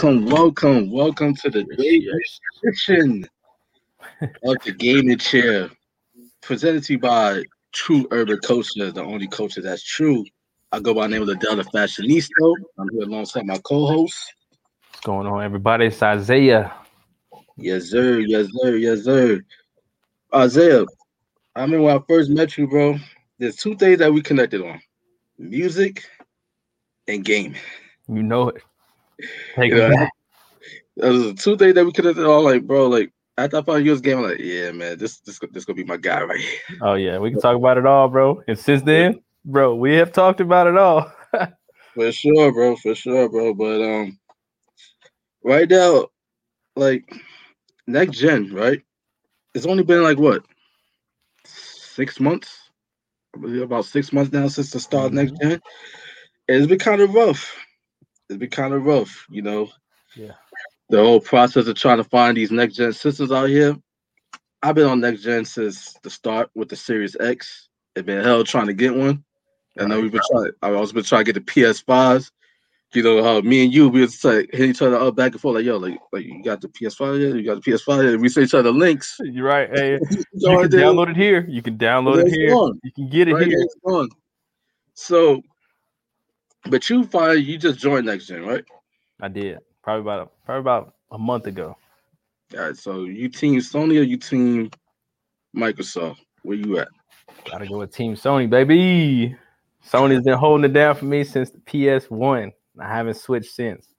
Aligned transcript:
Welcome, 0.00 0.26
welcome, 0.26 0.90
welcome, 0.92 1.34
to 1.34 1.50
the 1.50 1.64
day 1.64 2.06
edition 2.62 3.28
of 4.44 4.56
the 4.64 4.70
gaming 4.70 5.18
chair, 5.18 5.68
presented 6.40 6.84
to 6.84 6.92
you 6.92 6.98
by 7.00 7.42
True 7.72 8.06
Urban 8.12 8.38
Culture, 8.44 8.92
the 8.92 9.02
only 9.02 9.26
culture 9.26 9.60
that's 9.60 9.82
true. 9.82 10.24
I 10.70 10.78
go 10.78 10.94
by 10.94 11.08
the 11.08 11.14
name 11.14 11.22
of 11.22 11.26
the 11.26 11.34
Delta 11.34 11.64
Fashionisto. 11.64 12.54
I'm 12.78 12.88
here 12.92 13.02
alongside 13.02 13.44
my 13.44 13.58
co-host. 13.64 14.34
What's 14.92 15.00
going 15.00 15.26
on, 15.26 15.42
everybody? 15.42 15.86
It's 15.86 16.00
Isaiah. 16.00 16.72
Yes, 17.56 17.86
sir. 17.86 18.20
Yes, 18.20 18.46
sir. 18.52 18.76
Yes, 18.76 19.02
sir. 19.02 19.40
Isaiah, 20.32 20.86
I 21.56 21.66
mean, 21.66 21.82
when 21.82 21.96
I 21.96 22.00
first 22.06 22.30
met 22.30 22.56
you, 22.56 22.68
bro, 22.68 22.98
there's 23.40 23.56
two 23.56 23.74
things 23.74 23.98
that 23.98 24.12
we 24.12 24.22
connected 24.22 24.62
on: 24.62 24.80
music 25.40 26.04
and 27.08 27.24
gaming. 27.24 27.56
You 28.06 28.22
know 28.22 28.50
it. 28.50 28.62
Take 29.56 29.72
back. 29.72 30.12
Those 30.96 31.32
are 31.32 31.34
two 31.34 31.56
things 31.56 31.74
that 31.74 31.84
we 31.84 31.92
connected 31.92 32.26
All 32.26 32.42
Like, 32.42 32.66
bro, 32.66 32.88
like 32.88 33.12
after 33.36 33.58
I 33.58 33.62
found 33.62 33.84
you 33.84 33.92
was 33.92 34.00
game, 34.00 34.18
I'm 34.18 34.24
like, 34.24 34.40
yeah, 34.40 34.72
man, 34.72 34.98
this 34.98 35.20
this 35.20 35.38
this 35.52 35.64
gonna 35.64 35.76
be 35.76 35.84
my 35.84 35.96
guy 35.96 36.22
right 36.22 36.40
here. 36.40 36.78
Oh 36.82 36.94
yeah, 36.94 37.18
we 37.18 37.30
can 37.30 37.40
talk 37.40 37.56
about 37.56 37.78
it 37.78 37.86
all, 37.86 38.08
bro. 38.08 38.42
And 38.48 38.58
since 38.58 38.82
then, 38.82 39.20
bro, 39.44 39.74
we 39.74 39.94
have 39.94 40.12
talked 40.12 40.40
about 40.40 40.66
it 40.66 40.76
all. 40.76 41.12
For 41.94 42.12
sure, 42.12 42.52
bro. 42.52 42.76
For 42.76 42.94
sure, 42.94 43.28
bro. 43.28 43.54
But 43.54 43.82
um, 43.82 44.18
right 45.42 45.68
now, 45.68 46.08
like 46.76 47.12
next 47.86 48.18
gen, 48.18 48.52
right? 48.52 48.82
It's 49.54 49.66
only 49.66 49.84
been 49.84 50.02
like 50.02 50.18
what 50.18 50.44
six 51.44 52.20
months, 52.20 52.70
about 53.34 53.84
six 53.84 54.12
months 54.12 54.32
now 54.32 54.48
since 54.48 54.70
the 54.70 54.80
start 54.80 55.06
of 55.06 55.12
next 55.12 55.32
gen. 55.40 55.60
And 56.48 56.56
it's 56.56 56.66
been 56.66 56.78
kind 56.78 57.00
of 57.00 57.14
rough. 57.14 57.54
It's 58.28 58.38
been 58.38 58.50
kind 58.50 58.74
of 58.74 58.84
rough, 58.84 59.26
you 59.30 59.42
know. 59.42 59.70
Yeah. 60.16 60.32
The 60.90 60.98
whole 60.98 61.20
process 61.20 61.66
of 61.66 61.76
trying 61.76 61.98
to 61.98 62.04
find 62.04 62.36
these 62.36 62.50
next 62.50 62.74
gen 62.76 62.92
systems 62.92 63.32
out 63.32 63.48
here. 63.48 63.76
I've 64.62 64.74
been 64.74 64.86
on 64.86 65.00
next 65.00 65.22
gen 65.22 65.44
since 65.44 65.94
the 66.02 66.10
start 66.10 66.50
with 66.54 66.68
the 66.68 66.76
Series 66.76 67.16
X. 67.20 67.68
It's 67.94 68.04
been 68.06 68.22
hell 68.24 68.44
trying 68.44 68.66
to 68.66 68.74
get 68.74 68.94
one. 68.94 69.24
I 69.78 69.84
know 69.84 70.00
we've 70.00 70.10
been 70.10 70.20
trying. 70.32 70.50
I've 70.62 70.74
also 70.74 70.92
been 70.92 71.04
trying 71.04 71.24
to 71.24 71.32
get 71.32 71.46
the 71.46 71.52
PS5s. 71.52 72.30
You 72.94 73.02
know 73.02 73.22
how 73.22 73.40
me 73.42 73.64
and 73.64 73.72
you 73.72 73.88
we 73.90 74.00
was 74.00 74.24
like 74.24 74.48
hitting 74.50 74.70
each 74.70 74.80
other 74.80 74.96
up 74.96 75.14
back 75.14 75.32
and 75.32 75.40
forth 75.40 75.56
like 75.56 75.64
yo 75.66 75.76
like 75.76 75.98
like 76.10 76.24
you 76.24 76.42
got 76.42 76.62
the 76.62 76.68
PS5 76.68 77.20
yet? 77.20 77.36
You 77.36 77.42
got 77.44 77.62
the 77.62 77.70
PS5 77.70 78.02
yet? 78.04 78.14
And 78.14 78.22
we 78.22 78.30
say 78.30 78.42
each 78.44 78.54
other 78.54 78.70
links. 78.72 79.14
You're 79.20 79.44
right. 79.44 79.68
Hey, 79.70 79.92
you 80.10 80.24
can 80.32 80.70
download 80.70 81.10
it 81.10 81.16
here. 81.16 81.44
You 81.48 81.60
can 81.60 81.76
download 81.76 82.24
it 82.26 82.32
here. 82.32 82.54
on. 82.54 82.80
You 82.82 82.90
can 82.92 83.08
get 83.10 83.28
it 83.28 83.34
Right 83.34 83.46
here. 83.46 83.58
there, 83.58 83.64
it's 83.64 83.76
on. 83.84 84.08
So, 84.94 85.42
but 86.66 86.88
you 86.88 87.04
find 87.04 87.44
you 87.44 87.58
just 87.58 87.78
joined 87.78 88.06
next 88.06 88.26
gen, 88.26 88.44
right? 88.44 88.64
I 89.20 89.28
did. 89.28 89.58
Probably 89.82 90.02
about 90.02 90.32
probably 90.44 90.60
about 90.60 90.94
a 91.10 91.18
month 91.18 91.46
ago. 91.46 91.76
All 92.54 92.60
right. 92.60 92.76
So 92.76 93.04
you 93.04 93.28
team 93.28 93.58
Sony 93.60 93.98
or 93.98 94.02
you 94.02 94.16
team 94.16 94.70
Microsoft? 95.56 96.18
Where 96.42 96.56
you 96.56 96.78
at? 96.78 96.88
Gotta 97.50 97.66
go 97.66 97.78
with 97.78 97.94
Team 97.94 98.14
Sony, 98.14 98.48
baby. 98.48 99.36
Sony's 99.86 100.22
been 100.22 100.38
holding 100.38 100.64
it 100.64 100.74
down 100.74 100.94
for 100.94 101.04
me 101.04 101.24
since 101.24 101.50
the 101.50 101.58
PS1. 101.58 102.52
I 102.80 102.88
haven't 102.88 103.14
switched 103.14 103.52
since. 103.52 103.94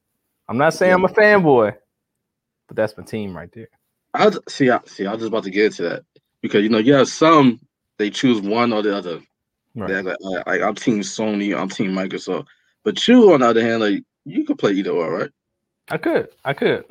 I'm 0.47 0.57
not 0.57 0.73
saying 0.73 0.93
I'm 0.93 1.05
a 1.05 1.09
fanboy, 1.09 1.75
but 2.67 2.77
that's 2.77 2.97
my 2.97 3.03
team 3.03 3.35
right 3.35 3.49
there. 3.51 3.69
I 4.13 4.31
see. 4.47 4.69
I 4.69 4.79
see. 4.85 5.05
I 5.05 5.11
was 5.11 5.21
just 5.21 5.29
about 5.29 5.43
to 5.43 5.51
get 5.51 5.65
into 5.65 5.83
that 5.83 6.03
because 6.41 6.63
you 6.63 6.69
know 6.69 6.77
you 6.77 6.93
have 6.93 7.07
some 7.07 7.59
they 7.97 8.09
choose 8.09 8.41
one 8.41 8.73
or 8.73 8.81
the 8.81 8.95
other. 8.95 9.19
Right. 9.75 10.03
Like, 10.03 10.17
like, 10.45 10.61
I'm 10.61 10.75
team 10.75 10.99
Sony, 11.01 11.57
I'm 11.57 11.69
team 11.69 11.91
Microsoft. 11.91 12.47
But 12.83 13.07
you, 13.07 13.33
on 13.33 13.41
the 13.41 13.47
other 13.47 13.61
hand, 13.61 13.81
like 13.81 14.03
you 14.25 14.45
could 14.45 14.57
play 14.57 14.71
either 14.71 14.91
or, 14.91 15.11
right? 15.11 15.29
I 15.89 15.97
could, 15.97 16.29
I 16.45 16.53
could, 16.53 16.85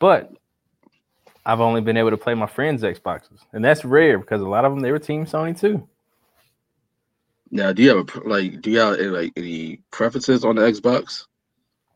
but 0.00 0.32
I've 1.46 1.60
only 1.60 1.80
been 1.80 1.96
able 1.96 2.10
to 2.10 2.16
play 2.16 2.34
my 2.34 2.46
friends' 2.46 2.82
Xboxes, 2.82 3.40
and 3.52 3.64
that's 3.64 3.84
rare 3.84 4.18
because 4.18 4.40
a 4.40 4.48
lot 4.48 4.64
of 4.64 4.72
them 4.72 4.80
they 4.80 4.92
were 4.92 4.98
Team 4.98 5.26
Sony 5.26 5.58
too. 5.58 5.86
Now, 7.50 7.72
do 7.72 7.82
you 7.82 7.96
have 7.96 8.08
a 8.08 8.28
like? 8.28 8.60
Do 8.62 8.70
you 8.70 8.78
have 8.78 8.98
any, 8.98 9.08
like 9.08 9.32
any 9.36 9.80
preferences 9.90 10.44
on 10.44 10.56
the 10.56 10.62
Xbox? 10.62 11.26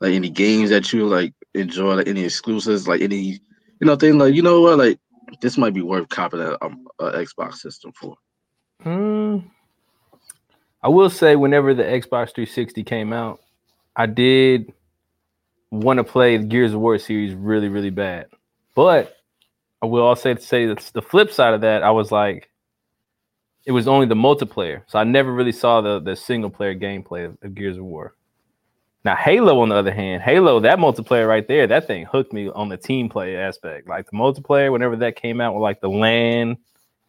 Like 0.01 0.13
any 0.13 0.31
games 0.31 0.71
that 0.71 0.93
you 0.93 1.07
like 1.07 1.35
enjoy? 1.55 1.95
Like 1.95 2.09
any 2.09 2.25
exclusives? 2.25 2.87
Like 2.87 3.01
any 3.01 3.41
you 3.81 3.87
know 3.87 3.97
thing? 3.97 4.19
Like 4.19 4.35
you 4.35 4.43
know 4.43 4.61
what? 4.61 4.79
Like 4.79 5.01
this 5.41 5.59
might 5.59 5.75
be 5.75 5.83
worth 5.83 6.09
copying 6.09 6.43
a, 6.45 6.65
um, 6.65 6.87
Xbox 7.01 7.55
system 7.55 7.93
for. 7.93 8.17
Hmm. 8.89 9.39
I 10.83 10.89
will 10.89 11.11
say, 11.11 11.37
whenever 11.37 11.75
the 11.75 11.83
Xbox 11.83 12.33
360 12.35 12.85
came 12.85 13.13
out, 13.13 13.41
I 13.95 14.07
did 14.07 14.73
want 15.71 15.99
to 15.99 16.05
play 16.05 16.39
the 16.39 16.45
Gears 16.45 16.73
of 16.73 16.81
War 16.81 16.97
series 16.97 17.35
really, 17.35 17.69
really 17.69 17.91
bad. 17.91 18.29
But 18.75 19.15
I 19.83 19.87
will 19.87 20.05
also 20.05 20.35
say 20.37 20.65
that's 20.65 20.91
the 20.93 21.03
flip 21.03 21.31
side 21.31 21.53
of 21.53 21.61
that. 21.61 21.83
I 21.83 21.91
was 21.91 22.11
like, 22.11 22.49
it 23.67 23.73
was 23.73 23.87
only 23.87 24.07
the 24.07 24.15
multiplayer, 24.15 24.83
so 24.87 24.99
I 24.99 25.05
never 25.05 25.35
really 25.35 25.53
saw 25.53 25.83
the 25.83 26.01
the 26.01 26.17
single 26.17 26.49
player 26.49 26.75
gameplay 26.75 27.27
of, 27.27 27.37
of 27.43 27.55
Gears 27.55 27.77
of 27.77 27.85
War. 27.85 28.15
Now 29.05 29.17
Halo, 29.17 29.61
on 29.61 29.69
the 29.69 29.75
other 29.75 29.93
hand, 29.93 30.23
Halo 30.23 30.61
that 30.61 30.79
multiplayer 30.79 31.29
right 31.29 31.47
there, 31.47 31.67
that 31.67 31.87
thing 31.87 32.07
hooked 32.07 32.33
me 32.33 32.49
on 32.49 32.71
the 32.71 32.79
team 32.79 33.11
play 33.11 33.37
aspect. 33.37 33.87
Like 33.87 34.07
the 34.07 34.17
multiplayer, 34.17 34.73
whenever 34.73 34.97
that 34.97 35.17
came 35.17 35.43
out 35.43 35.53
with 35.53 35.61
like 35.61 35.83
the 35.83 35.91
LAN 35.91 36.57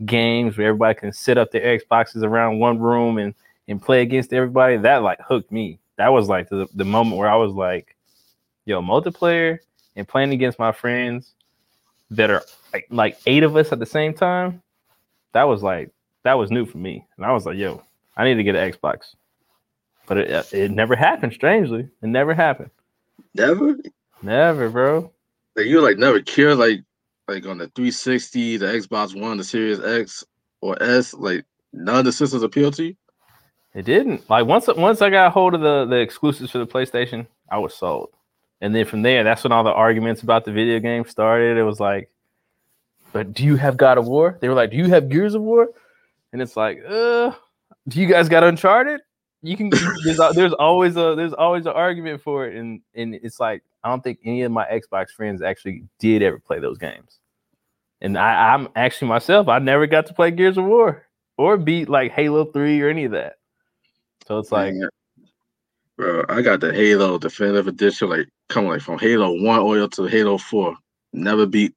games 0.05 0.57
where 0.57 0.67
everybody 0.67 0.99
can 0.99 1.13
sit 1.13 1.37
up 1.37 1.51
their 1.51 1.79
Xboxes 1.79 2.23
around 2.23 2.59
one 2.59 2.79
room 2.79 3.17
and 3.17 3.33
and 3.67 3.81
play 3.81 4.01
against 4.01 4.33
everybody, 4.33 4.77
that 4.77 5.03
like 5.03 5.19
hooked 5.21 5.51
me. 5.51 5.79
That 5.97 6.09
was 6.09 6.27
like 6.27 6.49
the, 6.49 6.67
the 6.73 6.85
moment 6.85 7.17
where 7.17 7.29
I 7.29 7.35
was 7.35 7.53
like, 7.53 7.95
yo, 8.65 8.81
multiplayer 8.81 9.59
and 9.95 10.07
playing 10.07 10.31
against 10.31 10.57
my 10.57 10.71
friends 10.71 11.33
that 12.11 12.31
are 12.31 12.43
like 12.73 12.87
like 12.89 13.19
eight 13.27 13.43
of 13.43 13.55
us 13.55 13.71
at 13.71 13.79
the 13.79 13.85
same 13.85 14.13
time. 14.13 14.61
That 15.33 15.43
was 15.43 15.61
like 15.61 15.91
that 16.23 16.33
was 16.33 16.51
new 16.51 16.65
for 16.65 16.77
me. 16.77 17.05
And 17.17 17.25
I 17.25 17.31
was 17.31 17.45
like, 17.45 17.57
yo, 17.57 17.83
I 18.17 18.25
need 18.25 18.35
to 18.35 18.43
get 18.43 18.55
an 18.55 18.71
Xbox. 18.71 19.15
But 20.07 20.17
it 20.17 20.31
uh, 20.31 20.43
it 20.51 20.71
never 20.71 20.95
happened, 20.95 21.33
strangely. 21.33 21.87
It 22.01 22.07
never 22.07 22.33
happened. 22.33 22.71
Never. 23.35 23.77
Never, 24.21 24.69
bro. 24.69 25.11
Like 25.55 25.67
you 25.67 25.81
like 25.81 25.97
never 25.97 26.21
care 26.21 26.55
like 26.55 26.83
like 27.29 27.45
on 27.45 27.57
the 27.57 27.67
360, 27.67 28.57
the 28.57 28.65
Xbox 28.65 29.19
One, 29.19 29.37
the 29.37 29.43
Series 29.43 29.79
X 29.79 30.23
or 30.61 30.81
S. 30.81 31.13
Like 31.13 31.45
none 31.73 31.99
of 31.99 32.05
the 32.05 32.11
systems 32.11 32.43
appeal 32.43 32.71
to 32.71 32.85
you. 32.85 32.95
It 33.73 33.85
didn't. 33.85 34.29
Like 34.29 34.45
once 34.45 34.67
once 34.67 35.01
I 35.01 35.09
got 35.09 35.31
hold 35.31 35.53
of 35.53 35.61
the 35.61 35.85
the 35.85 35.97
exclusives 35.97 36.51
for 36.51 36.57
the 36.57 36.67
PlayStation, 36.67 37.27
I 37.51 37.59
was 37.59 37.75
sold. 37.75 38.09
And 38.61 38.75
then 38.75 38.85
from 38.85 39.03
there, 39.03 39.23
that's 39.23 39.43
when 39.43 39.51
all 39.51 39.63
the 39.63 39.71
arguments 39.71 40.21
about 40.21 40.43
the 40.43 40.51
video 40.51 40.79
game 40.79 41.05
started. 41.05 41.57
It 41.57 41.63
was 41.63 41.79
like, 41.79 42.09
but 43.13 43.33
do 43.33 43.43
you 43.43 43.55
have 43.55 43.77
God 43.77 43.97
of 43.97 44.07
War? 44.07 44.37
They 44.41 44.49
were 44.49 44.55
like, 44.55 44.71
do 44.71 44.77
you 44.77 44.89
have 44.89 45.07
Gears 45.07 45.33
of 45.33 45.41
War? 45.41 45.69
And 46.33 46.41
it's 46.41 46.57
like, 46.57 46.83
uh, 46.87 47.31
do 47.87 48.01
you 48.01 48.07
guys 48.07 48.27
got 48.27 48.43
Uncharted? 48.43 49.01
You 49.41 49.55
can. 49.55 49.69
There's, 50.03 50.19
there's 50.35 50.53
always 50.53 50.97
a 50.97 51.15
there's 51.15 51.33
always 51.33 51.65
an 51.65 51.71
argument 51.71 52.21
for 52.21 52.47
it, 52.47 52.55
and 52.57 52.81
and 52.93 53.15
it's 53.15 53.39
like 53.39 53.63
I 53.83 53.89
don't 53.89 54.03
think 54.03 54.19
any 54.25 54.41
of 54.41 54.51
my 54.51 54.65
Xbox 54.65 55.11
friends 55.11 55.41
actually 55.41 55.83
did 55.99 56.21
ever 56.21 56.39
play 56.39 56.59
those 56.59 56.77
games. 56.77 57.19
And 58.01 58.17
I, 58.17 58.53
I'm 58.53 58.69
actually 58.75 59.09
myself, 59.09 59.47
I 59.47 59.59
never 59.59 59.87
got 59.87 60.07
to 60.07 60.13
play 60.13 60.31
Gears 60.31 60.57
of 60.57 60.65
War 60.65 61.05
or 61.37 61.57
beat 61.57 61.89
like 61.89 62.11
Halo 62.11 62.45
Three 62.45 62.81
or 62.81 62.89
any 62.89 63.05
of 63.05 63.11
that. 63.11 63.35
So 64.27 64.39
it's 64.39 64.51
like, 64.51 64.73
Man, 64.73 64.89
bro, 65.97 66.25
I 66.29 66.41
got 66.41 66.59
the 66.59 66.73
Halo 66.73 67.17
Definitive 67.17 67.67
Edition, 67.67 68.09
like 68.09 68.27
coming 68.49 68.71
like 68.71 68.81
from 68.81 68.99
Halo 68.99 69.41
One 69.41 69.59
oil 69.59 69.87
to 69.89 70.05
Halo 70.05 70.37
Four. 70.37 70.75
Never 71.13 71.45
beat 71.45 71.73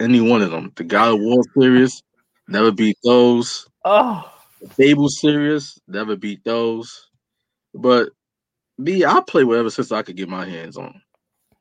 any 0.00 0.20
one 0.20 0.42
of 0.42 0.50
them. 0.50 0.72
The 0.74 0.84
God 0.84 1.14
of 1.14 1.20
War 1.20 1.42
series, 1.56 2.02
never 2.48 2.70
beat 2.72 2.98
those. 3.04 3.68
oh, 3.84 4.30
Fable 4.70 5.08
series, 5.08 5.78
never 5.86 6.16
beat 6.16 6.42
those. 6.44 7.10
But 7.74 8.10
me, 8.78 9.04
I 9.04 9.20
play 9.26 9.44
whatever 9.44 9.70
since 9.70 9.92
I 9.92 10.02
could 10.02 10.16
get 10.16 10.28
my 10.28 10.44
hands 10.44 10.76
on. 10.76 11.00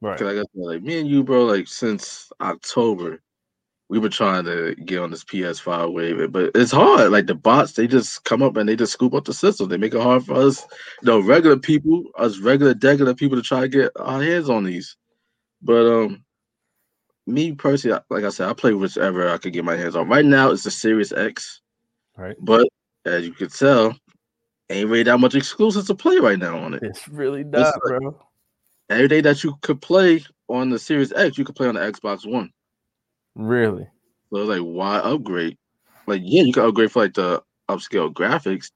right. 0.01 0.17
Cause 0.17 0.27
like 0.27 0.35
I 0.37 0.39
said, 0.39 0.47
like 0.53 0.83
me 0.83 0.99
and 0.99 1.09
you, 1.09 1.23
bro, 1.23 1.45
like 1.45 1.67
since 1.67 2.31
October, 2.41 3.21
we 3.89 3.99
were 3.99 4.09
trying 4.09 4.45
to 4.45 4.75
get 4.85 4.99
on 4.99 5.11
this 5.11 5.23
PS5 5.23 5.91
wave, 5.91 6.31
but 6.31 6.51
it's 6.55 6.71
hard. 6.71 7.11
Like 7.11 7.27
the 7.27 7.35
bots, 7.35 7.73
they 7.73 7.85
just 7.87 8.23
come 8.23 8.41
up 8.41 8.57
and 8.57 8.67
they 8.67 8.75
just 8.75 8.93
scoop 8.93 9.13
up 9.13 9.25
the 9.25 9.33
system. 9.33 9.69
They 9.69 9.77
make 9.77 9.93
it 9.93 10.01
hard 10.01 10.25
for 10.25 10.35
us, 10.35 10.65
you 11.01 11.07
know, 11.07 11.19
regular 11.19 11.57
people, 11.57 12.05
us 12.17 12.39
regular, 12.39 12.73
regular 12.81 13.13
people 13.13 13.37
to 13.37 13.43
try 13.43 13.61
to 13.61 13.67
get 13.67 13.91
our 13.97 14.21
hands 14.21 14.49
on 14.49 14.63
these. 14.63 14.95
But 15.61 15.85
um, 15.85 16.23
me 17.27 17.53
personally, 17.53 17.99
like 18.09 18.23
I 18.23 18.29
said, 18.29 18.49
I 18.49 18.53
play 18.53 18.73
whichever 18.73 19.29
I 19.29 19.37
could 19.37 19.53
get 19.53 19.65
my 19.65 19.75
hands 19.75 19.95
on. 19.95 20.09
Right 20.09 20.25
now, 20.25 20.51
it's 20.51 20.63
the 20.63 20.71
Series 20.71 21.13
X, 21.13 21.61
Right. 22.17 22.35
but 22.39 22.67
as 23.05 23.25
you 23.25 23.33
can 23.33 23.49
tell, 23.49 23.95
ain't 24.69 24.89
really 24.89 25.03
that 25.03 25.19
much 25.19 25.35
exclusive 25.35 25.85
to 25.87 25.95
play 25.95 26.17
right 26.17 26.39
now 26.39 26.57
on 26.57 26.73
it. 26.73 26.83
It's 26.83 27.07
really 27.07 27.41
It's 27.41 27.51
not, 27.51 27.73
like- 27.85 27.99
bro. 27.99 28.19
Every 28.89 29.07
day 29.07 29.21
that 29.21 29.43
you 29.43 29.55
could 29.61 29.81
play 29.81 30.23
on 30.49 30.69
the 30.69 30.77
Series 30.77 31.13
X, 31.13 31.37
you 31.37 31.45
could 31.45 31.55
play 31.55 31.67
on 31.67 31.75
the 31.75 31.81
Xbox 31.81 32.29
One. 32.29 32.51
Really. 33.33 33.87
So 34.29 34.37
it's 34.39 34.49
like, 34.49 34.59
why 34.59 34.97
upgrade? 34.99 35.57
Like, 36.05 36.21
yeah, 36.23 36.43
you 36.43 36.53
can 36.53 36.65
upgrade 36.65 36.91
for 36.91 37.03
like 37.03 37.13
the 37.13 37.41
upscale 37.69 38.13
graphics, 38.13 38.71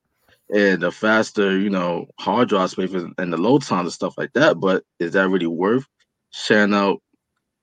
and 0.50 0.82
the 0.82 0.92
faster, 0.92 1.60
you 1.60 1.70
know, 1.70 2.08
hard 2.20 2.50
drive 2.50 2.72
space 2.72 2.94
and 2.94 3.34
the 3.34 3.38
load 3.38 3.64
times 3.64 3.88
and 3.88 3.94
stuff 3.94 4.18
like 4.18 4.32
that. 4.34 4.60
But 4.60 4.84
is 5.00 5.12
that 5.12 5.30
really 5.30 5.46
worth 5.48 5.86
sharing 6.32 6.74
out? 6.74 7.02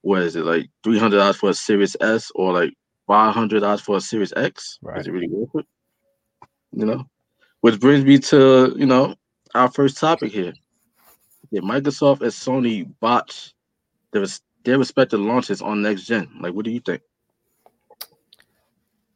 What 0.03 0.23
is 0.23 0.37
it 0.37 0.45
like 0.45 0.69
three 0.85 0.99
hundred 0.99 1.17
dollars 1.17 1.37
for 1.37 1.49
a 1.49 1.55
Series 1.55 1.97
S 2.03 2.31
or 2.35 2.53
like 2.53 2.75
five 3.07 3.35
hundred 3.35 3.61
dollars 3.61 3.81
for 3.81 3.97
a 3.97 4.01
Series 4.03 4.35
X? 4.37 4.79
Right. 4.83 5.01
Is 5.01 5.07
it 5.07 5.13
really 5.13 5.29
worth 5.29 5.55
it? 5.55 5.67
You 6.76 6.87
know, 6.87 7.06
which 7.61 7.79
brings 7.81 8.05
me 8.05 8.19
to 8.19 8.75
you 8.76 8.87
know 8.87 9.15
our 9.55 9.71
first 9.71 9.99
topic 9.99 10.32
here. 10.32 10.53
Did 11.53 11.62
Microsoft 11.62 12.23
and 12.23 12.32
Sony 12.32 12.93
botch 13.00 13.55
their, 14.12 14.25
their 14.65 14.79
respective 14.79 15.21
launches 15.21 15.62
on 15.62 15.82
next 15.82 16.05
gen? 16.05 16.29
Like, 16.41 16.55
what 16.55 16.65
do 16.65 16.71
you 16.71 16.81
think? 16.81 17.03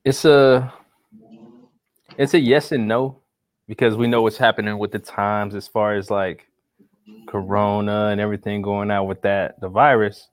It's 0.05 0.25
a 0.25 0.73
it's 2.17 2.35
a 2.35 2.41
yes 2.41 2.73
and 2.73 2.89
no 2.89 3.21
because 3.67 3.97
we 3.97 4.07
know 4.07 4.23
what's 4.23 4.39
happening 4.39 4.79
with 4.79 4.93
the 4.93 4.99
times 4.99 5.55
as 5.55 5.69
far 5.69 5.95
as 5.95 6.11
like 6.11 6.47
corona 7.27 8.09
and 8.09 8.21
everything 8.21 8.63
going 8.63 8.91
out 8.91 9.05
with 9.05 9.23
that 9.23 9.61
the 9.61 9.69
virus 9.69 10.29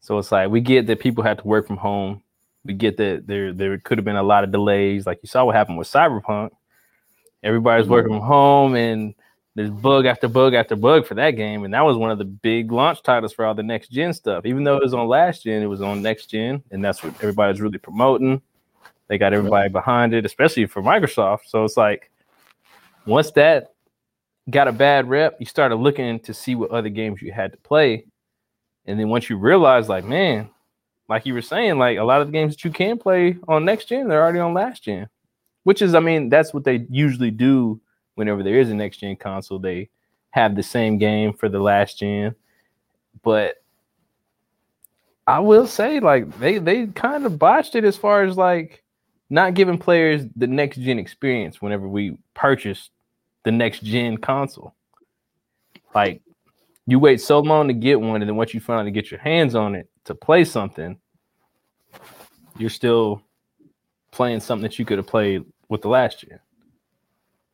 so 0.00 0.18
it's 0.18 0.32
like 0.32 0.50
we 0.50 0.60
get 0.60 0.86
that 0.86 0.98
people 0.98 1.22
have 1.22 1.38
to 1.38 1.46
work 1.46 1.66
from 1.66 1.76
home 1.76 2.22
we 2.64 2.74
get 2.74 2.96
that 2.96 3.26
there 3.26 3.52
there 3.52 3.78
could 3.78 3.98
have 3.98 4.04
been 4.04 4.16
a 4.16 4.22
lot 4.22 4.44
of 4.44 4.52
delays. 4.52 5.06
Like 5.06 5.20
you 5.22 5.28
saw 5.28 5.44
what 5.44 5.54
happened 5.54 5.78
with 5.78 5.88
cyberpunk. 5.90 6.50
Everybody's 7.42 7.84
mm-hmm. 7.84 7.92
working 7.92 8.12
from 8.12 8.22
home 8.22 8.74
and 8.74 9.14
there's 9.54 9.70
bug 9.70 10.06
after 10.06 10.28
bug 10.28 10.54
after 10.54 10.74
bug 10.74 11.06
for 11.06 11.14
that 11.14 11.32
game 11.32 11.64
and 11.64 11.74
that 11.74 11.82
was 11.82 11.96
one 11.96 12.10
of 12.10 12.18
the 12.18 12.24
big 12.24 12.72
launch 12.72 13.02
titles 13.02 13.32
for 13.32 13.44
all 13.44 13.54
the 13.54 13.62
next 13.62 13.88
gen 13.88 14.12
stuff. 14.12 14.46
Even 14.46 14.64
though 14.64 14.76
it 14.76 14.82
was 14.82 14.94
on 14.94 15.06
last 15.06 15.44
gen 15.44 15.62
it 15.62 15.66
was 15.66 15.82
on 15.82 16.02
next 16.02 16.26
gen 16.26 16.62
and 16.70 16.84
that's 16.84 17.02
what 17.02 17.14
everybody's 17.16 17.60
really 17.60 17.78
promoting. 17.78 18.40
They 19.08 19.18
got 19.18 19.34
everybody 19.34 19.68
behind 19.68 20.14
it 20.14 20.24
especially 20.24 20.66
for 20.66 20.82
microsoft. 20.82 21.40
So 21.46 21.64
it's 21.64 21.76
like 21.76 22.10
once 23.06 23.30
that 23.32 23.74
got 24.50 24.68
a 24.68 24.72
bad 24.72 25.08
rep, 25.08 25.36
you 25.40 25.46
started 25.46 25.76
looking 25.76 26.20
to 26.20 26.34
see 26.34 26.54
what 26.54 26.70
other 26.70 26.88
games 26.88 27.22
you 27.22 27.32
had 27.32 27.52
to 27.52 27.58
play. 27.58 28.06
And 28.86 28.98
then 28.98 29.08
once 29.08 29.30
you 29.30 29.36
realize, 29.38 29.88
like, 29.88 30.04
man, 30.04 30.50
like 31.08 31.26
you 31.26 31.34
were 31.34 31.42
saying, 31.42 31.78
like 31.78 31.98
a 31.98 32.04
lot 32.04 32.20
of 32.20 32.28
the 32.28 32.32
games 32.32 32.54
that 32.54 32.64
you 32.64 32.70
can 32.70 32.98
play 32.98 33.36
on 33.46 33.64
next 33.64 33.86
gen, 33.86 34.08
they're 34.08 34.22
already 34.22 34.38
on 34.38 34.54
last 34.54 34.82
gen. 34.84 35.08
Which 35.64 35.82
is, 35.82 35.94
I 35.94 36.00
mean, 36.00 36.28
that's 36.28 36.52
what 36.52 36.64
they 36.64 36.86
usually 36.90 37.30
do 37.30 37.80
whenever 38.14 38.42
there 38.42 38.58
is 38.58 38.70
a 38.70 38.74
next 38.74 38.98
gen 38.98 39.16
console. 39.16 39.58
They 39.58 39.88
have 40.30 40.56
the 40.56 40.62
same 40.62 40.98
game 40.98 41.32
for 41.32 41.48
the 41.48 41.58
last 41.58 41.98
gen. 41.98 42.34
But 43.22 43.56
I 45.26 45.38
will 45.40 45.66
say, 45.66 46.00
like, 46.00 46.38
they 46.38 46.58
they 46.58 46.86
kind 46.88 47.24
of 47.24 47.38
botched 47.38 47.74
it 47.74 47.84
as 47.84 47.96
far 47.96 48.24
as 48.24 48.36
like 48.36 48.82
not 49.30 49.54
giving 49.54 49.78
players 49.78 50.26
the 50.36 50.46
next 50.46 50.78
gen 50.78 50.98
experience 50.98 51.62
whenever 51.62 51.88
we 51.88 52.18
purchased 52.34 52.90
the 53.44 53.52
next 53.52 53.82
gen 53.82 54.18
console. 54.18 54.74
Like 55.94 56.22
you 56.86 56.98
wait 56.98 57.20
so 57.20 57.40
long 57.40 57.68
to 57.68 57.74
get 57.74 58.00
one, 58.00 58.20
and 58.20 58.28
then 58.28 58.36
once 58.36 58.52
you 58.52 58.60
finally 58.60 58.90
get 58.90 59.10
your 59.10 59.20
hands 59.20 59.54
on 59.54 59.74
it 59.74 59.88
to 60.04 60.14
play 60.14 60.44
something, 60.44 60.98
you're 62.58 62.70
still 62.70 63.22
playing 64.10 64.40
something 64.40 64.62
that 64.62 64.78
you 64.78 64.84
could 64.84 64.98
have 64.98 65.06
played 65.06 65.44
with 65.68 65.82
the 65.82 65.88
last 65.88 66.20
gen. 66.20 66.38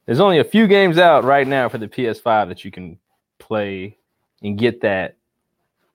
There's 0.07 0.21
only 0.21 0.39
a 0.39 0.45
few 0.45 0.67
games 0.67 0.99
out 0.99 1.25
right 1.25 1.47
now 1.47 1.69
for 1.69 1.79
the 1.79 1.89
PS5 1.89 2.49
that 2.49 2.65
you 2.65 2.71
can 2.71 2.99
play 3.39 3.97
and 4.43 4.59
get 4.59 4.81
that 4.81 5.17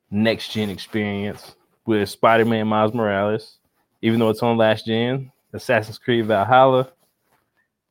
next 0.10 0.54
gen 0.54 0.69
experience 0.69 1.56
with 1.86 2.10
Spider-Man 2.10 2.68
Miles 2.68 2.94
Morales, 2.94 3.60
even 4.01 4.19
though 4.19 4.30
it's 4.30 4.42
on 4.42 4.58
last 4.58 4.86
gen. 4.86 5.31
Assassin's 5.54 5.98
Creed 5.98 6.25
Valhalla, 6.25 6.92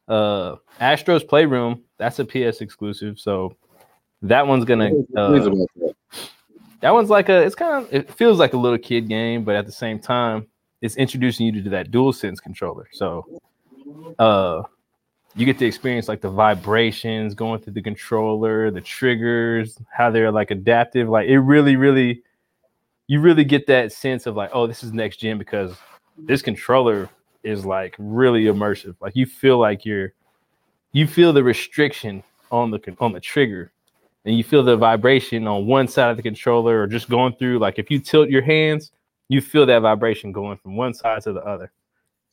uh, 0.09 0.57
Astro's 0.81 1.25
Playroom. 1.25 1.83
That's 1.97 2.19
a 2.19 2.25
PS 2.25 2.61
exclusive, 2.61 3.19
so 3.19 3.57
that 4.23 4.47
one's 4.47 4.65
gonna. 4.65 4.91
Uh, 5.17 5.93
that 6.85 6.93
one's 6.93 7.09
like 7.09 7.31
a. 7.31 7.41
It's 7.41 7.55
kind 7.55 7.83
of. 7.83 7.91
It 7.91 8.13
feels 8.13 8.39
like 8.39 8.53
a 8.53 8.59
little 8.59 8.77
kid 8.77 9.09
game, 9.09 9.43
but 9.43 9.57
at 9.57 9.65
the 9.65 9.73
same 9.73 9.99
time, 9.99 10.47
it's 10.83 10.97
introducing 10.97 11.47
you 11.47 11.63
to 11.63 11.71
that 11.71 11.91
DualSense 11.91 12.43
controller. 12.43 12.91
So, 12.93 13.41
uh, 14.19 14.65
you 15.35 15.47
get 15.47 15.59
to 15.61 15.67
experience 15.67 16.09
like 16.09 16.21
the 16.21 16.29
vibrations 16.29 17.35
going 17.35 17.63
through 17.63 17.73
the 17.73 17.81
controller, 17.81 18.71
the 18.71 18.83
triggers, 18.83 19.79
how 19.91 20.11
they're 20.11 20.31
like 20.31 20.51
adaptive. 20.51 21.09
Like 21.09 21.27
it 21.27 21.39
really, 21.39 21.77
really, 21.77 22.23
you 23.07 23.19
really 23.19 23.45
get 23.45 23.67
that 23.69 23.91
sense 23.91 24.27
of 24.27 24.37
like, 24.37 24.51
oh, 24.53 24.67
this 24.67 24.85
is 24.85 24.93
next 24.93 25.17
gen 25.17 25.39
because 25.39 25.75
this 26.19 26.43
controller 26.43 27.09
is 27.45 27.65
like 27.65 27.97
really 27.99 28.45
immersive. 28.45 28.95
Like 29.01 29.17
you 29.17 29.25
feel 29.25 29.57
like 29.57 29.87
you're 29.87 30.13
you 30.93 31.07
feel 31.07 31.33
the 31.33 31.45
restriction 31.45 32.23
on 32.53 32.71
the 32.71 32.95
on 33.01 33.13
the 33.15 33.21
trigger 33.21 33.73
and 34.25 34.37
you 34.37 34.45
feel 34.45 34.63
the 34.63 34.77
vibration 34.77 35.47
on 35.47 35.67
one 35.67 35.89
side 35.89 36.11
of 36.11 36.17
the 36.17 36.23
controller 36.23 36.83
or 36.83 36.87
just 36.87 37.09
going 37.09 37.35
through 37.35 37.59
like 37.59 37.79
if 37.79 37.91
you 37.91 37.99
tilt 37.99 38.29
your 38.29 38.43
hands, 38.43 38.91
you 39.29 39.41
feel 39.41 39.67
that 39.67 39.81
vibration 39.81 40.33
going 40.33 40.57
from 40.57 40.77
one 40.77 40.95
side 40.95 41.23
to 41.23 41.33
the 41.33 41.41
other. 41.41 41.71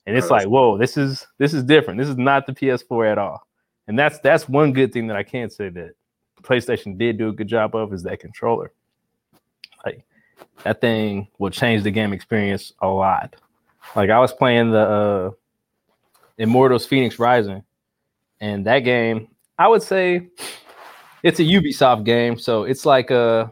And 0.08 0.18
it's 0.18 0.30
like, 0.30 0.48
whoa, 0.48 0.78
this 0.78 0.98
is 0.98 1.28
this 1.38 1.54
is 1.54 1.64
different. 1.64 2.00
This 2.00 2.10
is 2.10 2.18
not 2.18 2.48
the 2.48 2.54
PS4 2.54 3.12
at 3.12 3.18
all. 3.18 3.46
And 3.88 3.98
that's 3.98 4.20
that's 4.20 4.50
one 4.50 4.74
good 4.74 4.92
thing 4.92 5.08
that 5.08 5.18
I 5.18 5.24
can't 5.24 5.52
say 5.52 5.70
that 5.70 5.94
PlayStation 6.42 6.98
did 6.98 7.18
do 7.18 7.30
a 7.30 7.34
good 7.34 7.48
job 7.48 7.76
of 7.76 7.94
is 7.94 8.04
that 8.04 8.20
controller. 8.20 8.72
Like 9.86 10.04
that 10.64 10.82
thing 10.82 11.28
will 11.38 11.52
change 11.52 11.84
the 11.84 11.92
game 11.92 12.14
experience 12.14 12.74
a 12.82 12.88
lot. 12.88 13.36
Like 13.96 14.10
I 14.10 14.20
was 14.20 14.34
playing 14.34 14.72
the 14.72 14.80
uh, 14.80 15.32
Immortals 16.38 16.88
Fenyx 16.88 17.20
Rising, 17.20 17.64
and 18.40 18.66
that 18.66 18.80
game, 18.80 19.28
I 19.60 19.68
would 19.68 19.84
say 19.84 20.30
it's 21.24 21.40
a 21.40 21.44
Ubisoft 21.44 22.04
game, 22.04 22.38
so 22.38 22.64
it's 22.64 22.86
like 22.86 23.12
a 23.12 23.52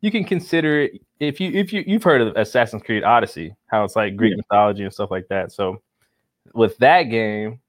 you 0.00 0.10
can 0.10 0.24
consider 0.24 0.82
it 0.82 1.02
if 1.18 1.40
you 1.40 1.50
if 1.52 1.72
you 1.72 1.84
you've 1.86 2.02
heard 2.02 2.20
of 2.20 2.36
Assassin's 2.36 2.82
Creed 2.82 3.04
Odyssey, 3.04 3.54
how 3.66 3.84
it's 3.84 3.96
like 3.96 4.16
Greek 4.16 4.32
yeah. 4.32 4.36
mythology 4.38 4.84
and 4.84 4.92
stuff 4.92 5.10
like 5.10 5.28
that. 5.28 5.52
So 5.52 5.82
with 6.54 6.76
that 6.78 7.04
game, 7.04 7.60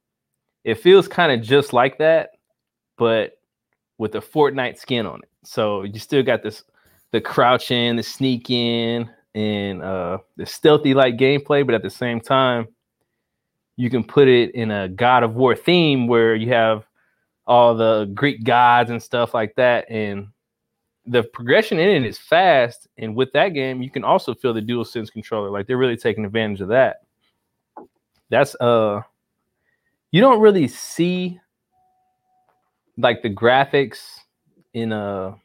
it 0.63 0.75
feels 0.75 1.08
kind 1.08 1.32
of 1.32 1.46
just 1.46 1.74
like 1.74 1.98
that, 1.98 2.32
but 2.98 3.34
with 3.98 4.15
a 4.15 4.22
Fortnite 4.22 4.77
skin 4.77 5.06
on 5.06 5.20
it. 5.20 5.30
So 5.44 5.84
you 5.84 6.00
still 6.00 6.24
got 6.24 6.44
this 6.44 6.63
the 7.12 7.20
crouching, 7.20 7.98
the 7.98 8.03
sneaking, 8.03 9.10
and 9.36 9.82
uh, 9.82 10.20
the 10.38 10.46
stealthy 10.46 10.94
like 10.94 11.18
gameplay, 11.18 11.65
but 11.65 11.75
at 11.75 11.84
the 11.84 11.89
same 11.89 12.22
time, 12.22 12.68
you 13.75 13.89
can 13.89 14.03
put 14.03 14.27
it 14.27 14.51
in 14.56 14.72
a 14.72 14.88
God 14.88 15.24
of 15.24 15.36
War 15.36 15.56
theme 15.56 16.08
where 16.08 16.36
you 16.36 16.53
have 16.53 16.86
all 17.51 17.75
the 17.75 18.10
Greek 18.13 18.46
gods 18.46 18.89
and 18.91 19.03
stuff 19.03 19.34
like 19.34 19.53
that, 19.55 19.91
and 19.91 20.29
the 21.05 21.22
progression 21.22 21.79
in 21.79 21.89
it 21.89 22.08
is 22.08 22.17
fast. 22.17 22.88
And 22.98 23.13
with 23.13 23.34
that 23.34 23.50
game, 23.50 23.81
you 23.81 23.89
can 23.89 24.05
also 24.05 24.34
feel 24.34 24.53
the 24.53 24.62
DualSense 24.62 25.12
controller. 25.12 25.50
Like 25.50 25.67
they're 25.67 25.75
really 25.77 25.98
taking 25.98 26.24
advantage 26.24 26.62
of 26.62 26.70
that. 26.70 27.01
That's 28.29 28.55
uh, 28.55 29.01
you 30.12 30.22
don't 30.22 30.39
really 30.39 30.70
see 30.70 31.41
like 32.98 33.22
the 33.22 33.29
graphics 33.29 34.00
in 34.74 34.93
a 34.93 35.36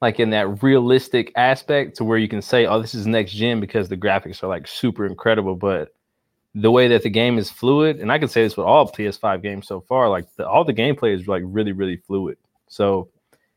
like 0.00 0.18
in 0.18 0.30
that 0.30 0.64
realistic 0.64 1.30
aspect 1.36 1.96
to 1.98 2.04
where 2.04 2.18
you 2.18 2.26
can 2.26 2.42
say, 2.42 2.66
oh, 2.66 2.82
this 2.82 2.96
is 2.96 3.06
next 3.06 3.34
gen 3.34 3.60
because 3.60 3.88
the 3.88 3.96
graphics 3.96 4.42
are 4.42 4.48
like 4.48 4.66
super 4.66 5.06
incredible. 5.06 5.54
But 5.54 5.94
the 6.54 6.70
way 6.70 6.88
that 6.88 7.02
the 7.02 7.10
game 7.10 7.38
is 7.38 7.50
fluid, 7.50 7.98
and 8.00 8.12
I 8.12 8.18
can 8.18 8.28
say 8.28 8.42
this 8.42 8.56
with 8.56 8.66
all 8.66 8.90
PS5 8.90 9.42
games 9.42 9.66
so 9.66 9.80
far, 9.80 10.08
like 10.08 10.26
the, 10.36 10.48
all 10.48 10.64
the 10.64 10.72
gameplay 10.72 11.14
is 11.14 11.26
like 11.26 11.42
really, 11.44 11.72
really 11.72 11.96
fluid. 11.96 12.38
So 12.68 13.08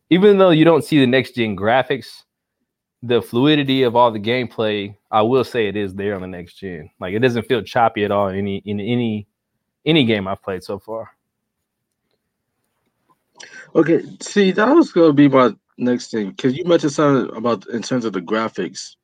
even 0.09 0.37
though 0.37 0.49
you 0.49 0.65
don't 0.65 0.83
see 0.83 0.99
the 0.99 1.07
next 1.07 1.35
gen 1.35 1.55
graphics, 1.55 2.23
the 3.03 3.21
fluidity 3.21 3.83
of 3.83 3.95
all 3.95 4.11
the 4.11 4.19
gameplay, 4.19 4.95
I 5.11 5.21
will 5.21 5.43
say 5.43 5.67
it 5.67 5.75
is 5.75 5.93
there 5.93 6.15
on 6.15 6.21
the 6.21 6.27
next 6.27 6.55
gen. 6.55 6.89
Like 6.99 7.13
it 7.13 7.19
doesn't 7.19 7.47
feel 7.47 7.61
choppy 7.61 8.03
at 8.03 8.11
all 8.11 8.29
in 8.29 8.37
any 8.37 8.57
in 8.65 8.79
any 8.79 9.27
any 9.85 10.03
game 10.05 10.27
I've 10.27 10.41
played 10.41 10.63
so 10.63 10.79
far. 10.79 11.11
Okay, 13.75 14.01
see, 14.21 14.51
that 14.51 14.67
was 14.67 14.91
gonna 14.91 15.13
be 15.13 15.27
my 15.27 15.53
next 15.77 16.09
thing 16.09 16.31
because 16.31 16.57
you 16.57 16.65
mentioned 16.65 16.93
something 16.93 17.35
about 17.37 17.67
in 17.67 17.83
terms 17.83 18.05
of 18.05 18.13
the 18.13 18.21
graphics. 18.21 18.95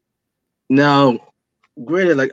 Now, 0.70 1.20
granted, 1.86 2.18
like 2.18 2.32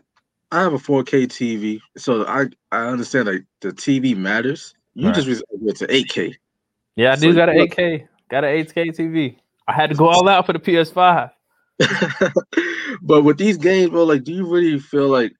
I 0.52 0.62
have 0.62 0.73
a 0.73 0.78
4K 0.78 1.26
TV, 1.26 1.80
so 1.97 2.26
I 2.26 2.47
I 2.73 2.87
understand 2.87 3.26
like 3.28 3.45
the 3.61 3.71
TV 3.71 4.16
matters. 4.16 4.75
You 4.95 5.07
right. 5.07 5.14
just 5.14 5.45
went 5.52 5.76
to 5.78 5.87
8K. 5.87 6.35
Yeah, 6.97 7.12
I 7.12 7.14
so 7.14 7.28
do 7.28 7.35
got 7.35 7.49
an 7.49 7.57
8K, 7.57 8.09
got 8.28 8.45
an 8.45 8.50
8K 8.64 8.97
TV. 8.97 9.37
I 9.69 9.73
had 9.73 9.90
to 9.90 9.97
go 9.97 10.09
all 10.09 10.28
out 10.28 10.47
for 10.47 10.52
the 10.52 10.59
PS5. 10.59 11.30
but 13.02 13.23
with 13.23 13.38
these 13.38 13.57
games, 13.57 13.90
bro, 13.90 14.04
like, 14.04 14.25
do 14.25 14.33
you 14.33 14.47
really 14.47 14.78
feel 14.78 15.09
like 15.09 15.33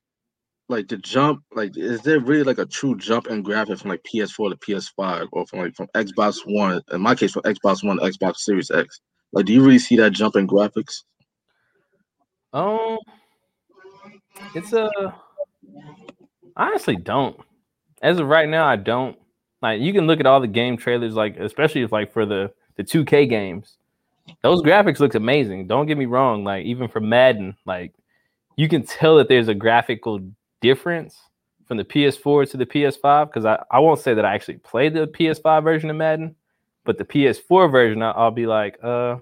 like 0.69 0.87
the 0.87 0.97
jump, 0.99 1.43
like 1.53 1.77
is 1.77 2.01
there 2.03 2.21
really 2.21 2.45
like 2.45 2.59
a 2.59 2.67
true 2.67 2.97
jump 2.97 3.27
in 3.27 3.43
graphics 3.43 3.81
from 3.81 3.91
like 3.91 4.05
PS4 4.05 4.51
to 4.51 4.57
PS5 4.57 5.29
or 5.33 5.45
from 5.47 5.59
like 5.59 5.75
from 5.75 5.89
Xbox 5.97 6.39
One? 6.47 6.81
In 6.93 7.01
my 7.01 7.17
case, 7.17 7.33
from 7.33 7.43
Xbox 7.43 7.85
One 7.85 7.99
to 7.99 8.05
Xbox 8.05 8.37
Series 8.37 8.71
X. 8.71 9.01
Like, 9.33 9.47
do 9.47 9.53
you 9.53 9.63
really 9.63 9.79
see 9.81 9.97
that 9.97 10.13
jump 10.13 10.37
in 10.37 10.47
graphics? 10.47 11.03
Um, 12.53 12.99
it's 14.55 14.73
a. 14.73 14.91
I 16.57 16.67
honestly 16.67 16.97
don't. 16.97 17.39
As 18.03 18.19
of 18.19 18.27
right 18.27 18.49
now, 18.49 18.67
I 18.67 18.77
don't. 18.77 19.17
Like 19.63 19.81
you 19.81 19.93
can 19.93 20.07
look 20.07 20.21
at 20.21 20.27
all 20.27 20.41
the 20.41 20.47
game 20.47 20.77
trailers, 20.77 21.15
like 21.15 21.37
especially 21.37 21.83
if 21.83 21.93
like 21.93 22.13
for 22.13 22.25
the 22.25 22.53
the 22.77 22.85
2K 22.85 23.29
games, 23.29 23.77
those 24.43 24.63
graphics 24.63 25.01
looks 25.01 25.15
amazing. 25.15 25.67
Don't 25.67 25.87
get 25.87 25.99
me 25.99 26.07
wrong. 26.07 26.45
Like 26.45 26.65
even 26.65 26.89
for 26.89 27.01
Madden, 27.01 27.57
like 27.67 27.93
you 28.57 28.69
can 28.69 28.85
tell 28.85 29.17
that 29.17 29.29
there's 29.29 29.49
a 29.49 29.55
graphical 29.55 30.21
difference 30.61 31.19
from 31.67 31.77
the 31.77 31.85
PS4 31.85 32.51
to 32.51 32.57
the 32.57 32.67
PS5. 32.67 33.27
Because 33.27 33.45
I, 33.45 33.63
I 33.71 33.79
won't 33.81 34.01
say 34.01 34.15
that 34.15 34.25
I 34.25 34.35
actually 34.35 34.59
played 34.59 34.95
the 34.95 35.07
PS5 35.07 35.63
version 35.63 35.91
of 35.91 35.97
Madden, 35.97 36.35
but 36.85 36.99
the 36.99 37.05
PS4 37.05 37.71
version, 37.71 38.03
I'll 38.03 38.31
be 38.31 38.47
like, 38.47 38.79
uh, 38.83 39.17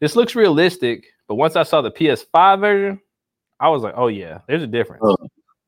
this 0.00 0.16
looks 0.16 0.34
realistic. 0.34 1.06
But 1.28 1.36
once 1.36 1.56
I 1.56 1.62
saw 1.62 1.80
the 1.80 1.90
PS5 1.90 2.60
version, 2.60 3.00
I 3.60 3.68
was 3.68 3.82
like, 3.82 3.94
oh 3.96 4.08
yeah, 4.08 4.40
there's 4.48 4.62
a 4.62 4.66
difference. 4.66 5.02
Oh, 5.04 5.16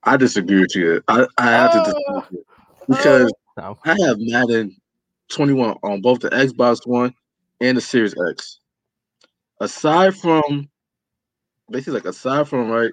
I 0.03 0.17
disagree 0.17 0.61
with 0.61 0.75
you. 0.75 1.03
I, 1.09 1.27
I 1.39 1.51
have 1.51 1.73
to 1.73 1.79
Uh, 1.79 1.85
disagree 1.85 2.15
with 2.15 2.25
you. 2.33 2.45
because 2.89 3.33
No. 3.59 3.79
I 3.85 3.97
have 4.07 4.17
Madden 4.19 4.75
21 5.29 5.77
on 5.83 6.01
both 6.01 6.21
the 6.21 6.31
Xbox 6.31 6.87
One 6.87 7.15
and 7.61 7.77
the 7.77 7.81
Series 7.83 8.15
X. 8.31 8.59
Aside 9.61 10.17
from 10.17 10.69
basically 11.71 11.95
like 11.95 12.07
aside 12.07 12.49
from 12.49 12.71
right 12.71 12.91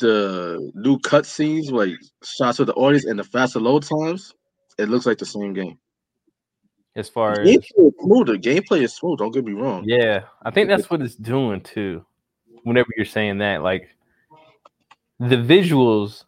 the 0.00 0.72
new 0.74 0.98
cutscenes, 0.98 1.70
like 1.70 1.92
shots 2.24 2.58
of 2.58 2.66
the 2.66 2.74
audience 2.74 3.04
and 3.04 3.18
the 3.18 3.24
faster 3.24 3.60
load 3.60 3.84
times, 3.84 4.34
it 4.78 4.88
looks 4.88 5.06
like 5.06 5.18
the 5.18 5.26
same 5.26 5.52
game. 5.52 5.78
As 6.96 7.08
far 7.08 7.40
as 7.40 7.48
Gameplay 7.48 7.58
is 7.58 7.94
smooth. 8.00 8.26
The 8.26 8.38
gameplay 8.38 8.82
is 8.82 8.96
smooth. 8.96 9.18
Don't 9.18 9.32
get 9.32 9.44
me 9.44 9.52
wrong. 9.52 9.84
Yeah, 9.86 10.20
I 10.42 10.50
think 10.50 10.68
that's 10.68 10.90
what 10.90 11.02
it's 11.02 11.16
doing 11.16 11.60
too. 11.60 12.04
Whenever 12.64 12.88
you're 12.96 13.06
saying 13.06 13.38
that, 13.38 13.62
like 13.62 13.88
the 15.20 15.36
visuals 15.36 16.24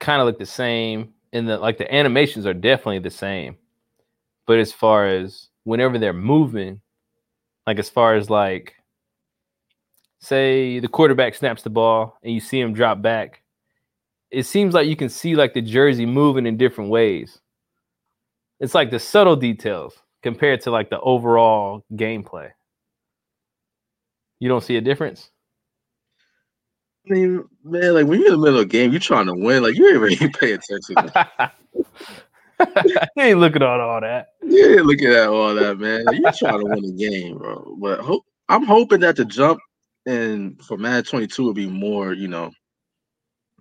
kind 0.00 0.20
of 0.20 0.26
look 0.26 0.38
the 0.38 0.46
same, 0.46 1.12
and 1.32 1.48
the 1.48 1.58
like 1.58 1.78
the 1.78 1.92
animations 1.94 2.46
are 2.46 2.54
definitely 2.54 3.00
the 3.00 3.10
same. 3.10 3.56
But 4.46 4.58
as 4.58 4.72
far 4.72 5.06
as 5.06 5.48
whenever 5.64 5.98
they're 5.98 6.12
moving, 6.12 6.80
like 7.66 7.78
as 7.78 7.88
far 7.88 8.14
as 8.14 8.30
like 8.30 8.74
say 10.20 10.78
the 10.78 10.88
quarterback 10.88 11.34
snaps 11.34 11.62
the 11.62 11.70
ball 11.70 12.16
and 12.22 12.32
you 12.32 12.40
see 12.40 12.60
him 12.60 12.72
drop 12.72 13.02
back, 13.02 13.42
it 14.30 14.44
seems 14.44 14.74
like 14.74 14.86
you 14.86 14.96
can 14.96 15.08
see 15.08 15.34
like 15.34 15.54
the 15.54 15.62
jersey 15.62 16.06
moving 16.06 16.46
in 16.46 16.56
different 16.56 16.90
ways. 16.90 17.40
It's 18.60 18.74
like 18.74 18.90
the 18.90 18.98
subtle 18.98 19.36
details 19.36 19.94
compared 20.22 20.60
to 20.62 20.70
like 20.70 20.90
the 20.90 21.00
overall 21.00 21.84
gameplay. 21.94 22.50
You 24.42 24.48
don't 24.48 24.64
see 24.64 24.74
a 24.74 24.80
difference? 24.80 25.30
I 27.06 27.12
mean, 27.14 27.44
man, 27.62 27.94
like 27.94 28.06
when 28.08 28.18
you're 28.18 28.34
in 28.34 28.40
the 28.40 28.44
middle 28.44 28.58
of 28.58 28.66
a 28.66 28.68
game, 28.68 28.90
you're 28.90 28.98
trying 28.98 29.26
to 29.26 29.34
win. 29.34 29.62
Like 29.62 29.76
you 29.76 29.88
ain't 29.88 30.00
really 30.00 30.16
pay 30.40 30.54
attention. 30.54 30.96
you 32.84 33.22
ain't 33.22 33.38
looking 33.38 33.62
at 33.62 33.68
all 33.68 34.00
that. 34.00 34.30
You 34.42 34.78
ain't 34.78 34.86
looking 34.86 35.10
at 35.10 35.28
all 35.28 35.54
that, 35.54 35.78
man. 35.78 36.06
Like, 36.06 36.18
you're 36.18 36.32
trying 36.32 36.58
to 36.58 36.64
win 36.64 36.82
the 36.82 36.90
game, 36.90 37.38
bro. 37.38 37.76
But 37.78 38.00
hope 38.00 38.24
I'm 38.48 38.64
hoping 38.64 38.98
that 39.02 39.14
the 39.14 39.24
jump 39.24 39.60
and 40.06 40.60
for 40.60 40.76
Mad 40.76 41.06
22 41.06 41.40
will 41.40 41.54
be 41.54 41.68
more, 41.68 42.12
you 42.12 42.26
know, 42.26 42.50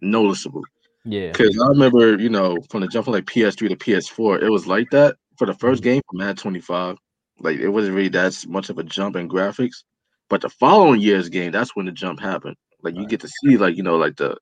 noticeable. 0.02 0.64
Yeah. 1.06 1.32
Because 1.32 1.62
I 1.64 1.68
remember, 1.68 2.18
you 2.18 2.30
know, 2.30 2.58
from 2.72 2.82
the 2.82 2.88
jump 2.88 3.06
from 3.06 3.14
like 3.14 3.26
PS3 3.26 3.70
to 3.70 3.76
PS4, 3.76 4.42
it 4.42 4.50
was 4.50 4.66
like 4.66 4.90
that 4.90 5.16
for 5.38 5.46
the 5.46 5.54
first 5.54 5.84
mm-hmm. 5.84 5.92
game 5.92 6.02
for 6.10 6.18
Mad 6.18 6.40
25. 6.40 6.98
Like 7.40 7.60
it 7.60 7.70
wasn't 7.70 7.96
really 7.96 8.10
that 8.10 8.44
much 8.48 8.72
of 8.72 8.80
a 8.80 8.84
jump 8.84 9.16
in 9.16 9.30
graphics. 9.30 9.84
But 10.32 10.40
the 10.40 10.50
following 10.50 11.02
year's 11.02 11.28
game, 11.28 11.52
that's 11.52 11.76
when 11.76 11.86
the 11.88 11.92
jump 11.92 12.22
happened. 12.22 12.56
Like 12.82 12.96
you 12.96 13.06
get 13.06 13.20
to 13.20 13.28
see, 13.28 13.58
like, 13.58 13.76
you 13.76 13.84
know, 13.84 13.98
like 13.98 14.16
the 14.16 14.38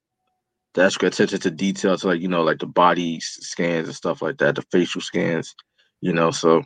the 0.76 0.84
extra 0.86 1.08
attention 1.08 1.40
to 1.40 1.50
detail 1.50 1.98
to 1.98 2.08
like, 2.08 2.22
you 2.22 2.28
know, 2.28 2.44
like 2.44 2.60
the 2.60 2.68
body 2.68 3.20
scans 3.20 3.88
and 3.88 3.96
stuff 3.96 4.22
like 4.22 4.38
that, 4.38 4.54
the 4.54 4.62
facial 4.72 5.02
scans, 5.02 5.56
you 6.00 6.14
know. 6.14 6.30
So 6.30 6.64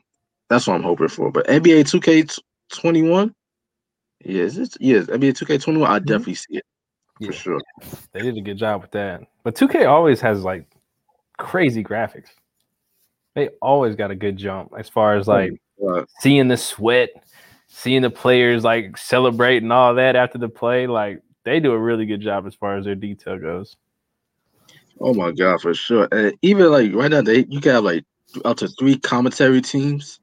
that's 0.49 0.67
what 0.67 0.73
I'm 0.75 0.83
hoping 0.83 1.07
for. 1.07 1.31
But 1.31 1.47
NBA 1.47 1.85
2K21, 1.85 3.33
yes, 4.25 4.57
yes, 4.81 5.05
NBA 5.07 5.31
2K21, 5.31 5.87
I 5.87 5.99
definitely 5.99 6.35
see 6.35 6.57
it 6.57 6.65
Yeah. 7.21 7.27
for 7.27 7.33
sure. 7.33 7.61
They 8.11 8.23
did 8.23 8.37
a 8.37 8.41
good 8.41 8.57
job 8.57 8.81
with 8.81 8.91
that. 8.91 9.21
But 9.45 9.55
2K 9.55 9.85
always 9.85 10.19
has 10.19 10.43
like 10.43 10.67
crazy 11.37 11.81
graphics. 11.81 12.27
They 13.35 13.47
always 13.61 13.95
got 13.95 14.11
a 14.11 14.15
good 14.15 14.35
jump 14.35 14.73
as 14.77 14.89
far 14.89 15.15
as 15.15 15.29
like 15.29 15.53
Uh, 15.81 16.05
seeing 16.19 16.49
the 16.49 16.57
sweat, 16.57 17.09
seeing 17.73 18.03
the 18.03 18.09
players 18.11 18.63
like 18.63 18.95
celebrating 18.97 19.71
all 19.71 19.95
that 19.95 20.15
after 20.15 20.37
the 20.37 20.47
play. 20.47 20.85
Like 20.85 21.21
they 21.43 21.59
do 21.59 21.71
a 21.73 21.77
really 21.79 22.05
good 22.05 22.21
job 22.21 22.45
as 22.45 22.53
far 22.53 22.77
as 22.77 22.85
their 22.85 22.93
detail 22.95 23.39
goes. 23.39 23.75
Oh 25.01 25.13
my 25.15 25.31
god, 25.31 25.59
for 25.59 25.73
sure. 25.73 26.07
And 26.11 26.37
even 26.43 26.71
like 26.71 26.93
right 26.93 27.09
now, 27.09 27.21
they 27.23 27.45
you 27.49 27.59
can 27.59 27.73
have 27.73 27.83
like 27.83 28.05
up 28.45 28.57
to 28.57 28.67
three 28.67 28.97
commentary 28.97 29.59
teams. 29.59 30.19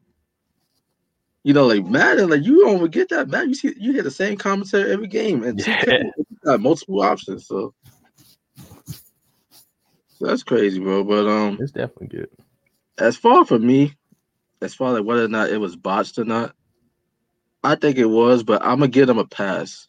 You 1.42 1.52
know, 1.54 1.66
like 1.66 1.85
Madden, 1.85 2.30
like 2.30 2.45
you 2.45 2.64
don't 2.64 2.90
get 2.92 3.09
that 3.09 3.28
man. 3.28 3.49
You 3.49 3.54
see, 3.54 3.75
you 3.76 3.92
hear 3.92 4.02
the 4.02 4.11
same 4.11 4.37
commentary 4.38 4.92
every 4.92 5.09
game, 5.09 5.42
and 5.42 5.59
2K, 5.62 5.87
Yeah. 5.88 6.02
got 6.45 6.61
multiple 6.61 7.02
options. 7.02 7.47
So. 7.49 7.75
so 10.09 10.26
that's 10.26 10.45
crazy, 10.45 10.78
bro. 10.78 11.02
But 11.02 11.26
um, 11.26 11.59
It's 11.61 11.73
definitely 11.73 12.09
good. 12.16 12.28
as 12.99 13.16
far 13.16 13.45
for 13.45 13.59
me, 13.59 13.95
as 14.62 14.75
far 14.75 14.92
like 14.92 15.04
whether 15.04 15.25
or 15.25 15.28
not 15.28 15.50
it 15.50 15.59
was 15.59 15.75
botched 15.76 16.19
or 16.19 16.25
not, 16.25 16.54
I 17.62 17.75
think 17.75 17.99
it 17.99 18.07
was, 18.07 18.43
but 18.43 18.62
I'm 18.62 18.79
gonna 18.79 18.88
give 18.88 19.07
them 19.07 19.19
a 19.19 19.26
pass 19.26 19.87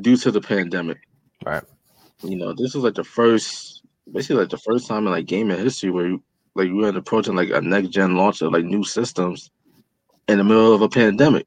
due 0.00 0.16
to 0.18 0.30
the 0.30 0.40
pandemic. 0.40 0.98
Right. 1.44 1.64
You 2.22 2.36
know, 2.36 2.52
this 2.52 2.74
was 2.74 2.84
like 2.84 2.94
the 2.94 3.04
first, 3.04 3.82
basically 4.12 4.36
like 4.36 4.50
the 4.50 4.58
first 4.58 4.86
time 4.86 5.06
in 5.06 5.12
like 5.12 5.26
gaming 5.26 5.58
history 5.58 5.90
where 5.90 6.06
you, 6.06 6.22
like 6.54 6.68
we 6.68 6.74
were 6.74 6.88
approaching 6.88 7.36
like 7.36 7.50
a 7.50 7.60
next 7.60 7.88
gen 7.88 8.16
launch 8.16 8.42
of 8.42 8.52
like 8.52 8.64
new 8.64 8.84
systems 8.84 9.50
in 10.28 10.38
the 10.38 10.44
middle 10.44 10.74
of 10.74 10.82
a 10.82 10.88
pandemic. 10.88 11.46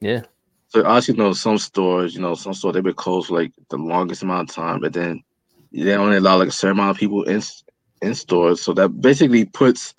Yeah. 0.00 0.22
So 0.68 0.84
obviously, 0.84 1.14
you 1.14 1.22
know, 1.22 1.32
some 1.32 1.58
stores, 1.58 2.14
you 2.14 2.20
know, 2.20 2.34
some 2.34 2.54
stores 2.54 2.74
they've 2.74 2.82
been 2.82 2.94
closed 2.94 3.28
for 3.28 3.40
like 3.40 3.52
the 3.70 3.78
longest 3.78 4.22
amount 4.22 4.50
of 4.50 4.56
time, 4.56 4.80
but 4.80 4.92
then 4.92 5.22
they 5.72 5.94
only 5.94 6.16
allow 6.16 6.36
like 6.36 6.48
a 6.48 6.52
certain 6.52 6.78
amount 6.78 6.90
of 6.90 7.00
people 7.00 7.24
in 7.24 7.42
in 8.02 8.14
stores. 8.14 8.60
So 8.60 8.72
that 8.74 9.00
basically 9.00 9.44
puts 9.44 9.94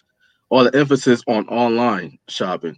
all 0.50 0.64
the 0.64 0.78
emphasis 0.78 1.24
on 1.28 1.48
online 1.48 2.18
shopping. 2.28 2.78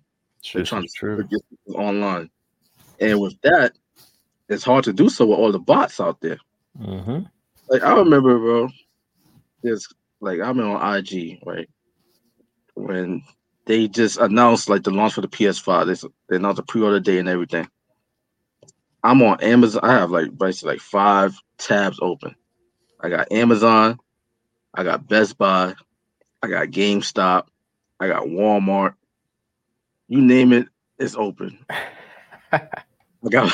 They're 0.54 0.64
trying 0.64 0.84
is 0.86 0.94
to 1.18 1.24
true. 1.24 1.24
get 1.24 1.42
online, 1.76 2.30
and 3.00 3.20
with 3.20 3.40
that, 3.42 3.74
it's 4.50 4.64
hard 4.64 4.84
to 4.86 4.94
do 4.94 5.10
so 5.10 5.26
with 5.26 5.40
all 5.40 5.52
the 5.52 5.60
bots 5.60 6.00
out 6.00 6.20
there. 6.22 6.38
hmm 6.78 7.20
Like 7.70 7.84
I 7.84 7.96
remember, 7.96 8.38
bro. 8.38 8.70
There's 9.64 9.88
like 10.20 10.40
I'm 10.40 10.60
on 10.60 10.96
IG, 10.98 11.40
right? 11.46 11.70
When 12.76 13.24
they 13.66 13.88
just 13.88 14.18
announced 14.18 14.70
like 14.70 14.84
the 14.84 14.92
launch 14.92 15.14
for 15.14 15.22
the 15.22 15.28
PS5, 15.28 15.86
they, 15.86 16.08
they 16.30 16.36
announced 16.38 16.58
the 16.58 16.64
pre-order 16.64 17.00
day 17.00 17.20
and 17.20 17.30
everything. 17.30 17.70
I'm 19.04 19.22
on 19.24 19.42
Amazon. 19.42 19.82
I 19.84 19.94
have 19.94 20.12
like 20.12 20.38
basically 20.38 20.74
like 20.74 20.82
five 20.82 21.36
tabs 21.58 22.00
open. 22.02 22.36
I 23.00 23.10
got 23.10 23.32
Amazon, 23.32 24.00
I 24.74 24.84
got 24.84 25.08
Best 25.08 25.38
Buy, 25.38 25.74
I 26.44 26.48
got 26.48 26.68
GameStop, 26.68 27.48
I 28.00 28.08
got 28.08 28.26
Walmart. 28.28 28.94
You 30.12 30.20
name 30.20 30.52
it, 30.52 30.68
it's 31.00 31.16
open. 31.16 31.66
I 32.52 32.60
got 33.30 33.50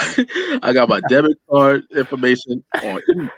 I 0.64 0.74
got 0.74 0.90
my 0.90 1.02
debit 1.02 1.38
card 1.48 1.84
information 1.96 2.64
on 2.84 2.98
each 2.98 3.30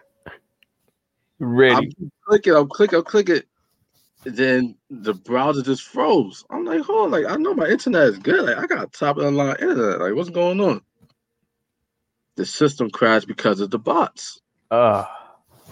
Ready. 1.40 1.94
I'm 2.00 2.12
clicking, 2.26 2.56
I'm 2.56 2.70
clicking, 2.70 3.00
I'm 3.00 3.04
clicking. 3.04 3.42
Then 4.24 4.78
the 4.90 5.14
browser 5.14 5.62
just 5.62 5.84
froze. 5.84 6.46
I'm 6.50 6.64
like, 6.64 6.80
hold 6.80 7.08
on, 7.08 7.12
like 7.12 7.26
I 7.30 7.36
know 7.36 7.54
my 7.54 7.68
internet 7.68 8.08
is 8.08 8.20
good. 8.20 8.46
Like 8.46 8.56
I 8.56 8.66
got 8.68 8.94
top 8.94 9.18
of 9.18 9.24
the 9.24 9.32
line 9.32 9.58
internet. 9.60 10.00
Like 10.00 10.16
what's 10.16 10.30
going 10.30 10.62
on? 10.62 10.80
The 12.38 12.46
system 12.46 12.90
crashed 12.90 13.28
because 13.28 13.60
of 13.60 13.70
the 13.70 13.80
bots. 13.80 14.40
Uh, 14.72 15.04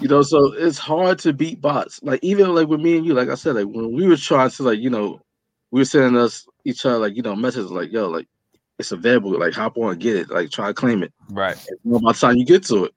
You 0.02 0.10
know, 0.10 0.22
so 0.22 0.52
it's 0.52 0.78
hard 0.78 1.20
to 1.20 1.32
beat 1.32 1.62
bots. 1.62 2.02
Like 2.04 2.20
even 2.24 2.54
like 2.54 2.68
with 2.68 2.82
me 2.82 2.98
and 2.98 3.06
you, 3.06 3.14
like 3.14 3.30
I 3.30 3.36
said, 3.36 3.56
like 3.56 3.68
when 3.68 3.94
we 3.94 4.06
were 4.06 4.18
trying 4.18 4.50
to 4.50 4.64
like, 4.64 4.80
you 4.80 4.90
know, 4.90 5.22
we 5.72 5.82
were 5.82 5.86
sending 5.86 6.20
us 6.20 6.48
each 6.66 6.86
other 6.86 6.98
like, 6.98 7.16
you 7.16 7.22
know, 7.22 7.36
messages 7.36 7.72
like, 7.72 7.92
yo, 7.92 8.08
like 8.08 8.28
it's 8.80 8.92
available, 8.92 9.38
like 9.40 9.54
hop 9.54 9.78
on, 9.78 9.98
get 9.98 10.16
it, 10.16 10.30
like 10.30 10.50
try 10.50 10.68
to 10.68 10.74
claim 10.74 11.04
it. 11.04 11.14
right. 11.30 11.58
And 11.68 11.80
you 11.84 11.92
know, 11.92 12.00
by 12.00 12.12
the 12.12 12.20
time 12.20 12.36
you 12.36 12.46
get 12.46 12.64
to 12.66 12.86
it. 12.86 12.94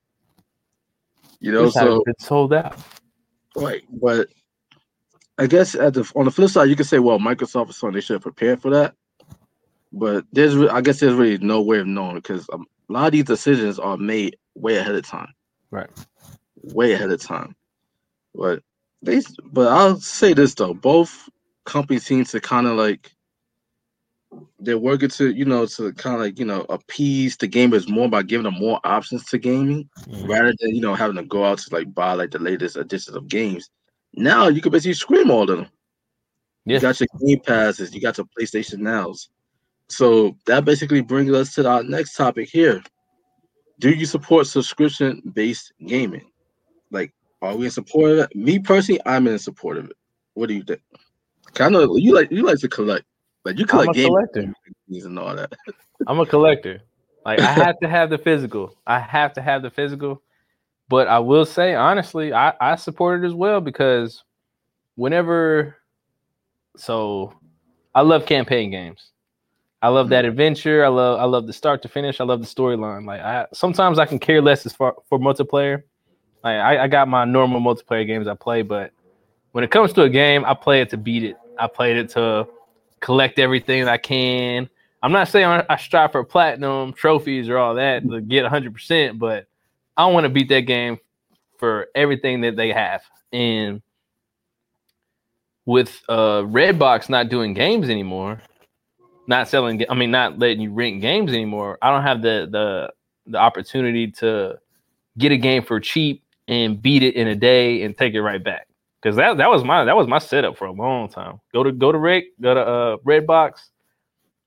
You 1.40 1.52
know, 1.52 1.70
so 1.70 2.02
it's 2.06 2.26
sold 2.26 2.52
out. 2.52 2.78
Right, 3.56 3.82
but 3.90 4.28
I 5.38 5.46
guess 5.46 5.74
at 5.74 5.94
the 5.94 6.10
on 6.14 6.26
the 6.26 6.30
flip 6.30 6.50
side, 6.50 6.68
you 6.68 6.76
could 6.76 6.86
say, 6.86 6.98
well, 6.98 7.18
Microsoft 7.18 7.70
is 7.70 7.80
Sony 7.80 7.94
they 7.94 8.00
should 8.02 8.14
have 8.14 8.22
prepared 8.22 8.60
for 8.60 8.70
that. 8.70 8.94
But 9.90 10.26
there's, 10.32 10.54
I 10.70 10.82
guess, 10.82 11.00
there's 11.00 11.14
really 11.14 11.38
no 11.38 11.62
way 11.62 11.78
of 11.78 11.86
knowing 11.86 12.16
because 12.16 12.46
um, 12.52 12.66
a 12.90 12.92
lot 12.92 13.06
of 13.06 13.12
these 13.12 13.24
decisions 13.24 13.78
are 13.78 13.96
made 13.96 14.36
way 14.54 14.76
ahead 14.76 14.94
of 14.94 15.04
time. 15.04 15.32
Right. 15.70 15.88
Way 16.62 16.92
ahead 16.92 17.10
of 17.10 17.22
time. 17.22 17.56
But 18.34 18.62
they, 19.02 19.22
but 19.44 19.68
I'll 19.68 19.98
say 19.98 20.34
this 20.34 20.54
though, 20.54 20.74
both 20.74 21.28
companies 21.70 22.04
seems 22.04 22.30
to 22.32 22.40
kind 22.40 22.66
of 22.66 22.76
like 22.76 23.12
they're 24.60 24.78
working 24.78 25.08
to, 25.08 25.30
you 25.30 25.44
know, 25.44 25.66
to 25.66 25.92
kind 25.94 26.14
of 26.16 26.20
like 26.22 26.38
you 26.38 26.44
know 26.44 26.64
appease 26.68 27.36
the 27.36 27.48
gamers 27.48 27.88
more 27.88 28.08
by 28.08 28.22
giving 28.22 28.44
them 28.44 28.54
more 28.54 28.78
options 28.84 29.24
to 29.26 29.38
gaming 29.38 29.88
Mhm. 30.06 30.28
rather 30.28 30.52
than 30.60 30.74
you 30.74 30.80
know 30.80 30.94
having 30.94 31.16
to 31.16 31.22
go 31.24 31.44
out 31.44 31.58
to 31.58 31.74
like 31.74 31.92
buy 31.94 32.12
like 32.14 32.30
the 32.30 32.38
latest 32.38 32.76
editions 32.76 33.16
of 33.16 33.28
games 33.28 33.70
Now 34.14 34.48
you 34.48 34.60
can 34.60 34.72
basically 34.72 34.94
scream 34.94 35.30
all 35.30 35.42
of 35.42 35.48
them. 35.48 35.66
Yeah. 36.66 36.76
You 36.76 36.80
got 36.82 37.00
your 37.00 37.08
Game 37.26 37.40
Passes, 37.40 37.94
you 37.94 38.00
got 38.00 38.18
your 38.18 38.26
PlayStation 38.38 38.78
Nows. 38.80 39.28
So 39.88 40.36
that 40.46 40.64
basically 40.64 41.00
brings 41.00 41.32
us 41.32 41.54
to 41.54 41.68
our 41.68 41.82
next 41.82 42.14
topic 42.16 42.48
here. 42.52 42.82
Do 43.78 43.90
you 43.90 44.06
support 44.06 44.46
subscription 44.46 45.22
based 45.34 45.72
gaming? 45.86 46.30
Like, 46.90 47.12
are 47.42 47.56
we 47.56 47.64
in 47.66 47.70
support 47.70 48.10
of 48.12 48.18
it? 48.18 48.36
Me 48.36 48.58
personally, 48.58 49.00
I'm 49.06 49.26
in 49.26 49.38
support 49.38 49.78
of 49.78 49.86
it. 49.90 49.96
What 50.34 50.48
do 50.48 50.54
you 50.54 50.62
think? 50.64 50.80
I 51.59 51.69
know 51.69 51.97
you 51.97 52.14
like 52.14 52.30
you 52.30 52.42
like 52.45 52.59
to 52.59 52.69
collect, 52.69 53.04
like 53.45 53.59
you 53.59 53.64
I'm 53.64 53.69
collect 53.69 53.90
a 53.90 53.95
game 53.95 54.09
collector. 54.09 54.54
and 54.88 55.19
all 55.19 55.35
that. 55.35 55.52
I'm 56.07 56.21
a 56.21 56.26
collector. 56.26 56.80
Like 57.25 57.40
I 57.40 57.52
have 57.52 57.78
to 57.80 57.88
have 57.97 58.11
the 58.11 58.19
physical. 58.19 58.76
I 58.87 58.99
have 58.99 59.33
to 59.35 59.42
have 59.42 59.62
the 59.62 59.71
physical. 59.71 60.23
But 60.88 61.07
I 61.09 61.19
will 61.21 61.45
say 61.45 61.75
honestly, 61.75 62.33
I, 62.33 62.52
I 62.61 62.76
support 62.76 63.23
it 63.23 63.26
as 63.26 63.35
well 63.35 63.61
because 63.61 64.25
whenever 64.97 65.76
so 66.76 67.35
I 67.95 68.02
love 68.02 68.26
campaign 68.26 68.71
games. 68.71 69.11
I 69.83 69.88
love 69.88 70.11
that 70.11 70.25
mm. 70.25 70.28
adventure. 70.28 70.85
I 70.85 70.88
love 70.88 71.21
I 71.21 71.25
love 71.25 71.47
the 71.47 71.52
start 71.52 71.83
to 71.83 71.88
finish. 71.88 72.21
I 72.21 72.25
love 72.25 72.40
the 72.40 72.47
storyline. 72.47 73.07
Like 73.07 73.21
I 73.21 73.47
sometimes 73.52 73.99
I 73.99 74.07
can 74.07 74.19
care 74.19 74.42
less 74.42 74.66
as 74.66 74.73
far 74.73 74.95
for 75.09 75.19
multiplayer. 75.19 75.83
Like 76.45 76.57
I, 76.57 76.85
I 76.85 76.88
got 76.88 77.09
my 77.09 77.25
normal 77.25 77.61
multiplayer 77.61 78.07
games 78.07 78.26
I 78.26 78.35
play, 78.35 78.62
but 78.62 78.92
when 79.52 79.64
it 79.64 79.71
comes 79.71 79.92
to 79.95 80.02
a 80.02 80.09
game, 80.09 80.45
I 80.45 80.54
play 80.54 80.80
it 80.80 80.90
to 80.90 80.97
beat 80.97 81.25
it. 81.25 81.37
I 81.59 81.66
played 81.66 81.97
it 81.97 82.11
to 82.11 82.47
collect 83.00 83.38
everything 83.38 83.88
I 83.88 83.97
can. 83.97 84.69
I'm 85.02 85.12
not 85.12 85.28
saying 85.28 85.47
I, 85.47 85.64
I 85.69 85.76
strive 85.76 86.12
for 86.12 86.23
platinum 86.25 86.92
trophies 86.92 87.49
or 87.49 87.59
all 87.59 87.75
that 87.75 88.09
to 88.09 88.21
get 88.21 88.45
100%, 88.45 89.19
but 89.19 89.47
I 89.97 90.07
want 90.07 90.25
to 90.25 90.30
beat 90.30 90.49
that 90.50 90.62
game 90.62 90.99
for 91.59 91.88
everything 91.95 92.42
that 92.42 92.57
they 92.57 92.73
have. 92.73 93.02
And 93.33 93.83
with 95.66 96.00
uh 96.09 96.42
Redbox 96.42 97.09
not 97.09 97.28
doing 97.28 97.54
games 97.54 97.88
anymore, 97.88 98.40
not 99.26 99.49
selling, 99.49 99.85
I 99.88 99.95
mean, 99.95 100.11
not 100.11 100.38
letting 100.38 100.61
you 100.61 100.73
rent 100.73 101.00
games 101.00 101.33
anymore, 101.33 101.78
I 101.80 101.90
don't 101.90 102.02
have 102.02 102.23
the 102.23 102.49
the 102.50 102.92
the 103.26 103.38
opportunity 103.38 104.11
to 104.12 104.59
get 105.19 105.33
a 105.33 105.37
game 105.37 105.62
for 105.62 105.78
cheap 105.78 106.25
and 106.49 106.80
beat 106.80 107.02
it 107.02 107.14
in 107.14 107.28
a 107.28 107.37
day 107.37 107.83
and 107.83 107.97
take 107.97 108.14
it 108.14 108.23
right 108.23 108.42
back. 108.42 108.66
Cause 109.02 109.16
that, 109.16 109.38
that 109.38 109.49
was 109.49 109.64
my 109.64 109.85
that 109.85 109.97
was 109.97 110.07
my 110.07 110.19
setup 110.19 110.59
for 110.59 110.66
a 110.66 110.73
long 110.73 111.09
time. 111.09 111.40
Go 111.54 111.62
to 111.62 111.73
go 111.73 111.90
to 111.90 111.99
Rick, 111.99 112.38
go 112.40 112.52
to 112.54 112.61
uh 112.61 112.97
Redbox, 112.99 113.52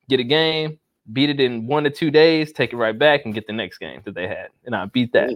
get 0.09 0.19
a 0.19 0.23
game, 0.23 0.77
beat 1.11 1.29
it 1.31 1.39
in 1.39 1.65
one 1.65 1.83
to 1.85 1.89
two 1.89 2.11
days, 2.11 2.51
take 2.51 2.71
it 2.71 2.77
right 2.77 2.97
back, 2.97 3.25
and 3.25 3.33
get 3.33 3.47
the 3.47 3.53
next 3.53 3.79
game 3.79 4.01
that 4.05 4.13
they 4.13 4.27
had, 4.27 4.49
and 4.65 4.75
I 4.75 4.85
beat 4.85 5.11
that. 5.13 5.31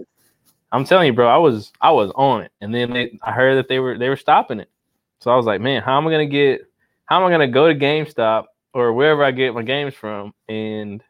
I'm 0.70 0.84
telling 0.84 1.06
you, 1.06 1.12
bro, 1.14 1.26
I 1.26 1.36
was 1.38 1.72
I 1.80 1.90
was 1.90 2.12
on 2.14 2.42
it, 2.42 2.52
and 2.60 2.72
then 2.72 2.92
they, 2.92 3.18
I 3.22 3.32
heard 3.32 3.56
that 3.56 3.68
they 3.68 3.80
were 3.80 3.98
they 3.98 4.08
were 4.08 4.16
stopping 4.16 4.60
it, 4.60 4.70
so 5.20 5.32
I 5.32 5.36
was 5.36 5.46
like, 5.46 5.60
man, 5.60 5.82
how 5.82 5.96
am 5.98 6.06
I 6.06 6.12
gonna 6.12 6.26
get? 6.26 6.70
How 7.06 7.18
am 7.20 7.26
I 7.26 7.30
gonna 7.30 7.48
go 7.48 7.66
to 7.66 7.74
GameStop 7.74 8.44
or 8.74 8.92
wherever 8.92 9.24
I 9.24 9.32
get 9.32 9.54
my 9.54 9.62
games 9.62 9.94
from 9.94 10.32
and 10.48 11.02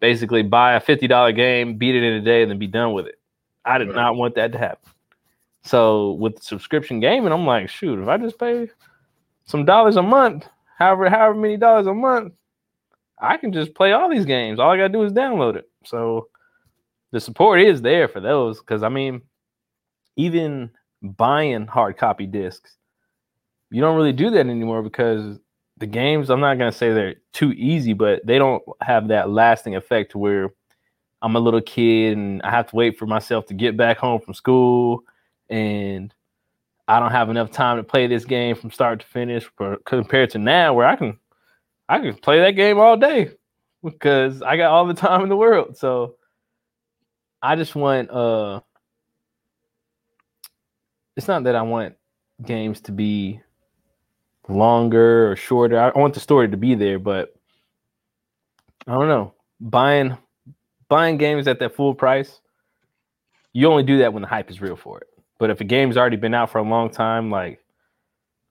basically 0.00 0.42
buy 0.42 0.74
a 0.74 0.80
fifty 0.80 1.06
dollar 1.06 1.32
game, 1.32 1.78
beat 1.78 1.94
it 1.94 2.02
in 2.02 2.14
a 2.14 2.20
day, 2.20 2.42
and 2.42 2.50
then 2.50 2.58
be 2.58 2.66
done 2.66 2.92
with 2.92 3.06
it? 3.06 3.18
I 3.64 3.78
did 3.78 3.88
Right. 3.88 3.94
not 3.96 4.16
want 4.16 4.34
that 4.34 4.52
to 4.52 4.58
happen. 4.58 4.90
So 5.64 6.12
with 6.12 6.42
subscription 6.42 7.00
gaming, 7.00 7.32
I'm 7.32 7.46
like, 7.46 7.70
shoot, 7.70 8.00
if 8.00 8.06
I 8.06 8.18
just 8.18 8.38
pay 8.38 8.68
some 9.46 9.64
dollars 9.64 9.96
a 9.96 10.02
month, 10.02 10.46
however 10.78 11.08
however 11.08 11.34
many 11.34 11.56
dollars 11.56 11.86
a 11.86 11.94
month, 11.94 12.34
I 13.18 13.38
can 13.38 13.52
just 13.52 13.74
play 13.74 13.92
all 13.92 14.10
these 14.10 14.26
games. 14.26 14.60
All 14.60 14.70
I 14.70 14.76
gotta 14.76 14.90
do 14.90 15.02
is 15.02 15.12
download 15.12 15.56
it. 15.56 15.68
So 15.84 16.28
the 17.12 17.20
support 17.20 17.60
is 17.60 17.80
there 17.80 18.08
for 18.08 18.20
those 18.20 18.60
because 18.60 18.82
I 18.82 18.90
mean, 18.90 19.22
even 20.16 20.70
buying 21.02 21.66
hard 21.66 21.96
copy 21.96 22.26
discs, 22.26 22.76
you 23.70 23.80
don't 23.80 23.96
really 23.96 24.12
do 24.12 24.30
that 24.30 24.46
anymore 24.46 24.82
because 24.82 25.38
the 25.78 25.86
games. 25.86 26.28
I'm 26.28 26.40
not 26.40 26.58
gonna 26.58 26.72
say 26.72 26.92
they're 26.92 27.16
too 27.32 27.52
easy, 27.52 27.94
but 27.94 28.24
they 28.26 28.38
don't 28.38 28.62
have 28.82 29.08
that 29.08 29.30
lasting 29.30 29.76
effect 29.76 30.14
where 30.14 30.52
I'm 31.22 31.36
a 31.36 31.40
little 31.40 31.62
kid 31.62 32.18
and 32.18 32.42
I 32.42 32.50
have 32.50 32.68
to 32.68 32.76
wait 32.76 32.98
for 32.98 33.06
myself 33.06 33.46
to 33.46 33.54
get 33.54 33.78
back 33.78 33.96
home 33.96 34.20
from 34.20 34.34
school 34.34 35.04
and 35.54 36.12
I 36.88 36.98
don't 36.98 37.12
have 37.12 37.30
enough 37.30 37.52
time 37.52 37.76
to 37.76 37.84
play 37.84 38.08
this 38.08 38.24
game 38.24 38.56
from 38.56 38.72
start 38.72 39.00
to 39.00 39.06
finish 39.06 39.48
for, 39.56 39.76
compared 39.86 40.30
to 40.30 40.38
now 40.38 40.74
where 40.74 40.86
I 40.86 40.96
can 40.96 41.16
I 41.88 42.00
can 42.00 42.14
play 42.14 42.40
that 42.40 42.52
game 42.52 42.78
all 42.78 42.96
day 42.96 43.30
because 43.82 44.42
I 44.42 44.56
got 44.56 44.72
all 44.72 44.84
the 44.86 44.94
time 45.06 45.22
in 45.22 45.28
the 45.28 45.36
world. 45.36 45.76
So 45.76 46.16
I 47.40 47.54
just 47.54 47.76
want 47.76 48.10
uh 48.10 48.60
it's 51.16 51.28
not 51.28 51.44
that 51.44 51.54
I 51.54 51.62
want 51.62 51.94
games 52.44 52.80
to 52.82 52.92
be 52.92 53.40
longer 54.48 55.30
or 55.30 55.36
shorter. 55.36 55.78
I 55.78 55.96
want 55.96 56.14
the 56.14 56.20
story 56.20 56.48
to 56.48 56.56
be 56.56 56.74
there, 56.74 56.98
but 56.98 57.32
I 58.88 58.94
don't 58.94 59.06
know. 59.06 59.34
Buying 59.60 60.18
buying 60.88 61.16
games 61.16 61.46
at 61.46 61.60
that 61.60 61.76
full 61.76 61.94
price, 61.94 62.40
you 63.52 63.68
only 63.68 63.84
do 63.84 63.98
that 63.98 64.12
when 64.12 64.22
the 64.22 64.28
hype 64.28 64.50
is 64.50 64.60
real 64.60 64.74
for 64.74 64.98
it. 64.98 65.13
But 65.38 65.50
if 65.50 65.60
a 65.60 65.64
game's 65.64 65.96
already 65.96 66.16
been 66.16 66.34
out 66.34 66.50
for 66.50 66.58
a 66.58 66.62
long 66.62 66.90
time, 66.90 67.30
like 67.30 67.60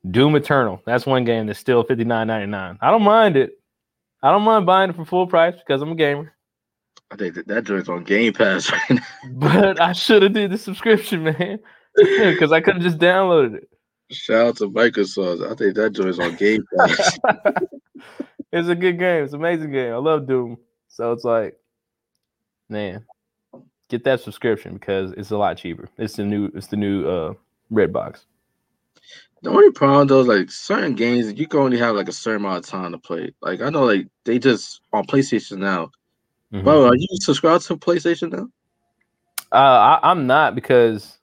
Doom 0.10 0.36
Eternal, 0.36 0.82
that's 0.86 1.06
one 1.06 1.24
game 1.24 1.48
that's 1.48 1.60
still 1.60 1.84
fifty 1.84 2.04
nine 2.04 2.28
ninety 2.28 2.48
nine. 2.48 2.78
I 2.82 2.92
don't 2.92 3.04
mind 3.04 3.38
it. 3.38 3.60
I 4.22 4.32
don't 4.32 4.44
mind 4.44 4.66
buying 4.66 4.90
it 4.90 4.96
for 4.96 5.06
full 5.06 5.28
price 5.28 5.56
because 5.56 5.82
I'm 5.82 5.92
a 5.92 5.96
gamer. 5.96 6.34
I 7.12 7.16
think 7.16 7.36
that, 7.36 7.48
that 7.48 7.64
joint's 7.66 7.90
on 7.90 8.04
Game 8.04 8.34
Pass 8.34 8.72
right 8.72 8.82
now. 8.90 9.02
But 9.34 9.80
I 9.80 9.94
should 9.94 10.24
have 10.24 10.34
did 10.34 10.52
the 10.52 10.58
subscription, 10.58 11.24
man, 11.24 11.60
because 11.96 12.52
I 12.52 12.60
could 12.60 12.76
have 12.76 12.84
just 12.84 12.98
downloaded 12.98 13.56
it. 13.56 13.70
Shout 14.10 14.48
out 14.48 14.58
to 14.58 14.70
Microsoft. 14.70 15.50
I 15.50 15.56
think 15.56 15.76
that 15.76 15.92
joint's 15.92 16.20
on 16.20 16.36
Game 16.36 16.64
Pass. 16.78 17.20
it's 18.52 18.68
a 18.68 18.76
good 18.76 18.98
game. 18.98 19.24
It's 19.24 19.34
an 19.34 19.40
amazing 19.40 19.72
game. 19.72 19.94
I 19.94 19.98
love 19.98 20.28
Doom. 20.28 20.58
So 20.88 21.12
it's 21.12 21.24
like, 21.24 21.56
man, 22.70 23.06
get 23.90 24.04
that 24.06 24.22
subscription 24.22 24.74
because 24.74 25.12
it's 25.14 25.32
a 25.32 25.38
lot 25.38 25.58
cheaper. 25.58 25.90
It's 25.98 26.16
the 26.16 26.24
new. 26.24 26.52
It's 26.54 26.68
the 26.68 26.78
new 26.78 27.08
uh 27.08 27.34
Redbox. 27.72 28.26
The 29.42 29.50
only 29.50 29.72
problem 29.72 30.08
though, 30.08 30.22
is, 30.22 30.28
like 30.28 30.50
certain 30.50 30.96
games, 30.96 31.34
you 31.34 31.48
can 31.48 31.60
only 31.60 31.78
have 31.78 31.96
like 31.96 32.08
a 32.08 32.14
certain 32.14 32.46
amount 32.46 32.66
of 32.66 32.66
time 32.66 32.94
to 32.94 32.98
play. 32.98 33.34
Like 33.42 33.62
I 33.62 33.70
know, 33.70 33.84
like 33.84 34.08
they 34.24 34.40
just 34.40 34.82
on 34.94 35.06
PlayStation 35.06 35.58
now. 35.58 35.92
Mhm. 36.54 36.64
Bro, 36.64 36.86
are 36.86 36.96
you 36.96 37.08
subscribed 37.22 37.66
to 37.66 37.78
PlayStation 37.78 38.32
now? 38.32 38.48
Uh, 39.52 40.00
I, 40.02 40.12
I'm 40.12 40.26
not 40.28 40.56
because, 40.56 41.18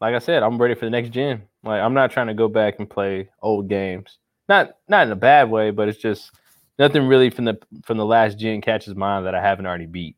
like 0.00 0.14
I 0.14 0.18
said, 0.18 0.42
I'm 0.42 0.58
ready 0.58 0.74
for 0.74 0.86
the 0.86 0.90
next 0.90 1.10
gen. 1.10 1.42
Like 1.62 1.80
I'm 1.80 1.94
not 1.94 2.10
trying 2.10 2.28
to 2.28 2.34
go 2.34 2.48
back 2.48 2.76
and 2.78 2.88
play 2.88 3.28
old 3.42 3.68
games. 3.68 4.18
Not 4.48 4.76
not 4.88 5.06
in 5.06 5.12
a 5.12 5.16
bad 5.16 5.50
way, 5.50 5.70
but 5.70 5.88
it's 5.88 5.98
just 5.98 6.30
nothing 6.78 7.06
really 7.06 7.30
from 7.30 7.44
the 7.44 7.58
from 7.84 7.98
the 7.98 8.06
last 8.06 8.38
gen 8.38 8.60
catches 8.60 8.94
my 8.94 9.20
that 9.20 9.34
I 9.34 9.42
haven't 9.42 9.66
already 9.66 9.86
beat. 9.86 10.16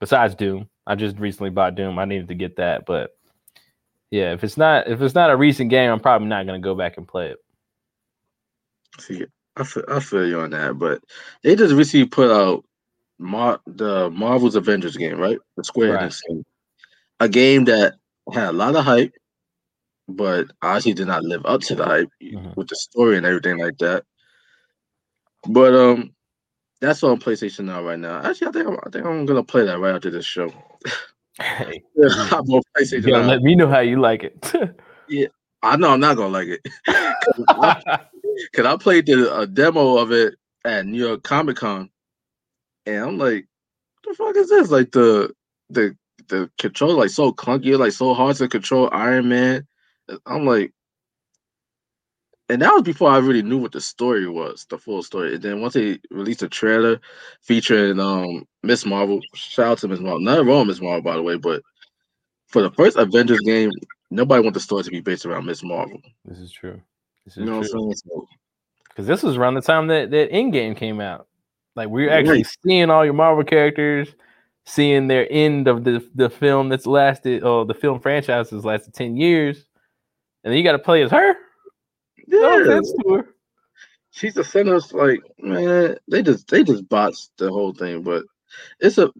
Besides 0.00 0.34
Doom, 0.34 0.68
I 0.86 0.94
just 0.94 1.18
recently 1.18 1.50
bought 1.50 1.74
Doom. 1.74 1.98
I 1.98 2.04
needed 2.04 2.28
to 2.28 2.34
get 2.34 2.56
that, 2.56 2.86
but 2.86 3.10
yeah, 4.10 4.32
if 4.32 4.44
it's 4.44 4.56
not 4.56 4.88
if 4.88 5.02
it's 5.02 5.14
not 5.14 5.30
a 5.30 5.36
recent 5.36 5.70
game, 5.70 5.90
I'm 5.90 6.00
probably 6.00 6.28
not 6.28 6.46
gonna 6.46 6.60
go 6.60 6.74
back 6.74 6.96
and 6.96 7.06
play 7.06 7.28
it. 7.30 7.38
See, 9.00 9.26
I 9.56 9.64
feel, 9.64 9.84
I 9.88 10.00
feel 10.00 10.26
you 10.26 10.40
on 10.40 10.50
that, 10.50 10.78
but 10.78 11.02
they 11.42 11.56
just 11.56 11.74
recently 11.74 12.06
put 12.06 12.30
out 12.30 12.64
Mar- 13.18 13.60
the 13.66 14.10
Marvel's 14.10 14.54
Avengers 14.56 14.96
game, 14.96 15.18
right? 15.18 15.38
The 15.56 15.64
Square 15.64 15.94
Right. 15.94 16.08
Enix 16.10 16.20
game. 16.28 16.44
A 17.20 17.28
game 17.28 17.64
that 17.64 17.94
had 18.32 18.50
a 18.50 18.52
lot 18.52 18.76
of 18.76 18.84
hype, 18.84 19.12
but 20.08 20.46
honestly 20.62 20.92
did 20.94 21.08
not 21.08 21.24
live 21.24 21.44
up 21.44 21.60
to 21.62 21.74
the 21.74 21.84
hype 21.84 22.08
Mhm. 22.22 22.56
with 22.56 22.68
the 22.68 22.76
story 22.76 23.16
and 23.16 23.26
everything 23.26 23.58
like 23.58 23.76
that. 23.78 24.04
But 25.48 25.74
um, 25.74 26.14
that's 26.80 27.02
on 27.02 27.18
PlayStation 27.18 27.64
now 27.64 27.82
right 27.82 27.98
now. 27.98 28.22
Actually, 28.22 28.48
I 28.48 28.52
think 28.52 28.68
I'm, 28.68 28.76
I 28.86 28.90
think 28.90 29.04
I'm 29.04 29.26
gonna 29.26 29.42
play 29.42 29.64
that 29.64 29.78
right 29.78 29.94
after 29.94 30.10
this 30.10 30.26
show. 30.26 30.52
Hey, 31.40 31.82
I'm 32.02 32.50
on 32.50 32.62
PlayStation 32.76 33.06
you 33.06 33.12
now. 33.12 33.22
let 33.22 33.42
me 33.42 33.54
know 33.54 33.68
how 33.68 33.80
you 33.80 34.00
like 34.00 34.24
it. 34.24 34.52
Yeah, 35.10 35.28
I 35.62 35.78
know 35.78 35.92
I'm 35.92 36.00
not 36.00 36.18
gonna 36.18 36.28
like 36.28 36.48
it 36.48 36.60
because 36.84 38.66
I 38.66 38.76
played 38.78 39.06
the 39.06 39.40
a 39.40 39.46
demo 39.46 39.96
of 39.96 40.12
it 40.12 40.34
at 40.66 40.84
New 40.84 41.02
York 41.02 41.22
Comic 41.22 41.56
Con, 41.56 41.88
and 42.84 43.02
I'm 43.02 43.16
like, 43.16 43.46
"What 44.04 44.18
the 44.18 44.22
fuck 44.22 44.36
is 44.36 44.50
this?" 44.50 44.70
Like 44.70 44.92
the 44.92 45.32
the 45.70 45.96
the 46.28 46.50
control 46.58 46.94
like 46.94 47.08
so 47.08 47.32
clunky, 47.32 47.78
like 47.78 47.92
so 47.92 48.12
hard 48.12 48.36
to 48.36 48.48
control 48.48 48.90
Iron 48.92 49.30
Man. 49.30 49.66
I'm 50.26 50.44
like, 50.44 50.74
and 52.48 52.62
that 52.62 52.72
was 52.72 52.82
before 52.82 53.10
I 53.10 53.18
really 53.18 53.42
knew 53.42 53.58
what 53.58 53.72
the 53.72 53.80
story 53.80 54.28
was, 54.28 54.66
the 54.70 54.78
full 54.78 55.02
story. 55.02 55.34
And 55.34 55.42
then 55.42 55.60
once 55.60 55.74
they 55.74 55.98
released 56.10 56.42
a 56.42 56.48
trailer 56.48 57.00
featuring 57.42 58.00
um 58.00 58.46
Miss 58.62 58.84
Marvel, 58.86 59.20
shout 59.34 59.66
out 59.66 59.78
to 59.78 59.88
Miss 59.88 60.00
Marvel, 60.00 60.20
nothing 60.20 60.46
wrong 60.46 60.66
Miss 60.66 60.80
Marvel 60.80 61.02
by 61.02 61.16
the 61.16 61.22
way, 61.22 61.36
but 61.36 61.62
for 62.46 62.62
the 62.62 62.70
first 62.70 62.96
Avengers 62.96 63.40
game, 63.40 63.70
nobody 64.10 64.42
want 64.42 64.54
the 64.54 64.60
story 64.60 64.82
to 64.82 64.90
be 64.90 65.00
based 65.00 65.26
around 65.26 65.44
Miss 65.46 65.62
Marvel. 65.62 66.00
this 66.24 66.38
is 66.38 66.50
true. 66.50 66.80
This 67.24 67.36
is 67.36 67.40
You 67.40 67.46
know 67.46 67.58
what 67.58 67.68
true. 67.68 67.88
I'm 67.88 67.94
saying? 67.94 68.26
Because 68.88 69.06
this 69.06 69.22
was 69.22 69.36
around 69.36 69.54
the 69.54 69.60
time 69.60 69.86
that 69.88 70.10
that 70.10 70.32
Endgame 70.32 70.76
came 70.76 71.00
out. 71.00 71.26
Like 71.76 71.88
we 71.88 72.04
we're 72.06 72.10
Right. 72.10 72.18
actually 72.18 72.44
seeing 72.64 72.90
all 72.90 73.04
your 73.04 73.14
Marvel 73.14 73.44
characters, 73.44 74.08
seeing 74.64 75.06
their 75.06 75.30
end 75.30 75.68
of 75.68 75.84
the 75.84 76.04
the 76.14 76.30
film 76.30 76.68
that's 76.70 76.86
lasted, 76.86 77.44
or 77.44 77.64
the 77.66 77.74
film 77.74 78.00
franchise 78.00 78.50
has 78.50 78.64
lasted 78.64 78.94
ten 78.94 79.16
years, 79.16 79.66
and 80.42 80.50
then 80.50 80.58
you 80.58 80.64
got 80.64 80.72
to 80.72 80.78
play 80.78 81.02
as 81.02 81.10
her. 81.10 81.36
Yeah, 82.30 82.40
No 82.40 82.62
offense 82.62 82.92
to 82.92 83.14
her. 83.14 83.34
she's 84.10 84.34
the 84.34 84.44
center. 84.44 84.78
Like 84.92 85.20
man, 85.38 85.96
they 86.10 86.22
just 86.22 86.48
they 86.48 86.62
just 86.64 86.88
botched 86.88 87.30
the 87.38 87.50
whole 87.50 87.72
thing. 87.72 88.02
But 88.02 88.24
it's 88.80 88.98
a 88.98 89.10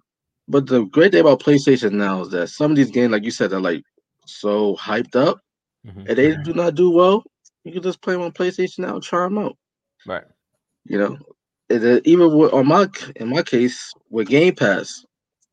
but 0.48 0.66
the 0.66 0.84
great 0.84 1.12
thing 1.12 1.20
about 1.20 1.40
PlayStation 1.42 1.92
now 1.92 2.22
is 2.22 2.30
that 2.30 2.48
some 2.48 2.70
of 2.70 2.76
these 2.76 2.90
games, 2.90 3.12
like 3.12 3.24
you 3.24 3.30
said, 3.30 3.52
are 3.52 3.60
like 3.60 3.82
so 4.26 4.76
hyped 4.76 5.16
up, 5.16 5.40
Mhm. 5.86 6.08
and 6.08 6.18
they 6.18 6.36
do 6.36 6.52
not 6.54 6.74
do 6.74 6.90
well. 6.90 7.24
You 7.64 7.72
can 7.72 7.82
just 7.82 8.00
play 8.02 8.14
them 8.14 8.22
on 8.22 8.32
PlayStation 8.32 8.80
now 8.80 8.94
and 8.94 9.02
try 9.02 9.24
them 9.24 9.38
out. 9.38 9.56
Right. 10.06 10.24
You 10.84 10.98
know, 10.98 11.18
even 12.04 12.34
with, 12.36 12.52
on 12.52 12.66
my 12.66 12.88
in 13.16 13.28
my 13.28 13.42
case 13.42 13.92
with 14.10 14.28
Game 14.28 14.54
Pass, 14.54 15.04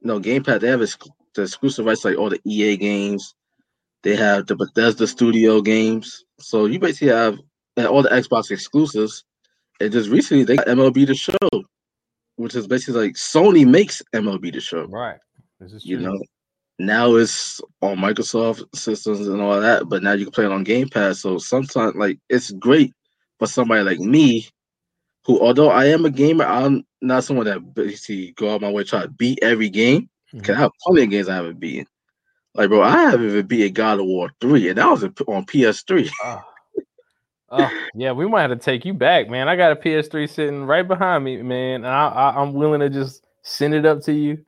no 0.01 0.19
Game 0.19 0.43
Pass 0.43 0.61
they 0.61 0.67
have 0.67 0.81
ex- 0.81 0.97
the 1.33 1.41
exclusive 1.43 1.85
rights 1.85 2.05
like 2.05 2.17
all 2.17 2.29
the 2.29 2.39
EA 2.45 2.77
games. 2.77 3.33
They 4.03 4.15
have 4.15 4.45
the 4.45 4.55
Bethesda 4.55 5.07
Studio 5.07 5.61
games, 5.61 6.24
so 6.39 6.65
you 6.65 6.79
basically 6.79 7.09
have 7.09 7.37
all 7.77 8.01
the 8.01 8.09
Xbox 8.09 8.51
exclusives. 8.51 9.23
And 9.81 9.91
just 9.91 10.09
recently 10.09 10.43
they 10.45 10.55
got 10.55 10.67
MLB 10.67 11.05
the 11.05 11.15
Show, 11.15 11.37
which 12.37 12.55
is 12.55 12.67
basically 12.67 13.07
like 13.07 13.15
Sony 13.15 13.67
makes 13.67 14.01
MLB 14.13 14.53
the 14.53 14.61
Show. 14.61 14.85
Right. 14.85 15.17
This 15.59 15.73
is 15.73 15.85
You 15.85 15.97
true. 15.97 16.05
know, 16.05 16.19
now 16.79 17.15
it's 17.15 17.59
on 17.81 17.97
Microsoft 17.97 18.63
systems 18.73 19.27
and 19.27 19.41
all 19.41 19.59
that, 19.59 19.89
but 19.89 20.03
now 20.03 20.13
you 20.13 20.25
can 20.25 20.31
play 20.31 20.45
it 20.45 20.51
on 20.51 20.63
Game 20.63 20.87
Pass. 20.89 21.19
So 21.19 21.37
sometimes, 21.37 21.95
like, 21.95 22.19
it's 22.29 22.51
great 22.51 22.93
for 23.39 23.47
somebody 23.47 23.83
like 23.83 23.99
me, 23.99 24.47
who, 25.25 25.41
although 25.41 25.69
I 25.69 25.85
am 25.85 26.05
a 26.05 26.09
gamer, 26.09 26.45
I'm 26.45 26.85
not 27.01 27.23
someone 27.23 27.45
that 27.47 27.73
basically 27.73 28.31
go 28.37 28.53
out 28.53 28.61
my 28.61 28.71
way 28.71 28.83
to 28.83 28.89
try 28.89 29.01
to 29.01 29.09
beat 29.09 29.39
every 29.41 29.69
game. 29.69 30.09
Cause 30.31 30.41
mm-hmm. 30.41 30.51
I 30.51 30.55
have 30.55 30.71
plenty 30.81 31.03
of 31.03 31.09
games 31.09 31.29
I 31.29 31.35
haven't 31.35 31.59
beaten. 31.59 31.85
Like, 32.55 32.69
bro, 32.69 32.81
I 32.81 32.91
haven't 33.11 33.25
even 33.27 33.45
beaten 33.47 33.73
God 33.73 33.99
of 33.99 34.05
War 34.05 34.31
three, 34.41 34.69
and 34.69 34.77
that 34.77 34.89
was 34.89 35.03
on 35.03 35.45
PS3. 35.45 36.09
Oh. 36.23 36.41
Oh, 37.51 37.69
yeah, 37.93 38.11
we 38.11 38.27
might 38.27 38.41
have 38.49 38.51
to 38.51 38.55
take 38.57 38.85
you 38.85 38.93
back, 38.93 39.29
man. 39.29 39.47
I 39.47 39.55
got 39.55 39.71
a 39.71 39.75
PS3 39.75 40.27
sitting 40.27 40.63
right 40.65 40.85
behind 40.85 41.23
me, 41.23 41.41
man. 41.41 41.85
And 41.85 41.87
I, 41.87 42.07
I, 42.07 42.41
I'm 42.41 42.53
willing 42.53 42.79
to 42.79 42.89
just 42.89 43.25
send 43.43 43.73
it 43.75 43.85
up 43.85 44.01
to 44.03 44.13
you. 44.13 44.43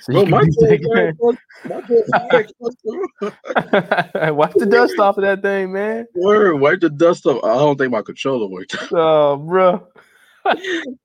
So 0.00 0.12
Bro, 0.14 0.22
you 0.22 0.30
my 0.30 0.40
can 0.40 0.52
take 0.66 0.80
it. 0.82 1.18
close- 1.18 1.36
my 1.68 1.80
game's 1.82 2.10
very 2.30 2.46
close 2.58 2.74
to- 2.86 4.32
Wipe 4.32 4.54
the 4.54 4.66
dust 4.66 4.98
off 4.98 5.18
of 5.18 5.22
that 5.22 5.42
thing, 5.42 5.72
man. 5.72 6.06
Word, 6.14 6.54
wipe 6.56 6.80
the 6.80 6.88
dust 6.90 7.26
off. 7.26 7.44
I 7.44 7.54
don't 7.58 7.76
think 7.76 7.92
my 7.92 8.02
controller 8.02 8.46
worked. 8.48 8.76
Oh, 8.92 9.36
bro. 9.36 9.86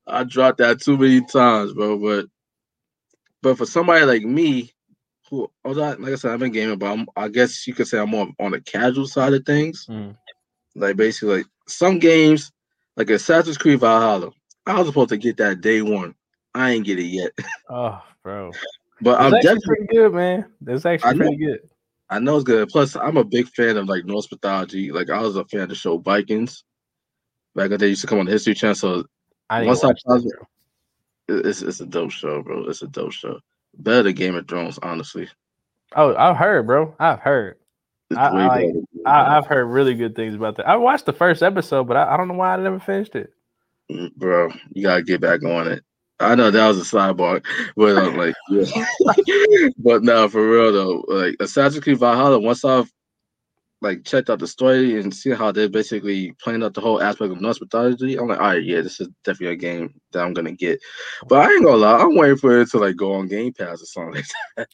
I 0.06 0.24
dropped 0.24 0.58
that 0.58 0.80
too 0.80 0.96
many 0.96 1.20
times, 1.20 1.74
bro. 1.74 1.98
But 1.98 2.26
but 3.42 3.58
for 3.58 3.66
somebody 3.66 4.04
like 4.06 4.22
me, 4.22 4.72
who 5.30 5.50
although 5.64 5.82
I- 5.82 5.94
like 5.94 6.12
I 6.12 6.16
said, 6.16 6.32
I've 6.32 6.40
been 6.40 6.52
gaming, 6.52 6.78
but 6.78 6.92
I'm, 6.92 7.06
I 7.16 7.28
guess 7.28 7.66
you 7.66 7.74
could 7.74 7.88
say 7.88 7.98
I'm 7.98 8.10
more 8.10 8.28
on 8.38 8.52
the 8.52 8.60
casual 8.60 9.06
side 9.06 9.32
of 9.34 9.44
things. 9.44 9.86
Mm. 9.88 10.16
Like 10.74 10.96
basically, 10.96 11.36
like 11.38 11.46
some 11.68 11.98
games, 11.98 12.52
like 12.96 13.10
Assassin's 13.10 13.58
Creed 13.58 13.80
Valhalla, 13.80 14.30
I 14.66 14.78
was 14.78 14.86
supposed 14.88 15.10
to 15.10 15.16
get 15.16 15.36
that 15.38 15.60
day 15.60 15.82
one. 15.82 16.14
I 16.54 16.70
ain't 16.72 16.86
get 16.86 16.98
it 16.98 17.04
yet, 17.06 17.32
Oh, 17.70 18.00
bro. 18.22 18.52
but 19.00 19.20
I'm 19.20 19.32
definitely. 19.32 19.60
pretty 19.66 19.86
good, 19.86 20.12
man. 20.14 20.46
That's 20.60 20.86
actually 20.86 21.14
know. 21.18 21.26
pretty 21.26 21.36
good. 21.44 21.60
I 22.10 22.18
know 22.18 22.36
it's 22.36 22.44
good. 22.44 22.68
Plus, 22.68 22.94
I'm 22.96 23.16
a 23.16 23.24
big 23.24 23.48
fan 23.48 23.76
of 23.76 23.88
like 23.88 24.04
Norse 24.04 24.30
mythology. 24.30 24.92
Like 24.92 25.10
I 25.10 25.20
was 25.20 25.36
a 25.36 25.44
fan 25.46 25.62
of 25.62 25.68
the 25.70 25.74
show 25.74 25.98
Vikings. 25.98 26.64
Back 27.56 27.70
when 27.70 27.78
they 27.80 27.88
used 27.88 28.00
to 28.02 28.06
come 28.08 28.18
on 28.18 28.26
the 28.26 28.32
History 28.32 28.54
Channel, 28.54 28.74
so 28.74 29.04
I 29.48 29.64
Once 29.64 29.82
I 29.84 29.90
it- 29.90 31.46
it's 31.46 31.62
it's 31.62 31.80
a 31.80 31.86
dope 31.86 32.10
show, 32.10 32.42
bro. 32.42 32.64
It's 32.68 32.82
a 32.82 32.86
dope 32.88 33.12
show. 33.12 33.40
Better 33.78 34.04
than 34.04 34.14
Game 34.14 34.34
of 34.36 34.46
Thrones, 34.48 34.78
honestly. 34.82 35.28
Oh, 35.96 36.14
I've 36.16 36.36
heard, 36.36 36.66
bro. 36.66 36.94
I've 36.98 37.20
heard. 37.20 37.56
I- 38.16 38.26
I 38.26 38.30
like- 38.30 38.48
better 38.48 38.66
than 38.66 38.72
Game 38.72 38.76
of 38.78 39.06
I, 39.06 39.36
I've 39.36 39.46
heard 39.46 39.64
really 39.66 39.94
good 39.94 40.16
things 40.16 40.34
about 40.34 40.56
that. 40.56 40.68
I 40.68 40.76
watched 40.76 41.06
the 41.06 41.12
first 41.12 41.42
episode, 41.42 41.84
but 41.84 41.96
I, 41.96 42.14
I 42.14 42.16
don't 42.16 42.28
know 42.28 42.34
why 42.34 42.54
I 42.54 42.56
never 42.56 42.80
finished 42.80 43.14
it. 43.16 43.32
Mm, 43.90 44.14
bro. 44.16 44.50
You 44.72 44.82
gotta 44.82 45.02
get 45.02 45.20
back 45.20 45.42
on 45.44 45.68
it. 45.68 45.84
I 46.20 46.34
know 46.36 46.50
that 46.50 46.68
was 46.68 46.78
a 46.78 46.96
sidebar, 46.96 47.44
but 47.76 47.98
I'm 47.98 48.16
like, 48.16 48.34
yeah. 48.48 49.68
but 49.78 50.02
now 50.04 50.28
for 50.28 50.48
real 50.48 50.72
though, 50.72 51.04
like 51.08 51.36
Assassin's 51.40 51.82
Creed 51.84 51.98
Valhalla. 51.98 52.38
Once 52.38 52.64
I've 52.64 52.90
like 53.84 54.04
checked 54.04 54.30
out 54.30 54.40
the 54.40 54.46
story 54.46 54.98
and 55.00 55.14
see 55.14 55.30
how 55.30 55.52
they're 55.52 55.68
basically 55.68 56.32
playing 56.42 56.62
out 56.64 56.74
the 56.74 56.80
whole 56.80 57.00
aspect 57.00 57.30
of 57.30 57.40
Norse 57.40 57.60
mythology, 57.60 58.16
I'm 58.16 58.26
like, 58.28 58.40
all 58.40 58.46
right, 58.48 58.64
yeah, 58.64 58.80
this 58.80 59.00
is 59.00 59.08
definitely 59.22 59.54
a 59.54 59.56
game 59.56 59.94
that 60.12 60.24
I'm 60.24 60.32
gonna 60.32 60.52
get. 60.52 60.80
But 61.28 61.46
I 61.46 61.52
ain't 61.52 61.64
gonna 61.64 61.76
lie, 61.76 61.98
I'm 61.98 62.16
waiting 62.16 62.38
for 62.38 62.58
it 62.60 62.70
to 62.70 62.78
like 62.78 62.96
go 62.96 63.12
on 63.12 63.28
Game 63.28 63.52
Pass 63.52 63.82
or 63.82 63.86
something. 63.86 64.14
like 64.14 64.24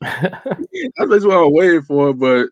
that. 0.01 0.43
That's 0.97 1.11
just 1.11 1.27
what 1.27 1.37
I'm 1.37 1.53
waiting 1.53 1.83
for. 1.83 2.15
But 2.15 2.49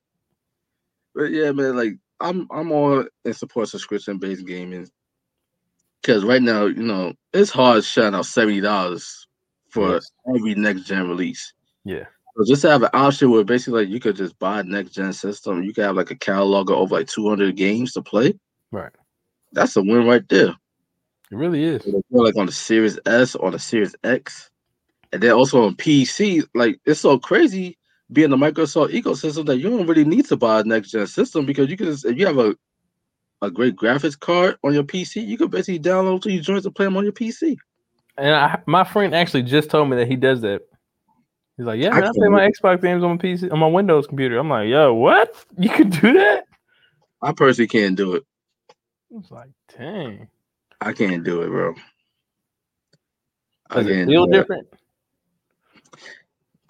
but 1.15 1.31
yeah, 1.31 1.53
man, 1.53 1.77
like 1.77 1.95
I'm 2.21 2.47
I'm 2.51 2.73
all 2.73 3.05
in 3.25 3.33
support 3.33 3.69
subscription 3.69 4.19
based 4.19 4.47
gaming. 4.47 4.89
Cause 6.05 6.25
right 6.25 6.43
now, 6.43 6.67
you 6.67 6.83
know, 6.83 7.13
it's 7.33 7.51
hard 7.51 7.85
shutting 7.85 8.15
out 8.15 8.27
seventy 8.27 8.61
dollars 8.61 9.27
for 9.71 9.95
Yes. 9.95 10.11
every 10.35 10.55
next 10.55 10.83
gen 10.83 11.09
release. 11.09 11.53
Yeah. 11.85 12.05
So 12.39 12.45
just 12.45 12.63
to 12.63 12.71
have 12.71 12.85
an 12.85 12.91
option 12.93 13.33
where 13.33 13.43
basically 13.43 13.81
like 13.81 13.93
you 13.93 13.99
could 13.99 14.15
just 14.15 14.39
buy 14.39 14.61
a 14.61 14.63
next 14.63 14.93
gen 14.93 15.13
system, 15.13 15.65
you 15.65 15.75
could 15.75 15.83
have 15.83 15.97
like 15.97 16.13
a 16.13 16.17
catalog 16.17 16.71
of 16.71 16.77
over 16.77 16.95
like 16.95 17.09
two 17.09 17.29
hundred 17.29 17.57
games 17.57 17.93
to 17.95 18.03
play. 18.03 18.39
right. 18.71 18.93
That's 19.53 19.75
a 19.75 19.83
win 19.83 20.07
right 20.07 20.23
there. 20.29 20.51
It 21.31 21.37
really 21.37 21.65
is. 21.65 21.85
Like 22.11 22.37
on 22.37 22.47
the 22.47 22.53
Series 22.53 22.97
S 23.07 23.35
or 23.35 23.51
the 23.51 23.59
Series 23.59 23.97
X, 24.05 24.51
and 25.13 25.21
then 25.21 25.33
also 25.33 25.65
on 25.65 25.75
PC. 25.75 26.45
Like 26.55 26.79
it's 26.85 27.01
so 27.01 27.19
crazy 27.19 27.77
being 28.13 28.31
the 28.31 28.37
Microsoft 28.37 28.93
ecosystem 28.93 29.45
that 29.47 29.57
you 29.59 29.69
don't 29.69 29.89
really 29.89 30.05
need 30.05 30.27
to 30.27 30.37
buy 30.37 30.61
a 30.61 30.65
next 30.65 30.91
gen 30.91 31.09
system 31.09 31.45
because 31.45 31.69
you 31.69 31.77
can 31.77 31.87
just 31.87 32.05
if 32.05 32.17
you 32.17 32.25
have 32.25 32.39
a 32.39 32.57
a 33.43 33.51
great 33.51 33.75
graphics 33.75 34.19
card 34.19 34.59
on 34.63 34.75
your 34.75 34.85
PC, 34.85 35.27
you 35.27 35.37
can 35.37 35.49
basically 35.49 35.81
download 35.81 36.23
to 36.23 36.31
your 36.31 36.43
joints 36.43 36.67
and 36.67 36.75
play 36.75 36.87
them 36.87 36.97
on 36.97 37.03
your 37.03 37.13
PC. 37.13 37.57
And 38.17 38.37
I, 38.37 38.63
my 38.67 38.85
friend 38.85 39.13
actually 39.13 39.43
just 39.43 39.71
told 39.71 39.91
me 39.91 39.97
that 39.97 40.07
he 40.07 40.15
does 40.15 40.41
that. 40.43 40.68
He's 41.59 41.67
like, 41.67 41.81
yeah, 41.81 41.91
I 41.91 42.01
man, 42.01 42.05
I 42.05 42.13
play 42.15 42.29
my 42.29 42.49
Xbox 42.49 42.81
games 42.81 43.03
on 43.03 43.11
my 43.11 43.17
PC 43.17 43.53
on 43.53 43.59
my 43.59 43.67
Windows 43.67 44.07
computer. 44.07 44.39
I'm 44.39 44.49
like, 44.49 44.69
yo, 44.69 44.95
what? 44.95 45.45
You 45.59 45.69
can 45.69 45.91
do 45.91 46.13
that? 46.13 46.45
I 47.21 47.33
personally 47.33 47.67
can't 47.67 47.97
do 47.97 48.15
it. 48.15 48.23
I 48.71 49.17
was 49.17 49.31
like, 49.33 49.51
dang. 49.77 50.29
I 50.81 50.93
can't 50.93 51.25
do 51.25 51.43
it, 51.43 51.49
bro. 51.49 51.75
I 53.71 53.83
Does 53.83 53.89
it 53.89 54.07
feel 54.07 54.27
different? 54.27 54.69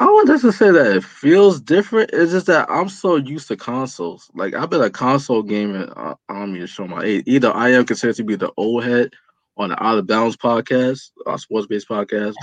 I 0.01 0.07
want 0.07 0.29
to 0.29 0.53
say 0.53 0.70
that 0.70 0.96
it 0.96 1.05
feels 1.05 1.61
different. 1.61 2.11
It's 2.14 2.33
just 2.33 2.46
that 2.46 2.70
I'm 2.70 2.88
so 2.88 3.16
used 3.16 3.48
to 3.48 3.57
consoles. 3.57 4.31
Like 4.35 4.55
I've 4.55 4.70
been 4.70 4.81
a 4.81 4.88
console 4.88 5.42
gamer. 5.42 5.92
Uh, 5.96 6.14
I 6.31 6.38
don't 6.38 6.53
mean 6.53 6.62
to 6.62 6.66
show 6.66 6.87
my 6.87 7.03
age. 7.03 7.24
Either 7.27 7.53
I 7.53 7.72
am 7.72 7.85
considered 7.85 8.16
to 8.16 8.24
be 8.24 8.37
the 8.37 8.53
old 8.57 8.85
head 8.85 9.11
on 9.59 9.68
the 9.68 9.85
Out 9.85 9.98
of 9.98 10.07
Bounds 10.07 10.37
podcast, 10.37 11.11
our 11.27 11.37
sports 11.37 11.66
based 11.66 11.90
podcast. 11.90 12.35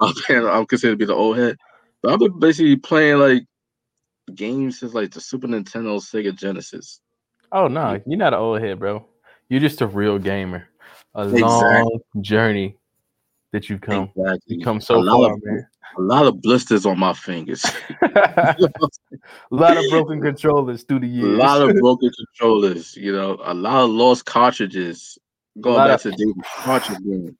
I'm 0.00 0.64
considered 0.64 0.92
to 0.92 0.96
be 0.96 1.04
the 1.04 1.14
old 1.14 1.36
head. 1.36 1.58
I've 2.08 2.18
been 2.18 2.38
basically 2.38 2.76
playing 2.76 3.18
like 3.18 3.44
games 4.34 4.80
since 4.80 4.94
like 4.94 5.10
the 5.12 5.20
Super 5.20 5.46
Nintendo, 5.46 5.98
Sega 6.00 6.36
Genesis. 6.36 7.00
Oh 7.52 7.68
no, 7.68 8.00
you're 8.06 8.18
not 8.18 8.32
an 8.34 8.40
old 8.40 8.60
head, 8.60 8.78
bro. 8.78 9.06
You're 9.48 9.60
just 9.60 9.80
a 9.82 9.86
real 9.86 10.18
gamer. 10.18 10.68
A 11.14 11.22
Exactly. 11.24 11.42
long 11.42 12.00
journey 12.22 12.76
that 13.52 13.68
you've 13.68 13.82
come. 13.82 14.10
Exactly. 14.16 14.56
You've 14.56 14.64
come 14.64 14.80
so 14.80 14.96
a 14.96 15.00
lot 15.00 15.16
far, 15.26 15.34
of, 15.34 15.40
man. 15.44 15.66
A 15.98 16.00
lot 16.00 16.26
of 16.26 16.40
blisters 16.40 16.86
on 16.86 16.98
my 16.98 17.12
fingers. 17.12 17.62
a 18.02 18.56
lot 19.50 19.76
of 19.76 19.84
broken 19.90 20.22
controllers 20.22 20.84
through 20.84 21.00
the 21.00 21.06
years. 21.06 21.34
a 21.34 21.36
lot 21.36 21.60
of 21.60 21.76
broken 21.80 22.10
controllers, 22.10 22.96
you 22.96 23.12
know, 23.12 23.38
a 23.44 23.52
lot 23.52 23.84
of 23.84 23.90
lost 23.90 24.24
cartridges. 24.24 25.18
Going 25.60 25.76
back 25.86 25.96
of- 25.96 26.02
to 26.02 26.10
David 26.12 26.34
cartridge 26.56 26.98
game. 27.04 27.36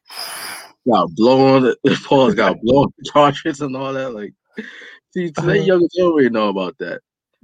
Got 0.86 1.14
blown 1.14 1.74
Paul's 2.04 2.34
got 2.34 2.60
blown 2.60 2.92
cartridges 3.10 3.60
and 3.62 3.74
all 3.76 3.92
that. 3.94 4.12
Like 4.12 4.34
see 5.12 5.30
today 5.30 5.58
Uh-huh. 5.58 5.62
youngers 5.66 5.94
don't 5.96 6.14
really 6.14 6.30
know 6.30 6.48
about 6.48 6.76
that. 6.78 7.00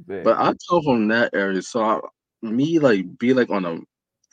Man. 0.06 0.24
But 0.24 0.38
I 0.38 0.52
come 0.68 0.82
from 0.82 1.08
that 1.08 1.30
area. 1.34 1.62
So 1.62 1.82
I, 1.82 2.00
me 2.42 2.78
like 2.78 3.18
be 3.18 3.34
like 3.34 3.50
on 3.50 3.64
a 3.64 3.78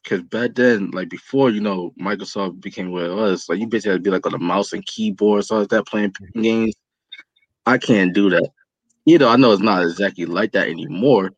because 0.04 0.22
back 0.24 0.54
then, 0.54 0.92
like 0.92 1.10
before, 1.10 1.50
you 1.50 1.62
know, 1.62 1.92
Microsoft 2.00 2.62
became 2.62 2.92
what 2.92 3.06
it 3.06 3.14
was, 3.14 3.50
like 3.50 3.60
you 3.60 3.66
basically 3.66 3.94
had 3.94 4.04
to 4.04 4.04
be 4.04 4.12
like 4.12 4.26
on 4.28 4.36
a 4.36 4.40
mouse 4.40 4.72
and 4.74 4.86
keyboard, 4.86 5.44
so 5.46 5.58
like 5.60 5.70
that 5.70 5.88
playing 5.88 6.14
games. 6.42 6.76
I 7.66 7.80
can't 7.80 8.14
do 8.14 8.30
that. 8.30 8.48
You 9.06 9.18
know, 9.18 9.30
I 9.30 9.36
know 9.36 9.52
it's 9.52 9.62
not 9.64 9.84
exactly 9.84 10.26
like 10.26 10.52
that 10.52 10.68
anymore. 10.70 11.32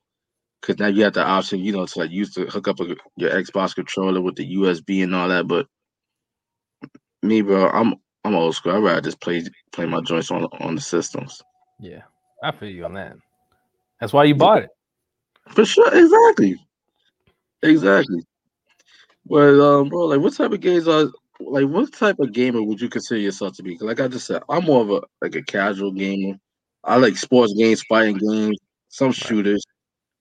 Cause 0.61 0.79
now 0.79 0.87
you 0.87 1.03
have 1.03 1.13
the 1.13 1.23
option, 1.23 1.59
you 1.59 1.71
know, 1.71 1.85
to 1.85 1.99
like 1.99 2.11
use 2.11 2.33
to 2.33 2.45
hook 2.47 2.67
up 2.67 2.79
a, 2.81 2.95
your 3.15 3.31
Xbox 3.31 3.73
controller 3.75 4.19
with 4.21 4.35
the 4.35 4.55
USB 4.55 5.03
and 5.03 5.15
all 5.15 5.29
that. 5.29 5.47
But 5.47 5.67
me, 7.21 7.41
bro, 7.41 7.69
I'm 7.69 7.95
I'm 8.27 8.35
old 8.35 8.55
school. 8.55 8.73
I'd 8.73 8.83
rather 8.83 9.01
just 9.01 9.21
play 9.21 9.43
play 9.71 9.85
my 9.85 10.01
joints 10.01 10.31
on 10.31 10.43
on 10.59 10.75
the 10.75 10.81
systems. 10.81 11.41
yeah, 11.79 12.01
I 12.43 12.51
feel 12.51 12.69
you 12.69 12.83
on 12.83 12.93
that. 12.95 13.15
That's 14.01 14.11
why 14.11 14.25
you 14.25 14.35
bought 14.35 14.63
it. 14.63 14.69
For 15.53 15.63
sure, 15.63 15.93
exactly, 15.95 16.59
exactly. 17.63 18.21
But 19.25 19.59
um, 19.61 19.87
bro, 19.87 20.05
like, 20.07 20.19
what 20.19 20.35
type 20.35 20.51
of 20.51 20.59
games 20.59 20.89
are 20.89 21.05
like? 21.39 21.67
What 21.67 21.93
type 21.93 22.19
of 22.19 22.33
gamer 22.33 22.61
would 22.61 22.81
you 22.81 22.89
consider 22.89 23.21
yourself 23.21 23.55
to 23.55 23.63
be? 23.63 23.77
like 23.77 24.01
I 24.01 24.09
just 24.09 24.27
said, 24.27 24.43
I'm 24.49 24.65
more 24.65 24.81
of 24.81 24.89
a 24.91 25.01
like 25.21 25.35
a 25.35 25.41
casual 25.41 25.93
gamer. 25.93 26.37
I 26.83 26.97
like 26.97 27.15
sports 27.15 27.53
games, 27.53 27.81
fighting 27.83 28.17
games, 28.17 28.57
some 28.89 29.13
shooters. 29.13 29.63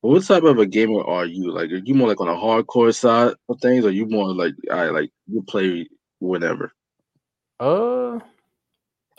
But 0.00 0.10
what 0.10 0.24
type 0.24 0.44
of 0.44 0.58
a 0.58 0.66
gamer 0.66 1.02
are 1.02 1.26
you? 1.26 1.50
Like, 1.50 1.72
are 1.72 1.82
you 1.84 1.94
more 1.94 2.08
like 2.08 2.20
on 2.20 2.28
a 2.28 2.34
hardcore 2.34 2.94
side 2.94 3.34
of 3.48 3.60
things, 3.60 3.84
or 3.84 3.90
you 3.90 4.06
more 4.06 4.32
like 4.32 4.54
I 4.70 4.90
like 4.90 5.10
you 5.26 5.42
play 5.42 5.88
whenever? 6.20 6.72
Uh, 7.58 8.18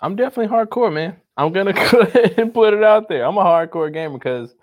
I'm 0.02 0.16
definitely 0.16 0.56
hardcore, 0.56 0.94
man. 0.94 1.18
I'm 1.36 1.52
gonna 1.52 1.74
go 1.92 2.00
ahead 2.00 2.36
and 2.38 2.54
put 2.54 2.74
it 2.74 2.84
out 2.84 3.10
there. 3.10 3.26
I'm 3.26 3.38
a 3.38 3.44
hardcore 3.44 3.92
gamer 3.92 4.18
because 4.18 4.56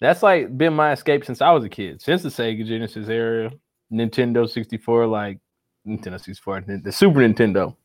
that's 0.00 0.22
like 0.22 0.56
been 0.56 0.74
my 0.74 0.92
escape 0.92 1.24
since 1.24 1.40
I 1.40 1.50
was 1.52 1.64
a 1.64 1.68
kid, 1.68 2.00
since 2.00 2.22
the 2.22 2.28
Sega 2.28 2.66
Genesis 2.66 3.08
era, 3.08 3.52
Nintendo 3.92 4.48
64, 4.48 5.06
like 5.06 5.38
Nintendo 5.86 6.18
64, 6.18 6.64
the 6.82 6.92
Super 6.92 7.20
Nintendo. 7.20 7.76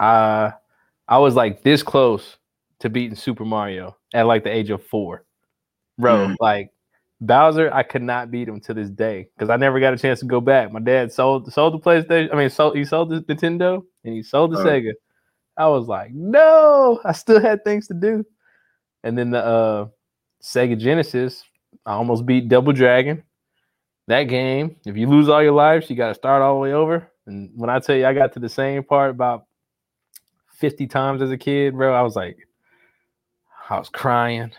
Uh, 0.00 0.50
I 1.06 1.18
was 1.18 1.34
like 1.34 1.62
this 1.62 1.82
close 1.82 2.36
to 2.80 2.90
beating 2.90 3.16
Super 3.16 3.44
Mario 3.44 3.96
at 4.12 4.26
like 4.26 4.44
the 4.44 4.50
age 4.50 4.70
of 4.70 4.84
four. 4.84 5.24
Bro, 5.98 6.28
mm. 6.28 6.36
like 6.40 6.73
Bowser, 7.26 7.72
I 7.72 7.82
could 7.82 8.02
not 8.02 8.30
beat 8.30 8.48
him 8.48 8.60
to 8.60 8.74
this 8.74 8.90
day 8.90 9.28
because 9.34 9.50
I 9.50 9.56
never 9.56 9.80
got 9.80 9.94
a 9.94 9.98
chance 9.98 10.20
to 10.20 10.26
go 10.26 10.40
back. 10.40 10.72
My 10.72 10.80
dad 10.80 11.12
sold 11.12 11.52
sold 11.52 11.74
the 11.74 11.78
PlayStation. 11.78 12.32
I 12.32 12.36
mean, 12.36 12.50
sold 12.50 12.76
he 12.76 12.84
sold 12.84 13.10
the 13.10 13.20
Nintendo 13.22 13.82
and 14.04 14.14
he 14.14 14.22
sold 14.22 14.52
the 14.52 14.58
Sega. 14.58 14.92
I 15.56 15.68
was 15.68 15.86
like, 15.86 16.10
no, 16.12 17.00
I 17.04 17.12
still 17.12 17.40
had 17.40 17.62
things 17.64 17.86
to 17.88 17.94
do. 17.94 18.24
And 19.04 19.16
then 19.16 19.30
the 19.30 19.44
uh, 19.44 19.86
Sega 20.42 20.78
Genesis, 20.78 21.44
I 21.86 21.92
almost 21.92 22.26
beat 22.26 22.48
Double 22.48 22.72
Dragon. 22.72 23.22
That 24.08 24.24
game, 24.24 24.76
if 24.84 24.96
you 24.96 25.06
lose 25.08 25.28
all 25.28 25.42
your 25.42 25.52
lives, 25.52 25.88
you 25.88 25.96
got 25.96 26.08
to 26.08 26.14
start 26.14 26.42
all 26.42 26.54
the 26.54 26.60
way 26.60 26.72
over. 26.72 27.10
And 27.26 27.50
when 27.54 27.70
I 27.70 27.78
tell 27.78 27.96
you, 27.96 28.06
I 28.06 28.12
got 28.12 28.32
to 28.34 28.40
the 28.40 28.48
same 28.48 28.82
part 28.84 29.10
about 29.10 29.46
50 30.56 30.86
times 30.86 31.22
as 31.22 31.30
a 31.30 31.38
kid, 31.38 31.74
bro, 31.74 31.94
I 31.94 32.02
was 32.02 32.16
like, 32.16 32.36
I 33.70 33.78
was 33.78 33.88
crying. 33.88 34.52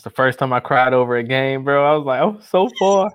It's 0.00 0.04
the 0.04 0.08
first 0.08 0.38
time 0.38 0.50
I 0.50 0.60
cried 0.60 0.94
over 0.94 1.18
a 1.18 1.22
game, 1.22 1.62
bro. 1.62 1.84
I 1.84 1.94
was 1.94 2.06
like, 2.06 2.22
oh, 2.22 2.40
so 2.48 2.70
far, 2.78 3.10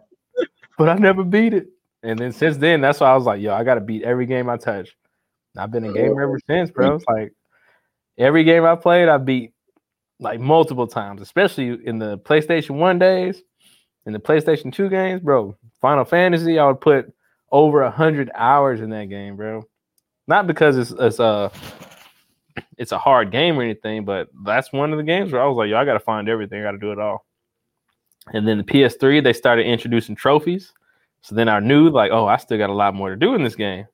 but 0.77 0.87
I 0.87 0.93
never 0.93 1.23
beat 1.23 1.55
it. 1.55 1.69
And 2.03 2.19
then 2.19 2.31
since 2.31 2.57
then, 2.57 2.79
that's 2.79 2.99
why 2.99 3.09
I 3.09 3.15
was 3.15 3.25
like, 3.25 3.41
yo, 3.41 3.55
I 3.55 3.63
got 3.63 3.73
to 3.73 3.81
beat 3.81 4.03
every 4.03 4.27
game 4.27 4.47
I 4.51 4.57
touch. 4.57 4.95
I've 5.57 5.71
been 5.71 5.83
a 5.85 5.89
oh, 5.89 5.93
gamer 5.93 6.21
ever 6.21 6.39
since, 6.47 6.69
bro. 6.69 6.93
It's 6.93 7.05
like 7.07 7.33
every 8.19 8.43
game 8.43 8.65
I 8.65 8.75
played, 8.75 9.09
I 9.09 9.17
beat 9.17 9.53
like 10.19 10.39
multiple 10.39 10.85
times, 10.85 11.23
especially 11.23 11.75
in 11.87 11.97
the 11.97 12.19
PlayStation 12.19 12.75
1 12.75 12.99
days, 12.99 13.41
in 14.05 14.13
the 14.13 14.19
PlayStation 14.19 14.71
2 14.71 14.87
games, 14.87 15.21
bro. 15.21 15.57
Final 15.81 16.05
Fantasy, 16.05 16.59
I 16.59 16.67
would 16.67 16.81
put 16.81 17.11
over 17.51 17.81
a 17.81 17.89
hundred 17.89 18.29
hours 18.35 18.79
in 18.79 18.91
that 18.91 19.09
game, 19.09 19.37
bro. 19.37 19.63
Not 20.27 20.45
because 20.45 20.77
it's 20.77 20.91
it's 20.91 21.17
a 21.17 21.51
it's 22.77 22.91
a 22.91 22.97
hard 22.97 23.31
game 23.31 23.57
or 23.57 23.63
anything, 23.63 24.05
but 24.05 24.27
that's 24.43 24.71
one 24.71 24.91
of 24.91 24.97
the 24.97 25.03
games 25.03 25.31
where 25.31 25.41
I 25.41 25.45
was 25.45 25.57
like, 25.57 25.69
yo, 25.69 25.77
I 25.77 25.85
gotta 25.85 25.99
find 25.99 26.29
everything, 26.29 26.59
I 26.59 26.63
gotta 26.63 26.77
do 26.77 26.91
it 26.91 26.99
all. 26.99 27.25
And 28.33 28.47
then 28.47 28.57
the 28.57 28.63
PS3, 28.63 29.23
they 29.23 29.33
started 29.33 29.65
introducing 29.65 30.15
trophies. 30.15 30.73
So 31.21 31.35
then 31.35 31.49
I 31.49 31.59
knew, 31.59 31.89
like, 31.89 32.11
oh, 32.11 32.27
I 32.27 32.37
still 32.37 32.57
got 32.57 32.69
a 32.69 32.73
lot 32.73 32.93
more 32.93 33.09
to 33.09 33.15
do 33.15 33.33
in 33.33 33.43
this 33.43 33.55
game. 33.55 33.85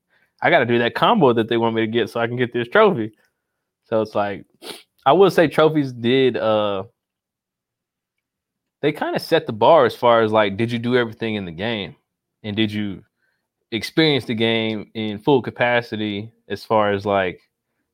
I 0.42 0.50
got 0.50 0.60
to 0.60 0.66
do 0.66 0.80
that 0.80 0.96
combo 0.96 1.34
that 1.34 1.48
they 1.50 1.58
want 1.58 1.76
me 1.76 1.82
to 1.82 1.88
get 1.88 2.10
so 2.10 2.20
I 2.20 2.28
can 2.28 2.36
get 2.36 2.52
this 2.52 2.68
trophy. 2.68 3.14
So 3.86 4.02
it's 4.02 4.16
like, 4.16 4.46
I 5.06 5.14
will 5.14 5.32
say 5.32 5.48
trophies 5.48 5.94
did, 5.94 6.36
uh, 6.38 6.84
they 8.82 8.92
kind 8.92 9.16
of 9.16 9.22
set 9.22 9.46
the 9.46 9.54
bar 9.54 9.86
as 9.86 9.96
far 9.96 10.24
as 10.24 10.32
like, 10.32 10.58
did 10.58 10.72
you 10.72 10.80
do 10.80 10.98
everything 10.98 11.36
in 11.36 11.46
the 11.46 11.52
game? 11.52 11.96
And 12.44 12.56
did 12.56 12.72
you 12.72 13.04
experience 13.72 14.26
the 14.26 14.34
game 14.34 14.90
in 14.96 15.20
full 15.20 15.42
capacity 15.42 16.34
as 16.50 16.66
far 16.66 16.92
as 16.92 17.06
like 17.06 17.40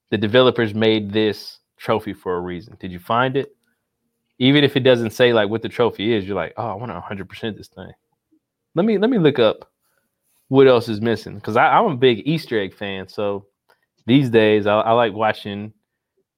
the 0.10 0.17
developers 0.17 0.74
made 0.74 1.12
this 1.12 1.60
trophy 1.78 2.13
for 2.13 2.36
a 2.36 2.41
reason? 2.41 2.78
Did 2.80 2.91
you 2.91 3.00
find 3.00 3.38
it? 3.38 3.56
Even 4.39 4.63
if 4.63 4.76
it 4.76 4.82
doesn't 4.82 5.12
say 5.12 5.34
like 5.34 5.50
what 5.50 5.62
the 5.62 5.70
trophy 5.70 6.13
is, 6.13 6.26
you're 6.26 6.36
like, 6.36 6.54
oh, 6.58 6.67
I 6.67 6.74
want 6.76 6.91
to 6.91 7.26
100% 7.26 7.58
this 7.58 7.67
thing. 7.70 7.91
Let 8.76 8.86
me 8.86 8.98
let 8.98 9.10
me 9.10 9.17
look 9.17 9.39
up 9.39 9.72
what 10.50 10.67
else 10.67 10.88
is 10.88 11.02
missing 11.02 11.36
because 11.36 11.58
I'm 11.58 11.86
a 11.86 11.98
big 11.98 12.22
Easter 12.26 12.60
egg 12.60 12.74
fan. 12.74 13.08
So 13.08 13.48
these 14.06 14.30
days, 14.30 14.67
I, 14.67 14.80
I 14.80 14.91
like 14.91 15.13
watching 15.13 15.74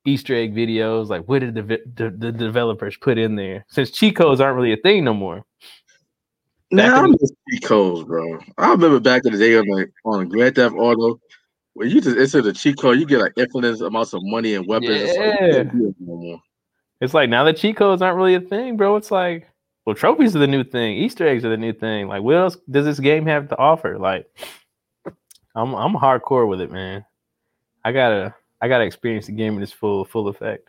Easter 0.05 0.35
egg 0.35 0.55
videos. 0.55 1.07
Like, 1.07 1.27
what 1.27 1.39
did 1.39 1.55
the, 1.55 1.61
the, 1.61 2.09
the 2.09 2.31
developers 2.31 2.97
put 2.97 3.17
in 3.17 3.35
there? 3.35 3.65
Since 3.69 3.91
cheat 3.91 4.15
codes 4.15 4.41
aren't 4.41 4.55
really 4.55 4.73
a 4.73 4.77
thing 4.77 5.03
no 5.03 5.13
more. 5.13 5.43
Now 6.71 7.03
I 7.03 7.07
miss 7.07 7.31
cheat 7.49 7.63
codes, 7.63 8.03
bro. 8.03 8.39
I 8.57 8.71
remember 8.71 8.99
back 8.99 9.23
in 9.25 9.33
the 9.33 9.39
day 9.39 9.57
on 9.57 9.67
like 9.67 9.91
on 10.05 10.29
Grand 10.29 10.55
Theft 10.55 10.75
Auto, 10.77 11.19
where 11.79 11.87
you 11.87 12.01
just 12.01 12.17
enter 12.17 12.41
the 12.41 12.51
cheat 12.51 12.77
code, 12.77 12.99
you 12.99 13.05
get 13.05 13.21
like 13.21 13.31
infinite 13.37 13.79
amounts 13.79 14.11
of 14.11 14.21
money 14.25 14.55
and 14.55 14.67
weapons. 14.67 15.13
Yeah. 15.15 15.35
It's 15.39 15.57
like, 15.57 15.73
no 16.01 16.41
it's 16.99 17.13
like 17.13 17.29
now 17.29 17.45
the 17.45 17.53
cheat 17.53 17.77
codes 17.77 18.01
aren't 18.01 18.17
really 18.17 18.35
a 18.35 18.41
thing, 18.41 18.75
bro. 18.75 18.97
It's 18.97 19.11
like 19.11 19.47
well, 19.85 19.95
trophies 19.95 20.35
are 20.35 20.39
the 20.39 20.47
new 20.47 20.65
thing. 20.65 20.97
Easter 20.97 21.25
eggs 21.25 21.45
are 21.45 21.49
the 21.49 21.55
new 21.55 21.71
thing. 21.71 22.09
Like, 22.09 22.21
what 22.21 22.35
else 22.35 22.57
does 22.69 22.83
this 22.83 22.99
game 22.99 23.25
have 23.27 23.47
to 23.47 23.57
offer? 23.57 23.97
Like, 23.97 24.29
I'm 25.55 25.73
I'm 25.73 25.93
hardcore 25.93 26.49
with 26.49 26.59
it, 26.59 26.69
man. 26.69 27.05
I 27.85 27.93
gotta 27.93 28.35
I 28.59 28.67
gotta 28.67 28.83
experience 28.83 29.27
the 29.27 29.31
game 29.31 29.55
in 29.55 29.63
its 29.63 29.71
full 29.71 30.03
full 30.03 30.27
effect. 30.27 30.67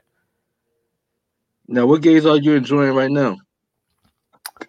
Now, 1.66 1.86
what 1.86 2.02
games 2.02 2.24
are 2.24 2.36
you 2.36 2.54
enjoying 2.54 2.94
right 2.94 3.10
now? 3.10 3.36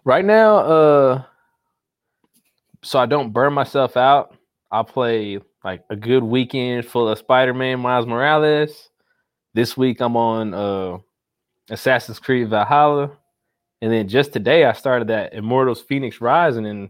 Right 0.06 0.26
now, 0.26 0.58
uh, 0.58 1.24
so 2.82 2.98
I 2.98 3.06
don't 3.06 3.32
burn 3.32 3.54
myself 3.54 3.96
out. 3.96 4.36
I'll 4.72 4.84
play 4.84 5.40
like 5.64 5.84
a 5.90 5.96
good 5.96 6.24
weekend 6.24 6.86
full 6.86 7.08
of 7.08 7.18
Spider-Man, 7.18 7.80
Miles 7.80 8.06
Morales. 8.06 8.90
This 9.54 9.76
week 9.76 10.02
I'm 10.02 10.16
on 10.16 10.54
uh 10.54 10.98
Assassin's 11.70 12.20
Creed 12.20 12.50
Valhalla. 12.50 13.12
And 13.82 13.92
then 13.92 14.08
just 14.08 14.32
today, 14.32 14.66
I 14.66 14.74
started 14.74 15.08
that 15.08 15.34
Immortals 15.34 15.84
Fenyx 15.84 16.22
Rising, 16.22 16.68
and 16.68 16.90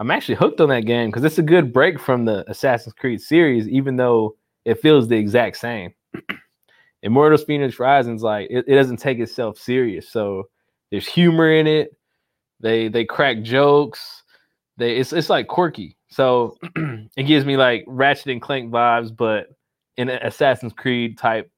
I'm 0.00 0.10
actually 0.10 0.34
hooked 0.34 0.60
on 0.60 0.68
that 0.70 0.86
game 0.86 1.08
because 1.08 1.22
it's 1.22 1.38
a 1.38 1.42
good 1.42 1.72
break 1.72 2.00
from 2.00 2.24
the 2.24 2.44
Assassin's 2.50 2.94
Creed 2.94 3.20
series, 3.20 3.68
even 3.68 3.96
though 3.96 4.36
it 4.64 4.80
feels 4.80 5.06
the 5.06 5.16
exact 5.16 5.58
same. 5.58 5.94
Immortals 7.02 7.44
Fenyx 7.44 7.78
Rising's 7.78 8.22
like 8.22 8.48
it, 8.50 8.64
it 8.66 8.74
doesn't 8.74 8.96
take 8.96 9.18
itself 9.18 9.58
serious, 9.58 10.08
so 10.08 10.48
there's 10.90 11.06
humor 11.06 11.52
in 11.52 11.66
it. 11.66 11.90
They 12.60 12.88
they 12.88 13.04
crack 13.04 13.42
jokes. 13.42 14.24
They 14.76 14.96
it's 14.96 15.12
it's 15.12 15.30
like 15.30 15.46
quirky, 15.46 15.96
so 16.14 16.56
it 17.16 17.24
gives 17.26 17.44
me 17.44 17.56
like 17.56 17.84
Ratchet 17.88 18.28
and 18.28 18.40
Clank 18.40 18.70
vibes, 18.70 19.14
but 19.14 19.48
in 19.96 20.08
an 20.08 20.24
Assassin's 20.24 20.72
Creed 20.72 21.18
type 21.18 21.50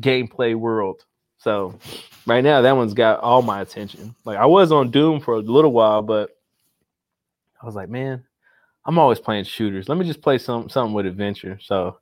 gameplay 0.00 0.54
world. 0.54 1.04
So 1.36 1.78
right 2.24 2.42
now 2.42 2.62
that 2.62 2.74
one's 2.74 2.94
got 2.94 3.20
all 3.20 3.42
my 3.42 3.60
attention. 3.60 4.14
Like 4.24 4.38
I 4.38 4.46
was 4.46 4.72
on 4.72 4.90
Doom 4.90 5.20
for 5.20 5.34
a 5.34 5.40
little 5.40 5.72
while, 5.72 6.00
but 6.00 6.30
I 7.60 7.66
was 7.66 7.74
like, 7.74 7.90
man, 7.90 8.24
I'm 8.86 8.98
always 8.98 9.20
playing 9.20 9.44
shooters. 9.44 9.90
Let 9.90 9.98
me 9.98 10.06
just 10.06 10.22
play 10.22 10.38
some 10.38 10.70
something 10.70 10.94
with 10.94 11.04
adventure. 11.04 11.58
So 11.60 11.98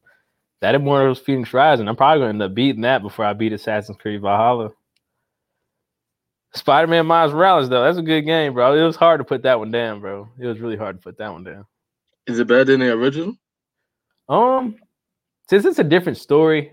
that 0.61 0.76
Immortals 0.76 1.20
Fenyx 1.20 1.53
Rising, 1.53 1.88
I'm 1.88 1.96
probably 1.96 2.20
gonna 2.20 2.29
end 2.29 2.42
up 2.42 2.55
beating 2.55 2.83
that 2.83 3.03
before 3.03 3.24
I 3.24 3.33
beat 3.33 3.53
Assassin's 3.53 3.98
Creed 3.98 4.20
Valhalla. 4.20 4.70
Spider-Man 6.55 7.07
Miles 7.07 7.33
Morales, 7.33 7.68
though, 7.68 7.83
that's 7.83 7.98
a 7.98 8.03
good 8.03 8.22
game, 8.22 8.55
bro. 8.55 8.74
It 8.74 8.85
was 8.85 8.96
hard 8.96 9.18
to 9.18 9.24
put 9.24 9.42
that 9.42 9.59
one 9.59 9.72
down, 9.72 10.00
bro. 10.00 10.29
It 10.38 10.46
was 10.46 10.61
really 10.61 10.76
hard 10.76 10.96
to 10.96 11.03
put 11.03 11.18
that 11.18 11.33
one 11.33 11.44
down. 11.44 11.64
Is 12.31 12.38
it 12.38 12.47
better 12.47 12.64
than 12.64 12.81
the 12.81 12.93
original? 12.93 13.35
Um, 14.29 14.77
since 15.49 15.64
it's 15.64 15.81
a 15.81 15.85
different 15.85 16.19
story. 16.19 16.73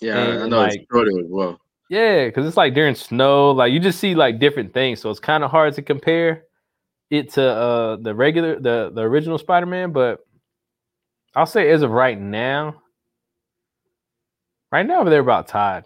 Yeah, 0.00 0.42
I 0.42 0.48
know 0.48 0.56
like, 0.56 0.74
it's 0.74 0.86
shorter 0.90 1.10
as 1.20 1.26
well. 1.28 1.60
Yeah, 1.90 2.24
because 2.26 2.46
it's 2.46 2.56
like 2.56 2.72
during 2.72 2.94
snow, 2.94 3.50
like 3.50 3.70
you 3.70 3.78
just 3.78 4.00
see 4.00 4.14
like 4.14 4.38
different 4.38 4.72
things, 4.72 5.00
so 5.00 5.10
it's 5.10 5.20
kind 5.20 5.44
of 5.44 5.50
hard 5.50 5.74
to 5.74 5.82
compare 5.82 6.44
it 7.10 7.30
to 7.34 7.46
uh 7.46 7.96
the 7.96 8.14
regular 8.14 8.58
the 8.58 8.90
the 8.94 9.02
original 9.02 9.36
Spider-Man. 9.36 9.92
But 9.92 10.20
I'll 11.34 11.44
say 11.44 11.70
as 11.70 11.82
of 11.82 11.90
right 11.90 12.18
now, 12.18 12.80
right 14.72 14.86
now 14.86 15.04
they're 15.04 15.20
about 15.20 15.48
tied 15.48 15.84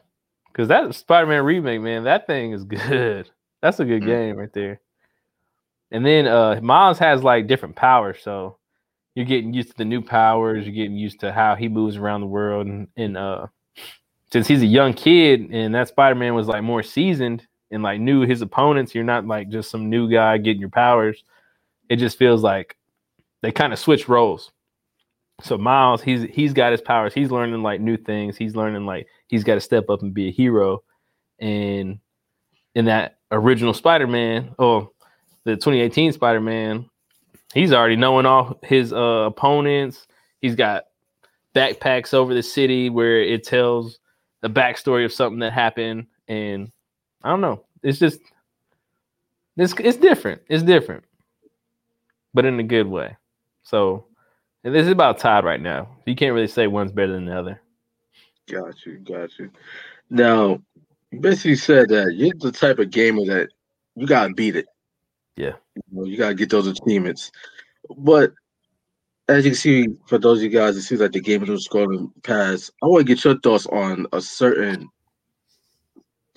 because 0.53 0.69
that 0.69 0.95
Spider-Man 0.95 1.45
remake, 1.45 1.81
man, 1.81 2.05
that 2.05 2.29
thing 2.29 2.53
is 2.53 2.63
good. 2.65 3.29
That's 3.61 3.81
a 3.81 3.85
good 3.85 4.03
mm-hmm. 4.03 4.11
game 4.11 4.37
right 4.37 4.53
there. 4.53 4.81
And 5.91 6.07
then 6.07 6.29
uh 6.29 6.61
Miles 6.63 7.01
has 7.01 7.25
like 7.25 7.49
different 7.49 7.75
powers, 7.75 8.19
so 8.23 8.59
you're 9.17 9.25
getting 9.25 9.53
used 9.53 9.71
to 9.71 9.77
the 9.79 9.85
new 9.85 10.03
powers. 10.03 10.67
You're 10.67 10.75
getting 10.75 10.97
used 10.97 11.21
to 11.21 11.33
how 11.33 11.57
he 11.57 11.69
moves 11.69 11.97
around 11.97 12.21
the 12.21 12.27
world, 12.29 12.69
and, 12.69 12.87
and 12.97 13.17
uh 13.17 13.47
since 14.33 14.47
he's 14.47 14.63
a 14.63 14.67
young 14.67 14.93
kid 14.93 15.51
and 15.53 15.75
that 15.75 15.89
Spider-Man 15.89 16.35
was 16.35 16.49
like 16.49 16.63
more 16.63 16.83
seasoned 16.83 17.47
and 17.71 17.83
like 17.83 18.01
knew 18.01 18.23
his 18.23 18.43
opponents, 18.43 18.95
you're 18.95 19.05
not 19.05 19.27
like 19.27 19.49
just 19.49 19.71
some 19.71 19.89
new 19.89 20.11
guy 20.11 20.37
getting 20.37 20.61
your 20.61 20.69
powers. 20.69 21.23
It 21.89 21.97
just 21.97 22.19
feels 22.19 22.43
like 22.43 22.77
they 23.41 23.53
kind 23.53 23.73
of 23.73 23.79
switch 23.79 24.09
roles. 24.09 24.53
So 25.43 25.57
Miles, 25.57 26.03
he's 26.03 26.25
he's 26.25 26.53
got 26.53 26.73
his 26.73 26.81
powers. 26.81 27.15
He's 27.15 27.31
learning 27.31 27.63
like 27.63 27.81
new 27.81 27.97
things. 27.97 28.37
He's 28.37 28.57
learning 28.57 28.85
like 28.85 29.07
he's 29.29 29.45
got 29.45 29.55
to 29.55 29.61
step 29.61 29.89
up 29.89 30.03
and 30.03 30.13
be 30.13 30.29
a 30.29 30.33
hero. 30.33 30.83
And 31.39 32.01
in 32.75 32.87
that 32.87 33.19
original 33.31 33.73
Spider-Man, 33.73 34.55
oh, 34.59 34.93
the 35.45 35.55
2018 35.55 36.13
Spider-Man, 36.13 36.91
he's 37.55 37.73
already 37.73 37.97
knowing 37.97 38.27
all 38.27 38.59
his 38.63 38.93
uh, 38.93 39.27
opponents. 39.27 40.07
He's 40.41 40.55
got 40.55 40.85
backpacks 41.55 42.13
over 42.15 42.35
the 42.35 42.43
city 42.43 42.91
where 42.91 43.21
it 43.21 43.45
tells 43.45 43.99
the 44.43 44.51
backstory 44.51 45.05
of 45.05 45.13
something 45.13 45.39
that 45.41 45.53
happened, 45.53 46.07
and 46.29 46.71
I 47.23 47.31
don't 47.31 47.41
know. 47.41 47.65
It's 47.83 47.99
just 47.99 48.21
It's 49.57 49.75
it's 49.79 49.97
different. 49.97 50.43
It's 50.49 50.63
different, 50.63 51.05
but 52.35 52.45
in 52.45 52.61
a 52.61 52.65
good 52.65 52.87
way. 52.87 53.17
So 53.63 54.07
this 54.63 54.85
is 54.85 54.93
about 54.93 55.19
tied 55.19 55.45
right 55.45 55.61
now. 55.61 55.89
You 56.07 56.15
can't 56.15 56.35
really 56.35 56.47
say 56.49 56.67
one's 56.67 56.93
better 56.93 57.13
than 57.13 57.25
the 57.25 57.39
other. 57.39 57.61
Got 58.51 58.85
you, 58.85 58.99
got 58.99 59.39
you. 59.39 59.51
Now, 60.11 60.61
you 61.11 61.21
basically 61.21 61.57
said 61.57 61.89
that 61.89 62.15
you're 62.15 62.33
the 62.39 62.53
type 62.53 62.79
of 62.79 62.91
gamer 62.91 63.25
that 63.27 63.49
you 63.95 64.07
gotta 64.07 64.35
beat 64.35 64.57
it. 64.57 64.67
Yeah. 65.37 65.55
You, 65.77 65.83
know, 65.93 66.05
you 66.05 66.17
gotta 66.17 66.35
get 66.35 66.51
those 66.51 66.67
achievements. 66.67 67.31
But 67.97 68.33
as 69.29 69.45
you 69.45 69.51
can 69.51 69.57
see, 69.57 69.89
for 70.07 70.19
those 70.19 70.39
of 70.39 70.45
you 70.45 70.51
guys, 70.51 70.77
it 70.77 70.83
seems 70.83 71.01
like 71.01 71.13
the 71.13 71.21
game 71.21 71.43
is 71.43 71.69
scrolling 71.69 72.11
past. 72.23 72.71
I 72.83 72.87
want 72.87 73.07
to 73.07 73.15
get 73.15 73.25
your 73.25 73.39
thoughts 73.41 73.67
on 73.67 74.07
a 74.13 74.21
certain 74.21 74.89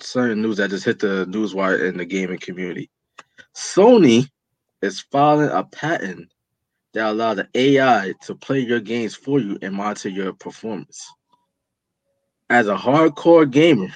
certain 0.00 0.42
news 0.42 0.56
that 0.56 0.70
just 0.70 0.84
hit 0.84 0.98
the 0.98 1.26
news 1.26 1.54
wire 1.54 1.86
in 1.86 1.96
the 1.96 2.04
gaming 2.04 2.38
community. 2.38 2.90
Sony 3.54 4.28
is 4.82 5.00
filing 5.12 5.50
a 5.50 5.64
patent 5.64 6.32
that 6.94 7.10
allows 7.10 7.36
the 7.36 7.48
AI 7.54 8.14
to 8.22 8.34
play 8.34 8.60
your 8.60 8.80
games 8.80 9.14
for 9.14 9.38
you 9.38 9.58
and 9.62 9.74
monitor 9.74 10.08
your 10.08 10.32
performance. 10.32 11.06
As 12.48 12.66
a 12.66 12.74
hardcore 12.74 13.48
gamer, 13.48 13.88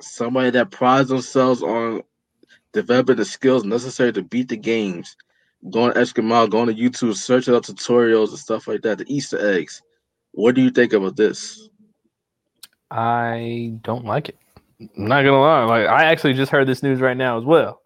somebody 0.00 0.50
that 0.50 0.70
prides 0.70 1.08
themselves 1.08 1.62
on 1.62 2.02
developing 2.76 3.16
the 3.16 3.24
skills 3.24 3.64
necessary 3.64 4.12
to 4.12 4.22
beat 4.22 4.48
the 4.48 4.56
games, 4.56 5.16
going 5.70 5.96
extra 5.96 6.22
mile, 6.22 6.46
going 6.46 6.66
to 6.68 6.74
YouTube, 6.74 7.16
searching 7.16 7.54
up 7.54 7.64
tutorials 7.64 8.28
and 8.28 8.38
stuff 8.38 8.68
like 8.68 8.82
that, 8.82 8.98
the 8.98 9.04
Easter 9.12 9.38
eggs. 9.50 9.82
What 10.32 10.54
do 10.54 10.60
you 10.60 10.70
think 10.70 10.92
about 10.92 11.16
this? 11.16 11.70
I 12.90 13.72
don't 13.82 14.04
like 14.04 14.28
it. 14.28 14.38
I'm 14.80 15.08
not 15.08 15.22
gonna 15.22 15.40
lie. 15.40 15.64
Like 15.64 15.88
I 15.88 16.04
actually 16.04 16.34
just 16.34 16.52
heard 16.52 16.68
this 16.68 16.82
news 16.82 17.00
right 17.00 17.16
now 17.16 17.38
as 17.38 17.44
well. 17.44 17.80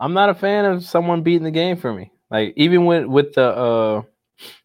I'm 0.00 0.14
not 0.14 0.30
a 0.30 0.34
fan 0.34 0.64
of 0.64 0.82
someone 0.82 1.22
beating 1.22 1.44
the 1.44 1.50
game 1.50 1.76
for 1.76 1.92
me. 1.92 2.10
Like 2.30 2.54
even 2.56 2.86
with 2.86 3.04
with 3.04 3.34
the 3.34 3.46
uh 3.46 4.02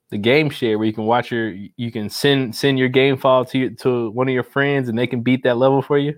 the 0.10 0.18
game 0.18 0.50
share 0.50 0.78
where 0.78 0.88
you 0.88 0.94
can 0.94 1.04
watch 1.04 1.32
your 1.32 1.50
you 1.50 1.92
can 1.92 2.10
send 2.10 2.56
send 2.56 2.80
your 2.80 2.88
game 2.88 3.18
file 3.18 3.44
to 3.46 3.60
your, 3.60 3.70
to 3.72 4.10
one 4.12 4.30
of 4.30 4.34
your 4.34 4.44
friends 4.44 4.88
and 4.88 4.98
they 4.98 5.06
can 5.06 5.22
beat 5.22 5.44
that 5.44 5.58
level 5.58 5.82
for 5.82 5.98
you. 5.98 6.16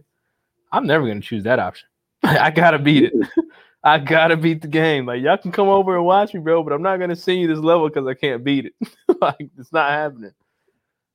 I'm 0.72 0.86
never 0.86 1.08
gonna 1.08 1.22
choose 1.22 1.44
that 1.46 1.58
option. 1.58 1.88
I 2.24 2.52
gotta 2.52 2.80
beat 2.80 3.06
it. 3.06 3.14
I 3.84 3.98
gotta 3.98 4.38
beat 4.38 4.62
the 4.62 4.68
game. 4.68 5.08
Like 5.08 5.22
y'all 5.24 5.38
can 5.38 5.52
come 5.52 5.68
over 5.68 5.96
and 5.96 6.06
watch 6.06 6.34
me, 6.34 6.40
bro, 6.40 6.62
but 6.64 6.72
I'm 6.74 6.84
not 6.84 6.98
gonna 7.00 7.16
send 7.16 7.40
you 7.40 7.48
this 7.48 7.58
level 7.60 7.88
because 7.90 8.08
I 8.08 8.14
can't 8.14 8.44
beat 8.44 8.66
it. 8.68 8.74
like 9.22 9.50
it's 9.58 9.74
not 9.74 9.90
happening. 9.90 10.34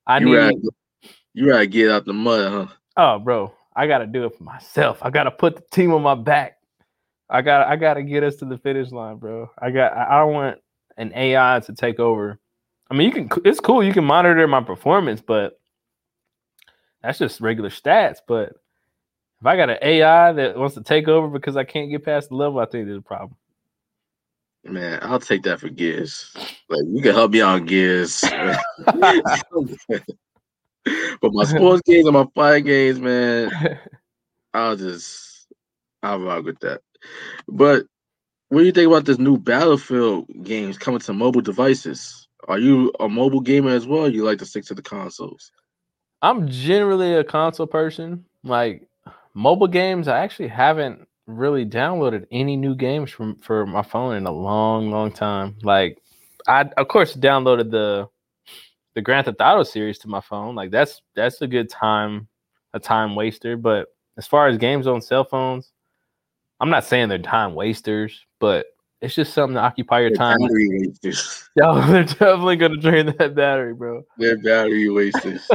I 0.07 0.19
You 0.19 0.27
need 0.27 0.35
gotta, 0.35 0.71
you 1.35 1.47
gotta 1.47 1.66
get 1.66 1.90
out 1.90 2.05
the 2.07 2.12
mud, 2.12 2.53
huh? 2.53 2.75
oh 2.97 3.19
bro, 3.21 3.55
I 3.75 3.87
gotta 3.87 4.07
do 4.07 4.25
it 4.25 4.37
for 4.37 4.42
myself. 4.42 4.99
I 5.03 5.11
gotta 5.11 5.31
put 5.31 5.57
the 5.57 5.62
team 5.71 5.92
on 5.92 6.03
my 6.03 6.16
back. 6.16 6.59
I 7.31 7.42
got 7.42 7.69
I 7.69 7.77
gotta 7.77 8.03
get 8.03 8.25
us 8.25 8.37
to 8.37 8.45
the 8.45 8.59
finish 8.59 8.90
line, 8.90 9.16
bro. 9.19 9.51
I 9.59 9.71
got 9.71 9.92
I 9.97 10.16
I 10.16 10.19
don't 10.21 10.33
want 10.33 10.59
an 10.97 11.12
AI 11.14 11.61
to 11.66 11.73
take 11.75 12.01
over. 12.01 12.40
I 12.90 12.95
mean, 12.95 13.07
you 13.07 13.12
can 13.12 13.42
it's 13.45 13.61
cool, 13.61 13.83
you 13.83 13.92
can 13.92 14.05
monitor 14.05 14.47
my 14.49 14.62
performance, 14.62 15.21
but 15.21 15.59
that's 17.03 17.19
just 17.19 17.40
regular 17.40 17.71
stats. 17.71 18.19
But 18.27 18.55
if 19.40 19.46
I 19.46 19.57
got 19.57 19.70
an 19.70 19.79
AI 19.83 20.33
that 20.33 20.57
wants 20.57 20.75
to 20.77 20.83
take 20.83 21.09
over 21.09 21.29
because 21.29 21.57
I 21.57 21.64
can't 21.64 21.90
get 21.90 22.05
past 22.05 22.31
the 22.31 22.37
level, 22.37 22.59
I 22.59 22.66
think 22.66 22.87
there's 22.87 22.99
a 22.99 23.03
problem. 23.03 23.37
Man, 24.64 24.99
I'll 25.03 25.20
take 25.20 25.42
that 25.44 25.61
for 25.61 25.68
Gears. 25.68 26.33
Like 26.68 26.83
you 26.87 27.01
can 27.03 27.14
help 27.14 27.31
me 27.33 27.40
on 27.40 27.66
Gears. 27.66 28.20
but 31.20 31.33
my 31.33 31.44
sports 31.44 31.83
games 31.85 32.07
and 32.07 32.14
my 32.14 32.27
fighting 32.35 32.64
games, 32.64 32.99
man, 32.99 33.79
I'll 34.55 34.77
just 34.77 35.46
I'll 36.03 36.20
rock 36.20 36.44
with 36.44 36.59
that. 36.61 36.81
But 37.46 37.85
what 38.49 38.61
do 38.61 38.64
you 38.64 38.72
think 38.72 38.87
about 38.88 39.05
this 39.05 39.18
new 39.18 39.38
Battlefield 39.38 40.27
games 40.42 40.79
coming 40.79 41.01
to 41.01 41.12
mobile 41.12 41.40
devices? 41.42 42.29
Are 42.49 42.59
you 42.59 42.92
a 43.01 43.09
mobile 43.09 43.40
gamer 43.40 43.70
as 43.70 43.87
well? 43.87 44.09
You 44.09 44.25
like 44.25 44.38
to 44.38 44.46
stick 44.46 44.64
to 44.66 44.75
the 44.75 44.83
consoles? 44.83 45.51
I'm 46.22 46.49
generally 46.49 47.14
a 47.14 47.25
console 47.25 47.66
person. 47.66 48.25
Like 48.44 48.88
mobile 49.37 49.68
games, 49.68 50.09
I 50.09 50.20
actually 50.20 50.49
haven't 50.49 51.07
really 51.27 51.66
downloaded 51.66 52.27
any 52.33 52.57
new 52.57 52.75
games 52.75 53.11
from 53.11 53.37
for 53.37 53.66
my 53.66 53.83
phone 53.83 54.16
in 54.16 54.27
a 54.27 54.33
long, 54.33 54.90
long 54.90 55.12
time. 55.12 55.57
Like 55.62 56.03
I 56.49 56.62
of 56.77 56.88
course 56.88 57.14
downloaded 57.14 57.70
the 57.70 58.09
the 58.94 59.03
Grand 59.03 59.27
Theft 59.27 59.40
Auto 59.40 59.62
series 59.62 59.99
to 60.01 60.09
my 60.09 60.20
phone. 60.20 60.55
Like 60.55 60.70
that's 60.70 61.03
that's 61.14 61.40
a 61.42 61.46
good 61.46 61.68
time, 61.68 62.27
a 62.72 62.81
time 62.81 63.14
waster. 63.14 63.57
But 63.57 63.88
as 64.16 64.27
far 64.27 64.49
as 64.49 64.57
games 64.57 64.87
on 64.87 65.03
cell 65.03 65.25
phones, 65.25 65.70
I'm 66.59 66.70
not 66.70 66.85
saying 66.85 67.11
they're 67.11 67.18
time 67.18 67.55
wasters, 67.55 68.25
but 68.40 68.66
it's 69.03 69.14
just 69.14 69.35
something 69.35 69.57
to 69.57 69.61
occupy 69.61 70.01
your 70.01 70.11
time. 70.11 70.38
Battery 70.40 70.68
wasters. 70.70 71.51
Yo, 71.57 71.81
they're 71.83 72.05
definitely 72.05 72.57
gonna 72.57 72.79
drain 72.79 73.14
that 73.18 73.35
battery, 73.35 73.75
bro. 73.75 74.03
They're 74.16 74.38
battery 74.38 74.88
wasters. 74.88 75.46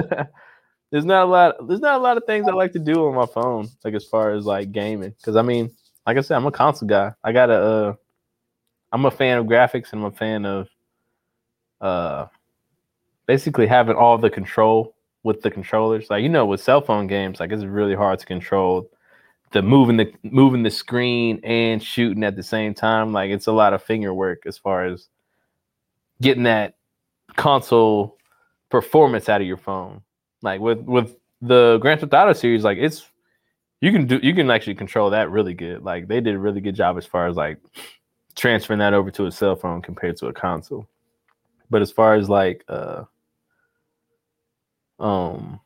There's 0.91 1.05
not 1.05 1.23
a 1.23 1.25
lot 1.25 1.67
there's 1.67 1.79
not 1.79 1.99
a 1.99 2.03
lot 2.03 2.17
of 2.17 2.25
things 2.25 2.47
I 2.47 2.51
like 2.51 2.73
to 2.73 2.79
do 2.79 3.07
on 3.07 3.15
my 3.15 3.25
phone, 3.25 3.69
like 3.83 3.93
as 3.93 4.05
far 4.05 4.31
as 4.31 4.45
like 4.45 4.71
gaming. 4.71 5.15
Cause 5.23 5.35
I 5.35 5.41
mean, 5.41 5.71
like 6.05 6.17
I 6.17 6.21
said, 6.21 6.35
I'm 6.35 6.45
a 6.45 6.51
console 6.51 6.87
guy. 6.87 7.13
I 7.23 7.31
gotta 7.31 7.53
uh 7.53 7.93
I'm 8.91 9.05
a 9.05 9.11
fan 9.11 9.37
of 9.37 9.45
graphics 9.45 9.93
and 9.93 10.01
I'm 10.01 10.05
a 10.05 10.11
fan 10.11 10.45
of 10.45 10.67
uh 11.79 12.25
basically 13.25 13.67
having 13.67 13.95
all 13.95 14.17
the 14.17 14.29
control 14.29 14.93
with 15.23 15.41
the 15.41 15.49
controllers. 15.49 16.09
Like 16.09 16.23
you 16.23 16.29
know, 16.29 16.45
with 16.45 16.61
cell 16.61 16.81
phone 16.81 17.07
games, 17.07 17.39
like 17.39 17.51
it's 17.51 17.63
really 17.63 17.95
hard 17.95 18.19
to 18.19 18.25
control 18.25 18.89
the 19.51 19.61
moving 19.61 19.97
the 19.97 20.11
moving 20.23 20.63
the 20.63 20.71
screen 20.71 21.39
and 21.43 21.81
shooting 21.81 22.23
at 22.23 22.35
the 22.35 22.43
same 22.43 22.73
time. 22.73 23.13
Like 23.13 23.31
it's 23.31 23.47
a 23.47 23.51
lot 23.53 23.73
of 23.73 23.81
finger 23.81 24.13
work 24.13 24.43
as 24.45 24.57
far 24.57 24.85
as 24.85 25.07
getting 26.21 26.43
that 26.43 26.75
console 27.37 28.17
performance 28.69 29.29
out 29.29 29.41
of 29.41 29.47
your 29.47 29.57
phone. 29.57 30.01
Like 30.41 30.59
with 30.59 30.79
with 30.79 31.15
the 31.41 31.77
Grand 31.81 31.99
Theft 31.99 32.13
Auto 32.13 32.33
series, 32.33 32.63
like 32.63 32.77
it's 32.77 33.05
you 33.81 33.91
can 33.91 34.05
do 34.05 34.19
you 34.21 34.33
can 34.33 34.49
actually 34.49 34.75
control 34.75 35.09
that 35.09 35.29
really 35.29 35.53
good. 35.53 35.83
Like 35.83 36.07
they 36.07 36.21
did 36.21 36.35
a 36.35 36.39
really 36.39 36.61
good 36.61 36.75
job 36.75 36.97
as 36.97 37.05
far 37.05 37.27
as 37.27 37.35
like 37.35 37.57
transferring 38.35 38.79
that 38.79 38.93
over 38.93 39.11
to 39.11 39.25
a 39.25 39.31
cell 39.31 39.55
phone 39.55 39.81
compared 39.81 40.17
to 40.17 40.27
a 40.27 40.33
console. 40.33 40.87
But 41.69 41.81
as 41.81 41.91
far 41.91 42.15
as 42.15 42.29
like 42.29 42.63
uh 42.67 43.03
um 44.99 45.59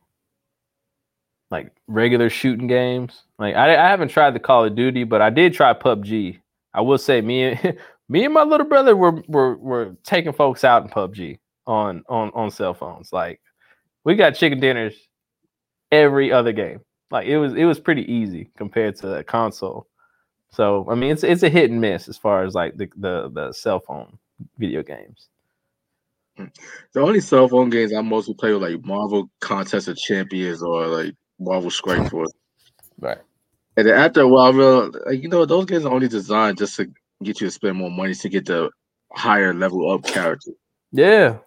like 1.51 1.71
regular 1.87 2.29
shooting 2.29 2.67
games, 2.67 3.23
like 3.37 3.55
I, 3.55 3.75
I 3.75 3.89
haven't 3.89 4.09
tried 4.09 4.31
the 4.31 4.39
Call 4.39 4.65
of 4.65 4.75
Duty, 4.75 5.03
but 5.03 5.21
I 5.21 5.29
did 5.29 5.53
try 5.53 5.73
PUBG. 5.73 6.39
I 6.73 6.81
will 6.81 6.97
say 6.97 7.21
me 7.21 7.43
and 7.43 7.77
me 8.09 8.25
and 8.25 8.33
my 8.33 8.43
little 8.43 8.67
brother 8.67 8.95
were 8.95 9.23
were 9.27 9.55
were 9.57 9.95
taking 10.03 10.33
folks 10.33 10.63
out 10.63 10.83
in 10.83 10.89
PUBG 10.89 11.39
on 11.67 12.03
on 12.07 12.31
on 12.33 12.49
cell 12.49 12.73
phones. 12.73 13.11
Like 13.11 13.41
we 14.05 14.15
got 14.15 14.35
chicken 14.35 14.59
dinners 14.59 14.95
every 15.91 16.31
other 16.31 16.53
game. 16.53 16.79
Like 17.11 17.27
it 17.27 17.37
was 17.37 17.53
it 17.53 17.65
was 17.65 17.79
pretty 17.79 18.09
easy 18.11 18.49
compared 18.57 18.95
to 18.97 19.15
a 19.15 19.23
console. 19.23 19.87
So 20.51 20.87
I 20.89 20.95
mean 20.95 21.11
it's 21.11 21.23
it's 21.23 21.43
a 21.43 21.49
hit 21.49 21.71
and 21.71 21.81
miss 21.81 22.07
as 22.07 22.17
far 22.17 22.43
as 22.43 22.53
like 22.53 22.77
the 22.77 22.89
the, 22.95 23.29
the 23.33 23.51
cell 23.51 23.79
phone 23.79 24.17
video 24.57 24.83
games. 24.83 25.27
The 26.37 26.99
only 26.99 27.21
cell 27.21 27.47
phone 27.47 27.69
games 27.69 27.93
I 27.93 28.01
mostly 28.01 28.33
play 28.33 28.53
with 28.53 28.61
like 28.61 28.83
Marvel 28.85 29.29
Contest 29.39 29.87
of 29.87 29.97
Champions 29.97 30.61
or 30.61 30.87
like 30.87 31.15
Marvel 31.39 31.71
Strike 31.71 32.09
Force. 32.09 32.31
Right. 32.99 33.19
And 33.77 33.87
then 33.87 33.97
after 33.97 34.21
a 34.21 34.27
while, 34.27 34.47
I 34.47 34.49
realized, 34.51 34.97
like, 35.05 35.21
you 35.21 35.29
know, 35.29 35.45
those 35.45 35.65
games 35.65 35.85
are 35.85 35.93
only 35.93 36.07
designed 36.07 36.57
just 36.57 36.77
to 36.77 36.85
get 37.23 37.41
you 37.41 37.47
to 37.47 37.51
spend 37.51 37.77
more 37.77 37.91
money 37.91 38.13
to 38.15 38.29
get 38.29 38.45
the 38.45 38.69
higher 39.13 39.53
level 39.53 39.91
up 39.91 40.05
character. 40.05 40.51
Yeah. 40.91 41.37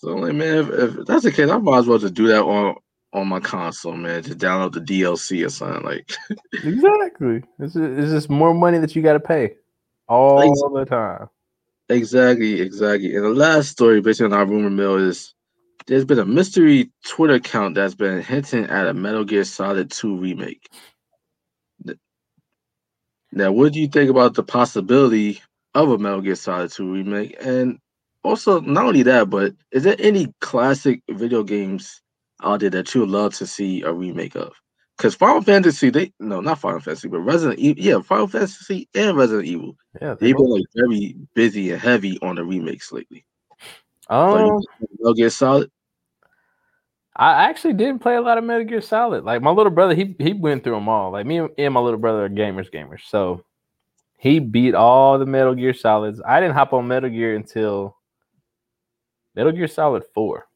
So 0.00 0.14
like, 0.14 0.34
man, 0.34 0.58
if, 0.58 0.70
if 0.70 1.06
that's 1.06 1.24
the 1.24 1.32
case, 1.32 1.50
I 1.50 1.58
might 1.58 1.78
as 1.78 1.86
well 1.88 1.98
just 1.98 2.14
do 2.14 2.28
that 2.28 2.42
on 2.44 2.76
on 3.12 3.26
my 3.26 3.40
console, 3.40 3.94
man. 3.96 4.22
Just 4.22 4.38
download 4.38 4.72
the 4.72 4.80
DLC 4.80 5.44
or 5.44 5.48
something 5.48 5.82
like. 5.84 6.08
Exactly. 6.62 7.42
It's, 7.58 7.74
it's 7.74 8.12
just 8.12 8.30
more 8.30 8.54
money 8.54 8.78
that 8.78 8.94
you 8.94 9.02
got 9.02 9.14
to 9.14 9.20
pay 9.20 9.56
all 10.06 10.40
Exactly. 10.40 10.84
the 10.84 10.84
time. 10.84 11.28
Exactly, 11.88 12.60
exactly. 12.60 13.16
And 13.16 13.24
the 13.24 13.30
last 13.30 13.70
story, 13.70 14.00
based 14.00 14.20
on 14.20 14.32
our 14.32 14.46
rumor 14.46 14.70
mill, 14.70 14.96
is 14.96 15.34
there's 15.86 16.04
been 16.04 16.18
a 16.18 16.26
mystery 16.26 16.90
Twitter 17.06 17.34
account 17.34 17.74
that's 17.74 17.94
been 17.94 18.22
hinting 18.22 18.66
at 18.66 18.86
a 18.86 18.94
Metal 18.94 19.24
Gear 19.24 19.44
Solid 19.44 19.90
2 19.90 20.16
remake. 20.16 20.68
Now, 23.32 23.52
what 23.52 23.72
do 23.72 23.80
you 23.80 23.88
think 23.88 24.10
about 24.10 24.34
the 24.34 24.42
possibility 24.42 25.42
of 25.74 25.90
a 25.90 25.98
Metal 25.98 26.20
Gear 26.20 26.34
Solid 26.34 26.70
2 26.70 26.92
remake? 26.92 27.36
And 27.40 27.78
also, 28.24 28.60
not 28.60 28.86
only 28.86 29.02
that, 29.04 29.30
but 29.30 29.54
is 29.72 29.84
there 29.84 29.96
any 29.98 30.32
classic 30.40 31.02
video 31.10 31.42
games 31.42 32.02
out 32.42 32.60
there 32.60 32.70
that 32.70 32.94
you 32.94 33.00
would 33.02 33.10
love 33.10 33.34
to 33.34 33.46
see 33.46 33.82
a 33.82 33.92
remake 33.92 34.36
of? 34.36 34.52
Because 34.96 35.14
Final 35.14 35.42
Fantasy, 35.42 35.90
they 35.90 36.12
no, 36.18 36.40
not 36.40 36.58
Final 36.58 36.80
Fantasy, 36.80 37.08
but 37.08 37.20
Resident 37.20 37.58
Evil, 37.58 37.82
yeah, 37.82 38.00
Final 38.00 38.26
Fantasy 38.26 38.88
and 38.94 39.16
Resident 39.16 39.46
Evil 39.46 39.76
Yeah. 40.00 40.14
they 40.14 40.26
they've 40.26 40.36
been 40.36 40.50
like 40.50 40.64
very 40.74 41.14
busy 41.34 41.70
and 41.70 41.80
heavy 41.80 42.18
on 42.20 42.34
the 42.34 42.44
remakes 42.44 42.90
lately. 42.90 43.24
Um, 44.10 44.46
you 44.46 44.62
Metal 44.98 45.14
Gear 45.14 45.30
Solid. 45.30 45.70
I 47.14 47.48
actually 47.48 47.74
didn't 47.74 48.00
play 48.00 48.14
a 48.14 48.20
lot 48.20 48.38
of 48.38 48.44
Metal 48.44 48.64
Gear 48.64 48.80
Solid. 48.80 49.24
Like 49.24 49.42
my 49.42 49.50
little 49.50 49.70
brother, 49.70 49.94
he 49.94 50.16
he 50.18 50.32
went 50.32 50.64
through 50.64 50.74
them 50.74 50.88
all. 50.88 51.12
Like 51.12 51.26
me 51.26 51.38
and 51.58 51.74
my 51.74 51.80
little 51.80 51.98
brother 51.98 52.24
are 52.24 52.28
gamers, 52.28 52.70
gamers. 52.70 53.00
So 53.06 53.44
he 54.18 54.40
beat 54.40 54.74
all 54.74 55.18
the 55.18 55.26
Metal 55.26 55.54
Gear 55.54 55.74
Solids. 55.74 56.20
I 56.26 56.40
didn't 56.40 56.54
hop 56.54 56.72
on 56.72 56.88
Metal 56.88 57.08
Gear 57.08 57.36
until 57.36 57.97
Metal 59.34 59.52
Gear 59.52 59.68
Solid 59.68 60.04
Four, 60.14 60.46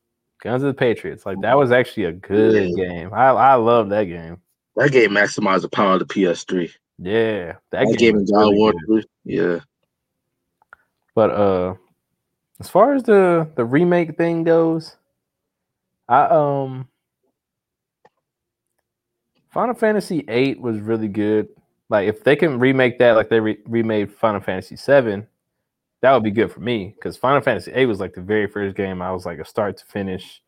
Guns 0.42 0.62
of 0.62 0.68
the 0.68 0.74
Patriots. 0.74 1.24
Like 1.26 1.40
that 1.42 1.56
was 1.56 1.72
actually 1.72 2.04
a 2.04 2.12
good 2.12 2.70
yeah. 2.70 2.88
game. 2.88 3.14
I 3.14 3.28
I 3.28 3.54
love 3.54 3.88
that 3.90 4.04
game. 4.04 4.40
That 4.76 4.90
game 4.92 5.10
maximized 5.10 5.62
the 5.62 5.68
power 5.68 5.94
of 5.94 5.98
the 6.00 6.06
PS3. 6.06 6.70
Yeah, 6.98 7.54
that, 7.70 7.88
that 7.88 7.98
game, 7.98 8.14
game 8.14 8.24
God 8.26 8.40
really 8.40 8.58
War 8.58 9.02
Yeah. 9.24 9.58
But 11.14 11.30
uh 11.30 11.74
as 12.60 12.68
far 12.68 12.94
as 12.94 13.02
the 13.02 13.50
the 13.56 13.64
remake 13.64 14.16
thing 14.16 14.44
goes, 14.44 14.96
I 16.08 16.24
um 16.24 16.88
Final 19.50 19.74
Fantasy 19.74 20.22
VIII 20.22 20.54
was 20.54 20.80
really 20.80 21.08
good. 21.08 21.48
Like 21.90 22.08
if 22.08 22.24
they 22.24 22.36
can 22.36 22.58
remake 22.58 22.98
that, 22.98 23.16
like 23.16 23.28
they 23.28 23.40
re- 23.40 23.58
remade 23.66 24.10
Final 24.12 24.40
Fantasy 24.40 24.76
VII, 24.76 25.24
that 26.02 26.12
would 26.12 26.22
be 26.22 26.30
good 26.30 26.52
for 26.52 26.60
me. 26.60 26.94
Because 26.94 27.16
Final 27.16 27.40
Fantasy 27.40 27.72
VIII 27.72 27.86
was 27.86 28.00
like 28.00 28.14
the 28.14 28.20
very 28.20 28.46
first 28.46 28.76
game 28.76 29.00
I 29.00 29.12
was 29.12 29.24
like 29.24 29.38
a 29.38 29.44
start 29.44 29.78
to 29.78 29.86
finish, 29.86 30.42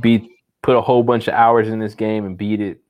beat, 0.00 0.28
put 0.62 0.76
a 0.76 0.80
whole 0.80 1.02
bunch 1.02 1.28
of 1.28 1.34
hours 1.34 1.68
in 1.68 1.78
this 1.78 1.94
game 1.94 2.26
and 2.26 2.36
beat 2.36 2.60
it. 2.60 2.80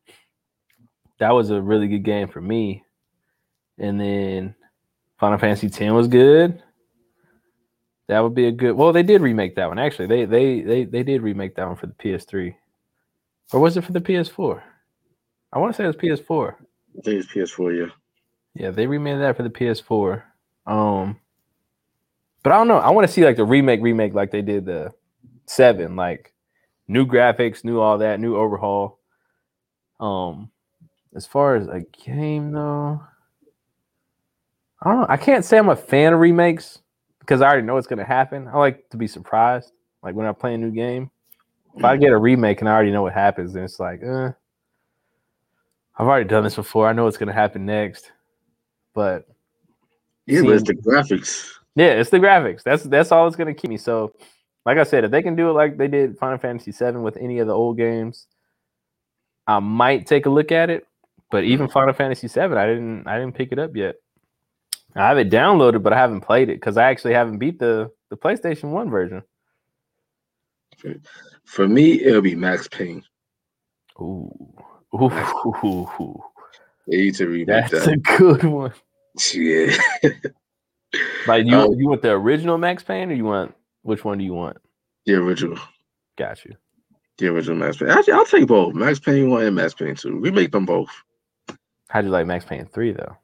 That 1.19 1.31
was 1.31 1.51
a 1.51 1.63
really 1.63 1.87
good 1.87 2.03
game 2.03 2.29
for 2.29 2.41
me. 2.41 2.85
And 3.79 4.01
then 4.01 4.55
Final 5.19 5.39
Fantasy 5.39 5.69
X 5.69 5.93
was 5.93 6.09
good. 6.09 6.63
That 8.09 8.21
would 8.21 8.35
be 8.35 8.47
a 8.47 8.53
good. 8.53 8.73
Well, 8.73 8.93
they 8.93 9.03
did 9.03 9.23
remake 9.23 9.57
that 9.57 9.69
one 9.69 9.79
actually. 9.79 10.07
They 10.07 10.25
they 10.27 10.61
they 10.61 10.85
they 10.85 11.03
did 11.03 11.23
remake 11.23 11.55
that 11.57 11.67
one 11.67 11.77
for 11.77 11.87
the 11.87 11.95
PS3, 11.95 12.55
or 13.53 13.61
was 13.61 13.79
it 13.79 13.85
for 13.85 13.93
the 13.93 14.01
PS4? 14.01 14.61
I 15.53 15.59
want 15.59 15.73
to 15.73 15.77
say 15.77 15.85
it 15.85 15.87
was 15.87 15.97
PS4. 15.97 16.55
I 16.99 17.01
think 17.03 17.25
it's 17.25 17.33
PS4. 17.33 17.79
Yeah. 17.79 17.93
Yeah, 18.55 18.71
they 18.71 18.87
remade 18.87 19.21
that 19.21 19.37
for 19.37 19.43
the 19.43 19.51
PS4. 19.51 20.23
Um, 20.67 21.19
but 22.45 22.53
I 22.53 22.57
don't 22.57 22.69
know. 22.69 22.77
I 22.77 22.91
want 22.91 23.09
to 23.09 23.13
see 23.13 23.25
like 23.25 23.37
the 23.37 23.45
remake, 23.45 23.81
remake 23.83 24.15
like 24.15 24.31
they 24.31 24.43
did 24.43 24.67
the 24.67 24.93
seven, 25.47 25.97
like 25.97 26.33
new 26.87 27.07
graphics, 27.07 27.65
new 27.65 27.81
all 27.81 27.99
that, 27.99 28.21
new 28.21 28.37
overhaul. 28.37 29.01
Um, 29.99 30.51
as 31.15 31.27
far 31.27 31.57
as 31.57 31.67
a 31.69 31.81
game 32.05 32.53
though, 32.53 33.01
I 34.83 34.91
don't 34.91 35.01
know. 35.01 35.07
I 35.09 35.17
can't 35.17 35.45
say 35.45 35.57
I'm 35.57 35.71
a 35.71 35.77
fan 35.77 36.13
of 36.13 36.21
remakes 36.21 36.81
because 37.19 37.41
I 37.41 37.47
already 37.47 37.63
know 37.63 37.75
what's 37.75 37.87
gonna 37.87 38.05
happen. 38.05 38.47
I 38.47 38.59
like 38.59 38.91
to 38.91 38.99
be 38.99 39.09
surprised. 39.09 39.73
Like 40.03 40.15
when 40.15 40.27
I 40.27 40.33
play 40.33 40.53
a 40.53 40.59
new 40.59 40.71
game, 40.71 41.11
if 41.75 41.83
I 41.83 41.97
get 41.97 42.13
a 42.13 42.19
remake 42.19 42.61
and 42.61 42.69
I 42.69 42.73
already 42.73 42.93
know 42.93 43.03
what 43.03 43.15
happens, 43.15 43.55
then 43.55 43.65
it's 43.65 43.81
like, 43.81 44.03
uh, 44.05 44.33
I've 45.97 46.07
already 46.07 46.29
done 46.29 46.45
this 46.45 46.57
before. 46.57 46.87
I 46.87 46.93
know 46.93 47.05
what's 47.05 47.17
gonna 47.17 47.33
happen 47.33 47.65
next. 47.65 48.13
But 48.93 49.27
yeah, 50.27 50.41
seeing, 50.41 50.47
but 50.47 50.55
it's 50.57 50.65
the 50.65 50.75
graphics. 50.75 51.51
Yeah, 51.77 51.93
it's 51.95 52.11
the 52.11 52.19
graphics. 52.19 52.63
That's 52.63 52.85
that's 52.85 53.11
all 53.13 53.27
it's 53.27 53.37
gonna 53.37 53.55
keep 53.55 53.71
me. 53.71 53.77
So, 53.77 54.13
like 54.65 54.79
I 54.79 54.85
said, 54.85 55.05
if 55.05 55.11
they 55.11 55.23
can 55.23 55.37
do 55.37 55.51
it 55.51 55.55
like 55.55 55.77
they 55.77 55.89
did 55.89 56.19
Final 56.19 56.39
Fantasy 56.39 56.71
VII 56.71 56.99
with 56.99 57.17
any 57.17 57.41
of 57.41 57.47
the 57.47 57.53
old 57.53 57.77
games, 57.77 58.27
I 59.47 59.59
might 59.59 60.07
take 60.07 60.27
a 60.27 60.31
look 60.31 60.53
at 60.53 60.71
it. 60.71 60.87
But 61.31 61.45
mm-hmm. 61.45 61.53
even 61.53 61.69
Final 61.69 61.95
Fantasy 61.95 62.29
VII, 62.29 62.57
I 62.57 62.67
didn't 62.67 63.07
I 63.07 63.19
didn't 63.19 63.35
pick 63.35 63.51
it 63.51 63.59
up 63.59 63.75
yet. 63.75 63.97
I 64.95 65.09
have 65.09 65.19
it 65.19 65.31
downloaded, 65.31 65.83
but 65.83 65.93
I 65.93 65.99
haven't 65.99 66.21
played 66.21 66.49
it 66.49 66.61
because 66.61 66.77
I 66.77 66.85
actually 66.85 67.15
haven't 67.15 67.39
beat 67.39 67.59
the 67.59 67.91
the 68.11 68.17
PlayStation 68.17 68.71
One 68.71 68.91
version. 68.91 69.23
For 71.45 71.67
me, 71.67 72.03
it'll 72.03 72.21
be 72.21 72.35
Max 72.35 72.69
Payne. 72.69 73.03
Ooh, 74.01 74.31
ooh, 74.95 75.11
ooh, 75.47 75.89
ooh. 76.01 76.23
They 76.87 76.97
need 76.97 77.15
to 77.17 77.27
remake 77.27 77.71
That's 77.71 77.87
that. 77.87 77.95
a 77.95 77.97
good 77.97 78.45
one. 78.45 78.73
Yeah. 79.33 79.77
like 81.27 81.47
you, 81.47 81.57
um, 81.57 81.75
you 81.75 81.89
want 81.89 82.03
the 82.03 82.11
original 82.11 82.59
Max 82.59 82.83
Payne, 82.83 83.11
or 83.11 83.15
you 83.15 83.25
want 83.25 83.55
which 83.83 84.05
one 84.05 84.19
do 84.19 84.25
you 84.25 84.35
want? 84.35 84.57
The 85.07 85.15
original. 85.15 85.59
Got 86.17 86.45
you. 86.45 86.57
The 87.19 87.29
original 87.29 87.57
Max 87.57 87.77
Payne. 87.77 87.91
Actually, 87.91 88.15
I'll 88.15 88.25
take 88.25 88.47
both. 88.47 88.75
Max 88.75 88.99
Payne 88.99 89.31
one 89.31 89.45
and 89.45 89.57
Max 89.57 89.75
Payne 89.75 89.95
two. 89.95 90.19
We 90.19 90.31
make 90.31 90.53
them 90.53 90.67
both. 90.67 90.91
How'd 91.89 92.05
you 92.05 92.11
like 92.11 92.27
Max 92.27 92.45
Payne 92.45 92.67
three 92.67 92.93
though? 92.93 93.17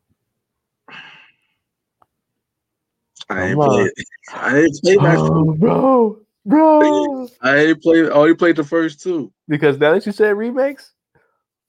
I 3.29 3.49
ain't 3.49 3.59
played. 3.59 3.91
I 4.35 4.59
ain't 4.59 4.83
played 4.83 4.99
oh, 5.01 5.55
bro, 5.55 6.21
bro. 6.45 7.29
I 7.43 7.57
ain't 7.57 7.83
played. 7.83 8.07
I 8.07 8.11
only 8.11 8.35
played 8.35 8.57
the 8.57 8.65
first 8.65 9.01
two. 9.01 9.33
Because 9.49 9.79
now 9.79 9.93
that 9.93 10.05
you 10.05 10.13
said 10.13 10.37
remakes, 10.37 10.93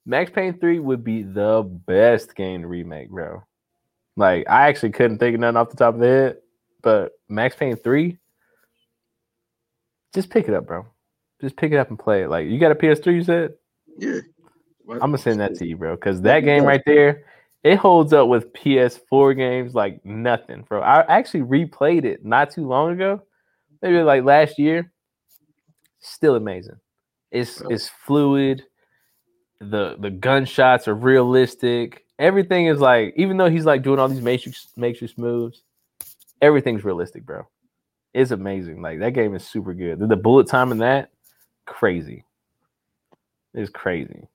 Max 0.04 0.30
Payne 0.30 0.58
three 0.58 0.80
would 0.80 1.04
be 1.04 1.22
the 1.22 1.62
best 1.86 2.34
game 2.34 2.62
to 2.62 2.68
remake, 2.68 3.10
bro. 3.10 3.42
Like 4.16 4.48
I 4.48 4.68
actually 4.68 4.90
couldn't 4.90 5.18
think 5.18 5.34
of 5.34 5.40
nothing 5.40 5.56
off 5.56 5.70
the 5.70 5.76
top 5.76 5.94
of 5.94 6.00
the 6.00 6.06
head, 6.06 6.36
but 6.82 7.12
Max 7.28 7.56
Payne 7.56 7.76
three, 7.76 8.18
just 10.14 10.30
pick 10.30 10.48
it 10.48 10.54
up, 10.54 10.66
bro. 10.66 10.86
Just 11.40 11.56
pick 11.56 11.72
it 11.72 11.78
up 11.78 11.88
and 11.90 11.98
play 11.98 12.22
it. 12.22 12.28
Like 12.28 12.46
you 12.48 12.58
got 12.58 12.72
a 12.72 12.74
PS3, 12.74 13.14
you 13.14 13.24
said? 13.24 13.54
Yeah. 13.98 14.20
I'm 14.88 14.98
gonna 14.98 15.18
send 15.18 15.40
that 15.40 15.54
to 15.56 15.66
you, 15.66 15.76
bro. 15.76 15.94
Because 15.94 16.20
that 16.22 16.40
game 16.40 16.64
right 16.64 16.82
there, 16.84 17.24
it 17.62 17.76
holds 17.76 18.12
up 18.12 18.28
with 18.28 18.52
PS4 18.52 19.36
games 19.36 19.74
like 19.74 20.04
nothing, 20.04 20.62
bro. 20.68 20.82
I 20.82 21.00
actually 21.02 21.42
replayed 21.42 22.04
it 22.04 22.24
not 22.24 22.50
too 22.50 22.66
long 22.66 22.92
ago, 22.92 23.22
maybe 23.80 24.02
like 24.02 24.24
last 24.24 24.58
year. 24.58 24.92
Still 26.00 26.34
amazing. 26.34 26.76
It's 27.30 27.62
it's 27.70 27.88
fluid. 27.88 28.64
The 29.60 29.96
the 29.98 30.10
gunshots 30.10 30.88
are 30.88 30.94
realistic. 30.94 32.04
Everything 32.22 32.66
is 32.66 32.78
like, 32.78 33.14
even 33.16 33.36
though 33.36 33.50
he's 33.50 33.66
like 33.66 33.82
doing 33.82 33.98
all 33.98 34.06
these 34.06 34.20
matrix 34.20 34.68
matrix 34.76 35.18
moves, 35.18 35.62
everything's 36.40 36.84
realistic, 36.84 37.26
bro. 37.26 37.48
It's 38.14 38.30
amazing. 38.30 38.80
Like 38.80 39.00
that 39.00 39.10
game 39.10 39.34
is 39.34 39.44
super 39.44 39.74
good. 39.74 39.98
The 39.98 40.16
bullet 40.16 40.46
time 40.46 40.70
in 40.70 40.78
that, 40.78 41.10
crazy. 41.66 42.24
It's 43.54 43.70
crazy. 43.70 44.28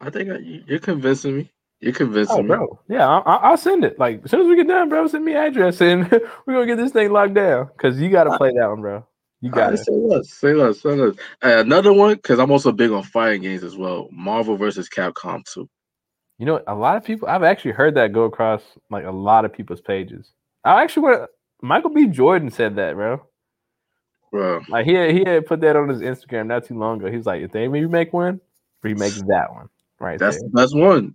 I 0.00 0.10
think 0.10 0.30
I, 0.30 0.36
you're 0.38 0.78
convincing 0.78 1.38
me. 1.38 1.50
You're 1.80 1.92
convincing 1.92 2.36
oh, 2.36 2.42
me, 2.42 2.48
bro. 2.48 2.80
Yeah, 2.88 3.08
I, 3.08 3.50
will 3.50 3.56
send 3.56 3.84
it. 3.84 3.98
Like 3.98 4.22
as 4.24 4.30
soon 4.30 4.42
as 4.42 4.46
we 4.46 4.54
get 4.54 4.68
done, 4.68 4.90
bro, 4.90 5.08
send 5.08 5.24
me 5.24 5.34
address 5.34 5.80
and 5.80 6.08
we're 6.46 6.54
gonna 6.54 6.66
get 6.66 6.76
this 6.76 6.92
thing 6.92 7.10
locked 7.10 7.34
down. 7.34 7.68
Cause 7.78 7.98
you 7.98 8.10
gotta 8.10 8.38
play 8.38 8.52
that 8.52 8.68
one, 8.68 8.80
bro. 8.80 9.04
You 9.40 9.50
got 9.50 9.74
it. 9.74 9.78
Say 9.78 9.92
less. 9.92 10.30
Say 10.30 10.54
less. 10.54 10.82
Say 10.82 10.90
less. 10.90 11.16
Uh, 11.42 11.58
another 11.58 11.92
one, 11.92 12.14
because 12.14 12.38
I'm 12.38 12.52
also 12.52 12.70
big 12.70 12.92
on 12.92 13.02
fighting 13.02 13.42
games 13.42 13.64
as 13.64 13.76
well. 13.76 14.06
Marvel 14.12 14.56
versus 14.56 14.88
Capcom 14.88 15.42
2. 15.52 15.68
You 16.40 16.46
know, 16.46 16.62
a 16.66 16.74
lot 16.74 16.96
of 16.96 17.04
people. 17.04 17.28
I've 17.28 17.42
actually 17.42 17.72
heard 17.72 17.94
that 17.96 18.14
go 18.14 18.24
across 18.24 18.62
like 18.88 19.04
a 19.04 19.10
lot 19.10 19.44
of 19.44 19.52
people's 19.52 19.82
pages. 19.82 20.32
I 20.64 20.82
actually 20.82 21.02
want 21.02 21.30
Michael 21.60 21.90
B. 21.90 22.06
Jordan 22.06 22.50
said 22.50 22.76
that, 22.76 22.94
bro. 22.94 23.20
Bro, 24.32 24.62
like 24.70 24.86
he 24.86 24.94
had, 24.94 25.10
he 25.10 25.22
had 25.22 25.44
put 25.44 25.60
that 25.60 25.76
on 25.76 25.90
his 25.90 26.00
Instagram 26.00 26.46
not 26.46 26.64
too 26.64 26.78
long 26.78 26.98
ago. 26.98 27.10
He 27.10 27.18
was 27.18 27.26
like, 27.26 27.42
if 27.42 27.52
they 27.52 27.68
make 27.68 28.14
one, 28.14 28.40
remake 28.82 29.12
that 29.26 29.52
one. 29.52 29.68
Right. 29.98 30.18
That's 30.18 30.40
there. 30.40 30.48
the 30.48 30.54
best 30.54 30.74
one. 30.74 31.14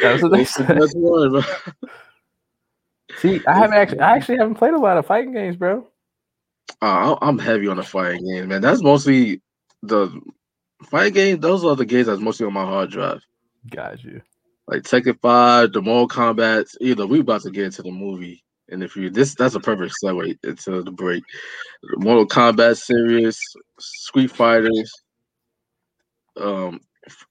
That's 0.00 0.22
what 0.22 0.30
they 0.30 0.44
said. 0.44 0.68
The 0.68 0.74
best 0.74 0.96
one. 0.96 1.90
See, 3.18 3.40
I 3.48 3.54
haven't 3.54 3.76
actually 3.76 4.00
I 4.00 4.14
actually 4.14 4.38
haven't 4.38 4.54
played 4.54 4.74
a 4.74 4.78
lot 4.78 4.96
of 4.96 5.06
fighting 5.06 5.32
games, 5.32 5.56
bro. 5.56 5.88
Uh, 6.80 7.16
I'm 7.20 7.40
heavy 7.40 7.66
on 7.66 7.78
the 7.78 7.82
fighting 7.82 8.24
game, 8.32 8.46
man. 8.46 8.62
That's 8.62 8.82
mostly 8.82 9.42
the 9.82 10.08
fighting 10.84 11.14
game. 11.14 11.40
Those 11.40 11.64
are 11.64 11.74
the 11.74 11.84
games 11.84 12.06
that's 12.06 12.20
mostly 12.20 12.46
on 12.46 12.52
my 12.52 12.64
hard 12.64 12.92
drive. 12.92 13.22
Got 13.70 14.04
you. 14.04 14.22
Like 14.68 14.82
Tekken 14.82 15.20
Five, 15.20 15.72
the 15.72 15.82
Mortal 15.82 16.08
Kombat. 16.08 16.66
Either 16.80 17.06
we 17.06 17.20
about 17.20 17.42
to 17.42 17.50
get 17.50 17.66
into 17.66 17.82
the 17.82 17.90
movie, 17.90 18.42
and 18.68 18.82
if 18.82 18.96
you 18.96 19.10
this, 19.10 19.34
that's 19.34 19.54
a 19.54 19.60
perfect 19.60 19.94
segue 20.02 20.36
into 20.44 20.82
the 20.82 20.90
break. 20.90 21.22
The 21.82 21.98
Mortal 21.98 22.26
Kombat 22.26 22.76
series, 22.76 23.38
Street 23.78 24.30
Fighters, 24.30 24.92
um, 26.40 26.80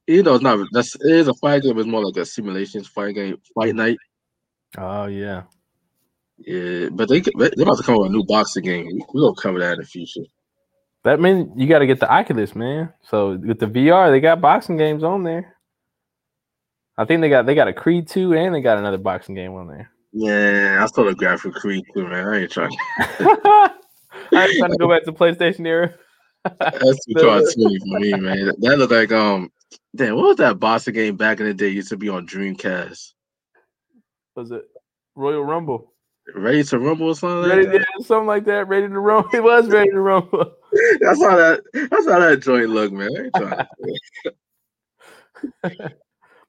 you 0.07 0.23
know, 0.23 0.35
it's 0.35 0.43
not 0.43 0.65
that's 0.71 0.95
it 0.95 1.11
is 1.11 1.27
a 1.27 1.33
fight 1.35 1.63
game, 1.63 1.77
it's 1.77 1.87
more 1.87 2.05
like 2.05 2.17
a 2.17 2.25
simulation 2.25 2.83
fight 2.83 3.15
game, 3.15 3.37
fight 3.53 3.75
night. 3.75 3.97
Oh 4.77 5.05
yeah. 5.05 5.43
Yeah, 6.37 6.89
but 6.91 7.07
they 7.07 7.21
they're 7.21 7.51
about 7.59 7.77
to 7.77 7.83
come 7.83 7.97
with 7.97 8.09
a 8.09 8.13
new 8.13 8.25
boxing 8.25 8.63
game. 8.63 9.01
We're 9.13 9.21
gonna 9.21 9.35
cover 9.41 9.59
that 9.59 9.73
in 9.73 9.79
the 9.79 9.85
future. 9.85 10.25
That 11.03 11.21
means 11.21 11.49
you 11.55 11.67
got 11.67 11.79
to 11.79 11.87
get 11.87 11.99
the 11.99 12.11
Oculus, 12.11 12.55
man. 12.55 12.91
So 13.03 13.37
with 13.37 13.59
the 13.59 13.67
VR, 13.67 14.09
they 14.09 14.19
got 14.19 14.41
boxing 14.41 14.75
games 14.75 15.03
on 15.03 15.23
there. 15.23 15.54
I 16.97 17.05
think 17.05 17.21
they 17.21 17.29
got 17.29 17.45
they 17.45 17.55
got 17.55 17.67
a 17.67 17.73
Creed 17.73 18.07
two 18.07 18.33
and 18.33 18.53
they 18.55 18.61
got 18.61 18.77
another 18.77 18.97
boxing 18.97 19.35
game 19.35 19.53
on 19.53 19.67
there. 19.67 19.91
Yeah, 20.13 20.79
I 20.81 20.85
saw 20.87 21.03
the 21.03 21.13
graphic 21.13 21.53
Creed 21.55 21.83
two, 21.93 22.07
man. 22.07 22.27
I 22.27 22.41
ain't 22.41 22.51
trying. 22.51 22.75
I 22.99 23.71
ain't 24.31 24.57
trying 24.57 24.71
to 24.71 24.77
go 24.77 24.89
back 24.89 25.03
to 25.03 25.11
PlayStation 25.11 25.67
era. 25.67 25.93
That's 26.43 27.05
too 27.05 27.15
cartoony 27.15 27.79
for 27.79 27.99
me, 27.99 28.13
man. 28.13 28.53
That 28.59 28.77
looked 28.77 28.93
like 28.93 29.11
um 29.11 29.51
Damn, 29.95 30.15
what 30.15 30.25
was 30.25 30.37
that 30.37 30.59
boxing 30.59 30.93
game 30.93 31.15
back 31.15 31.39
in 31.39 31.45
the 31.45 31.53
day? 31.53 31.69
Used 31.69 31.89
to 31.89 31.97
be 31.97 32.09
on 32.09 32.27
Dreamcast. 32.27 33.13
Was 34.35 34.51
it 34.51 34.65
Royal 35.15 35.43
Rumble? 35.43 35.93
Ready 36.35 36.63
to 36.63 36.79
Rumble 36.79 37.07
or 37.07 37.15
something? 37.15 37.49
Ready, 37.49 37.67
like 37.67 37.75
yeah, 37.75 38.05
something 38.05 38.27
like 38.27 38.45
that. 38.45 38.67
Ready 38.67 38.87
to 38.87 38.99
Rumble. 38.99 39.29
It 39.33 39.43
was 39.43 39.69
Ready 39.69 39.91
to 39.91 40.01
Rumble. 40.01 40.51
that's 40.99 41.21
how 41.23 41.35
that 41.37 41.61
that's 41.73 42.07
how 42.07 42.19
that 42.19 42.41
joint 42.41 42.69
look, 42.69 42.91
man. 42.91 43.31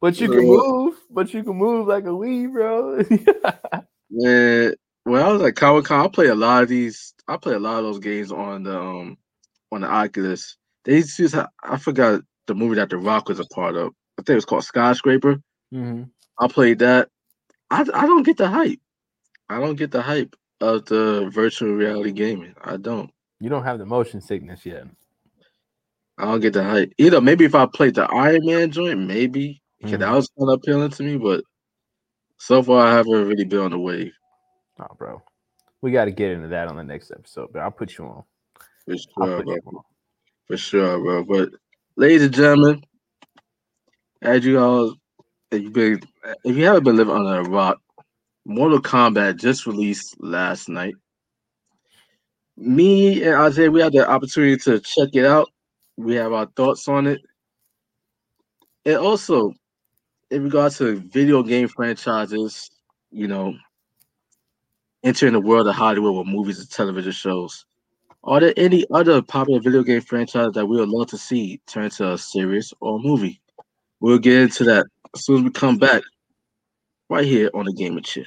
I 0.03 0.09
ain't 0.09 0.17
trying 0.19 0.19
to- 0.19 0.21
but 0.21 0.21
you 0.21 0.29
can 0.29 0.47
move. 0.47 0.95
But 1.11 1.35
you 1.35 1.43
can 1.45 1.57
move 1.57 1.87
like 1.89 2.05
a 2.05 2.09
Wii, 2.09 2.53
bro. 2.53 3.03
Man, 4.11 4.75
when 5.05 5.23
I 5.23 5.33
was 5.33 5.43
at 5.43 5.57
Comic 5.57 5.87
Con, 5.87 6.05
I 6.05 6.09
play 6.09 6.27
a 6.27 6.35
lot 6.35 6.63
of 6.63 6.69
these. 6.69 7.15
I 7.29 7.37
play 7.37 7.55
a 7.55 7.59
lot 7.59 7.79
of 7.79 7.85
those 7.85 7.99
games 7.99 8.31
on 8.31 8.63
the 8.65 8.79
um 8.79 9.19
on 9.73 9.81
the 9.81 9.89
Oculus. 9.89 10.57
They 10.85 10.97
used 10.97 11.17
to 11.17 11.23
use, 11.25 11.35
I 11.35 11.77
forgot 11.79 12.23
the 12.47 12.55
movie 12.55 12.77
that 12.77 12.91
The 12.91 12.97
Rock 12.99 13.29
was 13.29 13.41
a 13.41 13.45
part 13.47 13.75
of. 13.75 13.89
I 14.19 14.23
think 14.23 14.31
it 14.31 14.35
was 14.37 14.45
called 14.45 14.65
Skyscraper. 14.65 15.41
hmm 15.73 16.05
I 16.39 16.49
played 16.49 16.79
that. 16.81 17.09
I 17.71 17.81
I 17.93 18.07
don't 18.07 18.23
get 18.23 18.37
the 18.37 18.49
hype. 18.49 18.79
I 19.49 19.59
don't 19.61 19.77
get 19.77 19.91
the 19.91 20.03
hype 20.03 20.37
of 20.61 20.85
the 20.87 21.31
virtual 21.33 21.73
reality 21.73 22.13
gaming. 22.13 22.55
I 22.63 22.77
don't. 22.77 23.11
You 23.41 23.49
don't 23.49 23.65
have 23.65 23.79
the 23.79 23.87
motion 23.87 24.21
sickness 24.21 24.65
yet. 24.65 24.85
I 26.19 26.25
don't 26.27 26.41
get 26.41 26.53
the 26.53 26.65
hype. 26.65 26.93
Either 26.99 27.21
maybe 27.21 27.45
if 27.45 27.55
I 27.55 27.67
played 27.67 27.95
the 27.97 28.05
Iron 28.05 28.45
Man 28.47 28.71
joint, 28.71 29.01
maybe 29.01 29.61
because 29.87 30.01
that 30.01 30.09
Mhm. 30.09 30.15
was 30.17 30.29
kind 30.39 30.51
of 30.51 30.55
appealing 30.59 30.91
to 30.91 31.03
me. 31.03 31.17
But 31.17 31.45
so 32.39 32.63
far, 32.63 32.87
I 32.87 32.93
haven't 32.93 33.27
really 33.29 33.45
been 33.45 33.61
on 33.61 33.71
the 33.71 33.79
wave. 33.79 34.13
Oh, 34.79 34.95
bro. 34.99 35.23
We 35.83 35.93
got 35.93 36.07
to 36.07 36.11
get 36.11 36.33
into 36.33 36.49
that 36.49 36.69
on 36.69 36.77
the 36.77 36.85
next 36.85 37.11
episode, 37.11 37.53
but 37.53 37.61
I'll 37.61 37.71
put 37.71 37.97
you 37.97 38.05
on. 38.05 38.25
For 38.85 38.97
sure, 38.97 39.43
bro. 39.43 39.55
on. 39.67 39.83
For 40.47 40.57
sure, 40.57 40.99
bro. 40.99 41.25
But 41.25 41.51
ladies 41.97 42.23
and 42.25 42.35
gentlemen, 42.35 42.83
as 44.23 44.45
you 44.45 44.59
all, 44.59 44.95
if 45.51 45.63
you 45.63 45.71
been, 45.71 46.01
if 46.45 46.57
you 46.57 46.65
haven't 46.65 46.85
been 46.85 46.97
living 46.97 47.15
under 47.15 47.41
a 47.41 47.49
rock, 47.49 47.81
Mortal 48.45 48.81
Kombat 48.81 49.37
just 49.37 49.67
released 49.67 50.21
last 50.21 50.69
night. 50.69 50.95
Me 52.57 53.23
and 53.23 53.35
Isaiah, 53.35 53.71
we 53.71 53.81
had 53.81 53.93
the 53.93 54.09
opportunity 54.09 54.57
to 54.57 54.81
check 54.81 55.11
it 55.13 55.25
out. 55.27 55.49
We 55.97 56.15
have 56.15 56.33
our 56.33 56.47
thoughts 56.57 56.89
on 56.89 57.07
it. 57.07 57.21
And 58.85 58.97
also, 58.97 59.53
in 60.31 60.45
regards 60.45 60.79
to 60.79 60.97
video 60.97 61.43
game 61.43 61.69
franchises, 61.69 62.71
you 63.11 63.29
know, 63.29 63.55
entering 65.05 65.33
the 65.33 65.41
world 65.41 65.69
of 65.69 65.75
Hollywood 65.75 66.17
with 66.17 66.27
movies 66.27 66.59
and 66.59 66.71
television 66.71 67.13
shows. 67.13 67.65
Are 68.25 68.41
there 68.41 68.55
any 68.57 68.85
other 68.91 69.23
popular 69.23 69.61
video 69.61 69.85
game 69.85 70.01
franchises 70.01 70.53
that 70.55 70.67
we 70.67 70.79
would 70.79 70.89
love 70.89 71.07
to 71.09 71.19
see 71.19 71.61
turn 71.67 71.85
into 71.85 72.13
a 72.13 72.19
series 72.19 72.75
or 72.81 72.97
a 72.97 73.03
movie? 73.03 73.41
We'll 74.01 74.19
get 74.19 74.43
into 74.43 74.65
that 74.65 74.87
as 75.15 75.25
soon 75.25 75.39
as 75.39 75.43
we 75.45 75.51
come 75.51 75.79
back, 75.79 76.03
right 77.09 77.25
here 77.25 77.51
on 77.55 77.67
the 77.67 77.73
Gaming 77.73 78.03
Chair. 78.03 78.25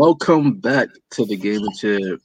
Welcome 0.00 0.54
back 0.54 0.88
to 1.10 1.26
the 1.26 1.36
Chill. 1.78 2.16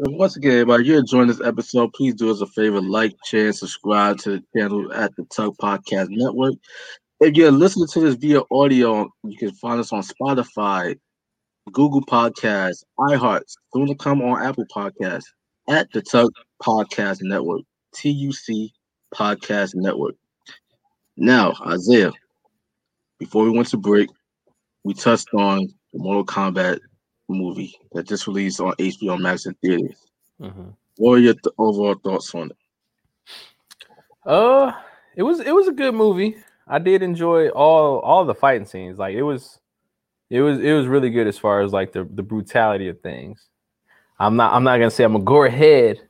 And 0.00 0.18
once 0.18 0.36
again, 0.36 0.52
everybody, 0.52 0.84
you're 0.84 0.98
enjoying 0.98 1.28
this 1.28 1.40
episode. 1.40 1.94
Please 1.94 2.12
do 2.14 2.30
us 2.30 2.42
a 2.42 2.46
favor, 2.46 2.82
like, 2.82 3.16
share, 3.24 3.54
subscribe 3.54 4.18
to 4.18 4.32
the 4.32 4.44
channel 4.54 4.92
at 4.92 5.16
the 5.16 5.24
TUC 5.24 5.56
Podcast 5.56 6.08
Network. 6.10 6.56
If 7.18 7.36
you're 7.36 7.52
listening 7.52 7.88
to 7.88 8.00
this 8.00 8.16
via 8.16 8.42
audio, 8.50 9.08
you 9.24 9.34
can 9.38 9.50
find 9.52 9.80
us 9.80 9.94
on 9.94 10.02
Spotify, 10.02 10.98
Google 11.72 12.02
Podcasts, 12.02 12.84
iHeart, 12.98 13.44
soon 13.72 13.86
to 13.86 13.94
come 13.94 14.20
on 14.20 14.44
Apple 14.44 14.66
Podcasts 14.66 15.24
at 15.70 15.90
the 15.94 16.02
TUC 16.02 16.30
Podcast 16.62 17.22
Network, 17.22 17.62
TUC 17.94 18.72
Podcast 19.14 19.74
Network. 19.74 20.16
Now, 21.16 21.54
Isaiah, 21.66 22.12
before 23.18 23.44
we 23.44 23.50
went 23.52 23.68
to 23.68 23.78
break, 23.78 24.10
we 24.84 24.92
touched 24.92 25.28
on 25.32 25.66
the 25.94 25.98
Mortal 25.98 26.26
Kombat 26.26 26.80
movie 27.34 27.78
that 27.92 28.06
just 28.08 28.26
released 28.26 28.60
on 28.60 28.72
HBO 28.78 29.16
Max 29.20 29.46
and 29.46 29.58
theaters. 29.60 30.06
Mhm. 30.40 30.74
What 30.96 31.12
are 31.14 31.18
your 31.18 31.34
th- 31.34 31.54
overall 31.58 31.94
thoughts 31.94 32.34
on 32.34 32.50
it? 32.50 32.56
Uh, 34.24 34.72
it 35.16 35.22
was 35.22 35.40
it 35.40 35.52
was 35.54 35.68
a 35.68 35.72
good 35.72 35.94
movie. 35.94 36.36
I 36.66 36.78
did 36.78 37.02
enjoy 37.02 37.48
all 37.48 37.98
all 38.00 38.24
the 38.24 38.34
fighting 38.34 38.66
scenes. 38.66 38.98
Like 38.98 39.14
it 39.14 39.22
was, 39.22 39.58
it 40.28 40.40
was 40.42 40.60
it 40.60 40.72
was 40.72 40.86
really 40.86 41.10
good 41.10 41.26
as 41.26 41.38
far 41.38 41.62
as 41.62 41.72
like 41.72 41.92
the 41.92 42.04
the 42.04 42.22
brutality 42.22 42.88
of 42.88 43.00
things. 43.00 43.46
I'm 44.18 44.36
not 44.36 44.52
I'm 44.52 44.64
not 44.64 44.78
gonna 44.78 44.90
say 44.90 45.04
I'm 45.04 45.16
a 45.16 45.20
gore 45.20 45.48
head, 45.48 46.00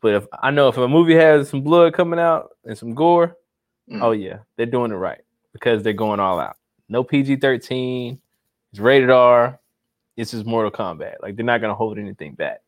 but 0.00 0.14
if 0.14 0.26
I 0.42 0.50
know 0.50 0.68
if 0.68 0.76
a 0.76 0.88
movie 0.88 1.14
has 1.14 1.48
some 1.48 1.62
blood 1.62 1.94
coming 1.94 2.18
out 2.20 2.50
and 2.64 2.76
some 2.76 2.94
gore, 2.94 3.36
Mm. 3.88 4.02
oh 4.02 4.10
yeah, 4.10 4.38
they're 4.56 4.66
doing 4.66 4.90
it 4.90 4.96
right 4.96 5.20
because 5.52 5.84
they're 5.84 5.92
going 5.92 6.18
all 6.18 6.40
out. 6.40 6.56
No 6.88 7.04
PG-13. 7.04 8.18
It's 8.72 8.80
rated 8.80 9.10
R. 9.10 9.60
This 10.16 10.32
is 10.32 10.44
Mortal 10.44 10.70
Kombat. 10.70 11.16
Like 11.22 11.36
they're 11.36 11.44
not 11.44 11.60
gonna 11.60 11.74
hold 11.74 11.98
anything 11.98 12.34
back. 12.34 12.62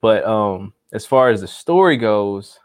But 0.00 0.24
um, 0.24 0.74
as 0.92 1.06
far 1.06 1.30
as 1.30 1.40
the 1.40 1.48
story 1.48 1.96
goes, 1.96 2.58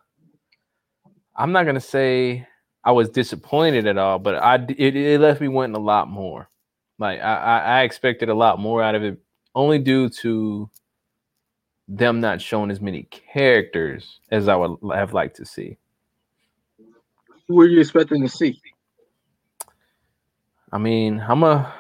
I'm 1.36 1.52
not 1.52 1.66
gonna 1.66 1.80
say 1.80 2.46
I 2.84 2.92
was 2.92 3.10
disappointed 3.10 3.88
at 3.88 3.98
all, 3.98 4.20
but 4.20 4.36
I 4.36 4.56
it, 4.78 4.96
it 4.96 5.22
left 5.22 5.40
me 5.40 5.48
wanting 5.48 5.76
a 5.76 5.80
lot 5.80 6.10
more. 6.10 6.50
Like 7.00 7.22
I, 7.22 7.36
I 7.36 7.60
I 7.60 7.82
expected 7.84 8.28
a 8.30 8.34
lot 8.34 8.60
more 8.60 8.84
out 8.84 8.96
of 8.96 9.04
it, 9.04 9.20
only 9.56 9.80
due 9.80 10.10
to 10.10 10.70
them 11.88 12.20
not 12.20 12.42
showing 12.42 12.72
as 12.72 12.82
many 12.82 13.04
characters 13.04 14.20
as 14.32 14.50
I 14.50 14.56
would 14.58 14.78
have 14.94 15.14
liked 15.14 15.38
to 15.38 15.46
see. 15.46 15.78
Who 17.48 17.56
were 17.56 17.68
you 17.68 17.80
expecting 17.80 18.22
to 18.24 18.28
see? 18.30 18.60
I 20.74 20.78
mean, 20.78 21.24
I'm 21.26 21.44
a 21.44 21.74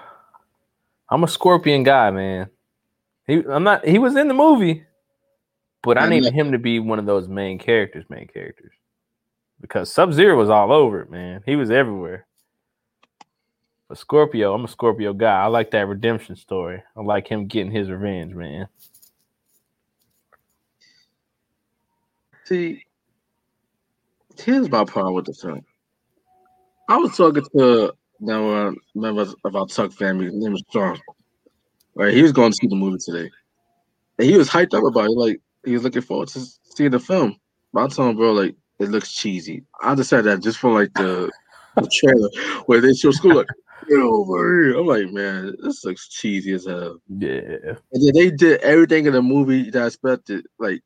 I'm 1.10 1.24
a 1.24 1.28
Scorpion 1.28 1.84
guy, 1.84 2.12
man. 2.12 2.50
He 3.26 3.44
I'm 3.50 3.64
not 3.64 3.86
he 3.86 4.00
was 4.00 4.16
in 4.16 4.28
the 4.28 4.34
movie, 4.34 4.84
but 5.84 5.98
I 5.98 6.06
I 6.06 6.10
needed 6.10 6.34
him 6.34 6.52
to 6.52 6.58
be 6.58 6.80
one 6.80 7.00
of 7.00 7.06
those 7.06 7.28
main 7.28 7.60
characters, 7.60 8.06
main 8.10 8.28
characters. 8.28 8.72
Because 9.60 9.92
Sub 9.92 10.14
Zero 10.14 10.38
was 10.38 10.50
all 10.50 10.72
over 10.72 11.02
it, 11.02 11.10
man. 11.10 11.42
He 11.46 11.56
was 11.56 11.72
everywhere. 11.72 12.28
But 13.88 13.98
Scorpio, 13.98 14.54
I'm 14.54 14.66
a 14.66 14.68
Scorpio 14.68 15.14
guy. 15.14 15.44
I 15.44 15.48
like 15.48 15.72
that 15.72 15.88
redemption 15.88 16.36
story. 16.36 16.84
I 16.96 17.02
like 17.02 17.28
him 17.28 17.48
getting 17.48 17.72
his 17.72 17.90
revenge, 17.90 18.34
man. 18.34 18.68
See, 22.44 22.84
here's 24.38 24.70
my 24.70 24.86
problem 24.86 25.16
with 25.16 25.26
the 25.26 25.34
film. 25.34 25.66
I 26.90 26.98
was 26.98 27.16
talking 27.16 27.44
to 27.58 27.94
now 28.20 28.50
uh, 28.50 28.72
members 28.96 29.34
of 29.44 29.56
our 29.56 29.66
TUC 29.66 29.94
family. 29.94 30.26
His 30.26 30.36
name 30.36 30.54
is 30.54 30.64
Strong. 30.70 31.00
Right, 31.96 32.14
he 32.14 32.22
was 32.22 32.32
going 32.32 32.52
to 32.52 32.56
see 32.56 32.68
the 32.68 32.76
movie 32.76 33.00
today, 33.04 33.30
and 34.20 34.30
he 34.30 34.38
was 34.38 34.50
hyped 34.50 34.76
up 34.76 34.84
about 34.84 35.06
it. 35.06 35.18
Like 35.18 35.42
he 35.66 35.74
was 35.74 35.84
looking 35.84 36.02
forward 36.02 36.30
to 36.30 36.46
seeing 36.76 36.92
the 36.92 37.00
film. 37.00 37.38
But 37.74 37.84
I 37.84 37.88
told 37.88 38.12
him, 38.12 38.18
bro, 38.18 38.34
like 38.34 38.56
it 38.80 38.90
looks 38.90 39.14
cheesy. 39.14 39.64
I 39.82 39.96
just 39.96 40.10
said 40.10 40.24
that 40.26 40.42
just 40.42 40.60
for 40.60 40.72
like 40.72 40.94
the, 40.94 41.32
the 41.76 41.90
trailer 41.92 42.30
where 42.68 42.82
they 42.82 42.94
show 42.94 43.12
school 43.12 43.36
like 43.36 43.48
get 43.88 44.00
over 44.00 44.64
here. 44.64 44.78
I'm 44.78 44.86
like, 44.86 45.12
man, 45.12 45.56
this 45.64 45.84
looks 45.84 46.08
cheesy 46.08 46.54
as 46.54 46.66
hell. 46.66 47.00
Yeah. 47.08 47.78
And 47.92 48.08
then 48.08 48.14
they 48.14 48.32
did 48.32 48.62
everything 48.62 49.06
in 49.06 49.14
the 49.14 49.22
movie 49.22 49.70
that 49.72 49.84
I 49.84 49.88
expected. 49.88 50.46
Like 50.60 50.82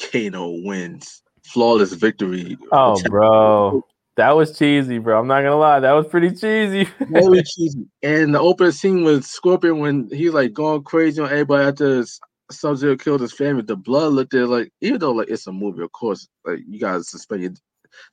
Kano 0.00 0.50
wins, 0.64 1.22
flawless 1.42 1.92
victory. 1.92 2.56
Oh, 2.70 3.00
bro. 3.08 3.84
That 4.16 4.36
was 4.36 4.58
cheesy, 4.58 4.98
bro. 4.98 5.18
I'm 5.18 5.26
not 5.26 5.42
gonna 5.42 5.56
lie. 5.56 5.80
That 5.80 5.92
was 5.92 6.06
pretty 6.06 6.30
cheesy. 6.30 6.84
very 7.00 7.42
cheesy. 7.42 7.86
And 8.02 8.34
the 8.34 8.40
opening 8.40 8.72
scene 8.72 9.04
with 9.04 9.24
Scorpion 9.24 9.78
when 9.78 10.08
he's 10.12 10.32
like 10.32 10.52
going 10.52 10.82
crazy 10.82 11.20
on 11.20 11.30
everybody 11.30 11.68
after 11.68 12.04
Sub 12.50 12.76
Zero 12.76 12.96
killed 12.96 13.22
his 13.22 13.32
family. 13.32 13.62
The 13.62 13.76
blood 13.76 14.12
looked 14.12 14.32
there 14.32 14.46
like 14.46 14.70
even 14.82 15.00
though 15.00 15.12
like 15.12 15.30
it's 15.30 15.46
a 15.46 15.52
movie, 15.52 15.82
of 15.82 15.92
course, 15.92 16.28
like 16.44 16.60
you 16.68 16.78
gotta 16.78 17.02
suspend 17.02 17.42
your 17.42 17.52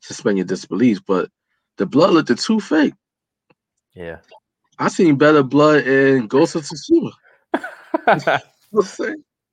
suspend 0.01 0.37
your 0.37 0.45
disbelief, 0.45 0.99
but 1.05 1.29
the 1.77 1.85
blood 1.85 2.11
looked 2.11 2.37
too 2.37 2.59
fake. 2.59 2.93
yeah. 3.93 4.17
I 4.81 4.87
seen 4.87 5.17
better 5.17 5.43
blood 5.43 5.85
in 5.85 6.27
Ghost 6.27 6.55
of 6.55 6.63
Tsushima. 6.63 7.11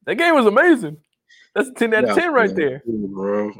that 0.07 0.14
game 0.16 0.34
was 0.34 0.47
amazing. 0.47 0.99
That's 1.55 1.68
a 1.68 1.72
10 1.72 1.94
out 1.94 2.11
of 2.11 2.16
10 2.16 2.32
right 2.32 2.55
there. 2.55 2.82
bro. 2.86 3.51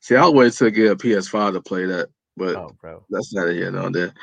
See, 0.00 0.14
I'll 0.14 0.34
wait 0.34 0.52
to 0.54 0.70
get 0.70 0.92
a 0.92 0.96
PS5 0.96 1.54
to 1.54 1.60
play 1.60 1.86
that, 1.86 2.08
but 2.38 2.56
Oh, 2.56 3.04
that's 3.10 3.34
not 3.34 3.48
here 3.50 3.70
nor 3.70 3.90
there. 3.90 4.14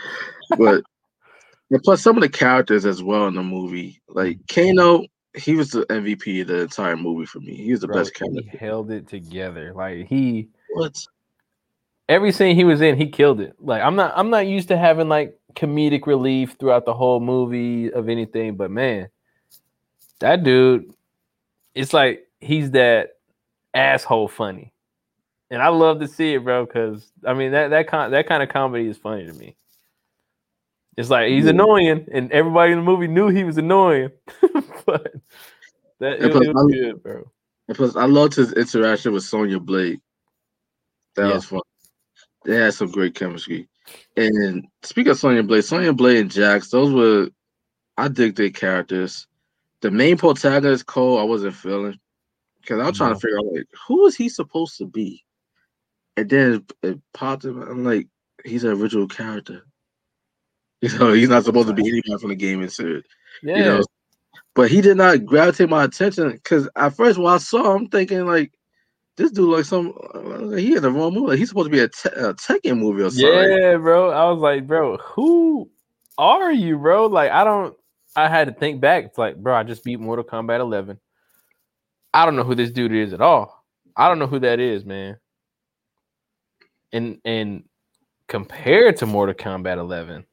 But 0.57 0.83
and 1.71 1.83
plus 1.83 2.01
some 2.01 2.17
of 2.17 2.21
the 2.21 2.29
characters 2.29 2.85
as 2.85 3.03
well 3.03 3.27
in 3.27 3.35
the 3.35 3.43
movie, 3.43 4.01
like 4.07 4.37
mm-hmm. 4.37 4.75
Kano, 4.77 5.05
he 5.35 5.55
was 5.55 5.71
the 5.71 5.85
MVP 5.87 6.41
of 6.41 6.47
the 6.47 6.61
entire 6.61 6.95
movie 6.95 7.25
for 7.25 7.39
me. 7.39 7.55
He 7.55 7.71
was 7.71 7.81
the 7.81 7.87
Bro, 7.87 7.97
best 7.97 8.17
he 8.17 8.25
character. 8.25 8.57
held 8.57 8.91
it 8.91 9.07
together. 9.07 9.73
Like 9.73 10.07
he 10.07 10.47
What? 10.73 10.95
every 12.07 12.31
scene 12.31 12.55
he 12.55 12.63
was 12.63 12.81
in, 12.81 12.95
he 12.97 13.07
killed 13.09 13.41
it. 13.41 13.55
Like 13.59 13.81
I'm 13.81 13.95
not 13.95 14.13
I'm 14.15 14.29
not 14.29 14.47
used 14.47 14.69
to 14.69 14.77
having 14.77 15.09
like 15.09 15.37
comedic 15.55 16.05
relief 16.07 16.55
throughout 16.59 16.85
the 16.85 16.93
whole 16.93 17.19
movie 17.19 17.91
of 17.91 18.09
anything, 18.09 18.55
but 18.55 18.71
man, 18.71 19.09
that 20.19 20.43
dude, 20.43 20.93
it's 21.73 21.93
like 21.93 22.27
he's 22.39 22.71
that 22.71 23.17
asshole 23.73 24.27
funny. 24.27 24.71
And 25.51 25.61
I 25.61 25.67
love 25.67 25.99
to 25.99 26.07
see 26.07 26.33
it, 26.33 26.43
bro, 26.43 26.65
because 26.65 27.11
I 27.25 27.33
mean 27.33 27.51
that 27.51 27.69
that 27.69 27.87
kind 27.87 28.11
that 28.13 28.27
kind 28.27 28.41
of 28.41 28.49
comedy 28.49 28.87
is 28.87 28.97
funny 28.97 29.25
to 29.27 29.33
me. 29.33 29.55
It's 30.97 31.09
like 31.09 31.29
he's 31.29 31.45
annoying, 31.45 32.07
and 32.11 32.31
everybody 32.31 32.71
in 32.71 32.79
the 32.79 32.83
movie 32.83 33.07
knew 33.07 33.27
he 33.29 33.43
was 33.43 33.57
annoying, 33.57 34.09
but 34.85 35.13
that 35.99 36.13
it, 36.23 36.31
plus, 36.31 36.45
it 36.45 36.53
was 36.53 36.57
I'm- 36.57 36.67
good, 36.67 37.03
bro. 37.03 37.31
Plus, 37.73 37.95
I 37.95 38.05
loved 38.05 38.35
his 38.35 38.53
interaction 38.53 39.11
with 39.11 39.23
Sonya 39.23 39.59
Blade. 39.59 39.99
That 41.15 41.27
Yeah. 41.29 41.33
was 41.33 41.45
fun. 41.45 41.61
They 42.45 42.55
had 42.55 42.75
some 42.75 42.91
great 42.91 43.15
chemistry. 43.15 43.67
And 44.15 44.65
speaking 44.83 45.11
of 45.11 45.17
Sonya 45.17 45.41
Blade, 45.41 45.63
Sonya 45.65 45.91
Blade 45.93 46.19
and 46.19 46.31
Jax, 46.31 46.69
those 46.69 46.93
were 46.93 47.29
I 47.97 48.07
dig 48.07 48.35
their 48.35 48.51
characters. 48.51 49.25
The 49.81 49.89
main 49.89 50.15
protagonist, 50.17 50.85
Cole, 50.85 51.17
I 51.17 51.23
wasn't 51.23 51.55
feeling 51.55 51.99
because 52.61 52.79
I 52.79 52.87
was 52.87 52.97
trying 52.97 53.13
to 53.15 53.19
figure 53.19 53.39
out 53.39 53.51
like 53.53 53.65
who 53.87 54.05
is 54.05 54.15
he 54.15 54.29
supposed 54.29 54.77
to 54.77 54.85
be, 54.85 55.24
and 56.17 56.29
then 56.29 56.65
it, 56.83 56.99
popped 57.13 57.45
in. 57.45 57.61
I'm 57.61 57.83
like, 57.83 58.07
he's 58.43 58.63
an 58.63 58.71
original 58.79 59.07
character. 59.07 59.65
You 60.81 60.99
know, 60.99 61.13
he's 61.13 61.29
not 61.29 61.45
supposed 61.45 61.69
to 61.69 61.73
be 61.73 61.87
anybody 61.87 62.17
from 62.19 62.29
the 62.29 62.35
gaming 62.35 62.69
series. 62.69 63.05
Yeah, 63.41 63.57
You 63.57 63.63
know, 63.63 63.83
but 64.53 64.69
he 64.69 64.81
did 64.81 64.97
not 64.97 65.25
gravitate 65.25 65.69
my 65.69 65.85
attention 65.85 66.31
because 66.31 66.69
at 66.75 66.95
first 66.95 67.17
when 67.17 67.33
I 67.33 67.37
saw 67.37 67.71
him, 67.71 67.83
I'm 67.83 67.87
thinking 67.87 68.25
like, 68.27 68.51
this 69.17 69.31
dude 69.31 69.49
like 69.49 69.65
some 69.65 69.93
uh, 70.13 70.55
he 70.55 70.75
in 70.75 70.83
the 70.83 70.91
wrong 70.91 71.13
movie. 71.13 71.29
Like, 71.29 71.39
he's 71.39 71.49
supposed 71.49 71.67
to 71.67 71.71
be 71.71 71.79
a, 71.79 71.87
te- 71.87 72.09
a 72.09 72.33
Tekken 72.33 72.77
movie 72.77 73.01
or 73.01 73.09
something. 73.09 73.51
Yeah, 73.51 73.77
bro. 73.77 74.11
I 74.11 74.29
was 74.29 74.39
like, 74.39 74.67
bro, 74.67 74.97
who 74.97 75.69
are 76.17 76.51
you, 76.51 76.77
bro? 76.77 77.07
Like, 77.07 77.31
I 77.31 77.43
don't. 77.43 77.75
I 78.15 78.27
had 78.27 78.47
to 78.47 78.53
think 78.53 78.79
back. 78.79 79.05
It's 79.05 79.17
like, 79.17 79.37
bro, 79.37 79.55
I 79.55 79.63
just 79.63 79.83
beat 79.83 79.99
Mortal 79.99 80.25
Kombat 80.25 80.59
11. 80.59 80.99
I 82.13 82.25
don't 82.25 82.35
know 82.35 82.43
who 82.43 82.55
this 82.55 82.71
dude 82.71 82.93
is 82.93 83.13
at 83.13 83.21
all. 83.21 83.65
I 83.97 84.07
don't 84.07 84.19
know 84.19 84.27
who 84.27 84.39
that 84.39 84.59
is, 84.59 84.85
man. 84.85 85.17
And 86.93 87.19
and 87.25 87.63
compared 88.27 88.97
to 88.97 89.05
Mortal 89.05 89.35
Kombat 89.35 89.77
11, 89.77 90.25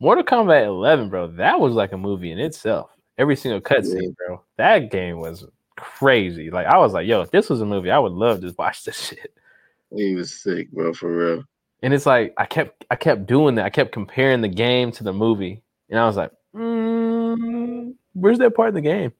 Mortal 0.00 0.24
Kombat 0.24 0.66
11, 0.66 1.08
bro, 1.08 1.28
that 1.28 1.60
was 1.60 1.74
like 1.74 1.92
a 1.92 1.96
movie 1.96 2.32
in 2.32 2.38
itself. 2.38 2.90
Every 3.18 3.36
single 3.36 3.60
cutscene, 3.60 4.16
bro. 4.16 4.42
That 4.56 4.90
game 4.90 5.20
was 5.20 5.46
crazy. 5.76 6.50
Like, 6.50 6.66
I 6.66 6.78
was 6.78 6.92
like, 6.92 7.06
yo, 7.06 7.20
if 7.20 7.30
this 7.30 7.48
was 7.48 7.60
a 7.60 7.66
movie, 7.66 7.90
I 7.90 7.98
would 7.98 8.12
love 8.12 8.40
to 8.40 8.54
watch 8.58 8.84
this 8.84 9.08
shit. 9.08 9.32
He 9.94 10.14
was 10.14 10.32
sick, 10.32 10.70
bro, 10.72 10.92
for 10.92 11.14
real. 11.14 11.44
And 11.82 11.92
it's 11.92 12.06
like 12.06 12.32
I 12.36 12.46
kept 12.46 12.84
I 12.90 12.96
kept 12.96 13.26
doing 13.26 13.56
that. 13.56 13.64
I 13.64 13.70
kept 13.70 13.92
comparing 13.92 14.40
the 14.40 14.48
game 14.48 14.92
to 14.92 15.04
the 15.04 15.12
movie, 15.12 15.62
and 15.90 15.98
I 15.98 16.06
was 16.06 16.16
like, 16.16 16.30
mm, 16.54 17.94
"Where's 18.14 18.38
that 18.38 18.54
part 18.54 18.68
in 18.68 18.74
the 18.76 18.80
game? 18.80 19.12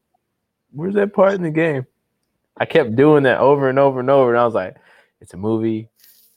Where's 0.70 0.94
that 0.94 1.12
part 1.12 1.34
in 1.34 1.42
the 1.42 1.50
game?" 1.50 1.86
I 2.56 2.64
kept 2.64 2.94
doing 2.94 3.24
that 3.24 3.38
over 3.38 3.68
and 3.68 3.80
over 3.80 3.98
and 3.98 4.08
over, 4.08 4.30
and 4.30 4.38
I 4.38 4.44
was 4.44 4.54
like, 4.54 4.76
"It's 5.20 5.34
a 5.34 5.36
movie. 5.36 5.88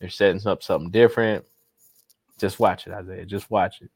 They're 0.05 0.11
setting 0.11 0.45
up 0.45 0.61
something 0.61 0.91
different. 0.91 1.45
Just 2.37 2.59
watch 2.59 2.85
it, 2.85 2.93
Isaiah. 2.93 3.25
Just 3.25 3.49
watch 3.49 3.81
it." 3.81 3.89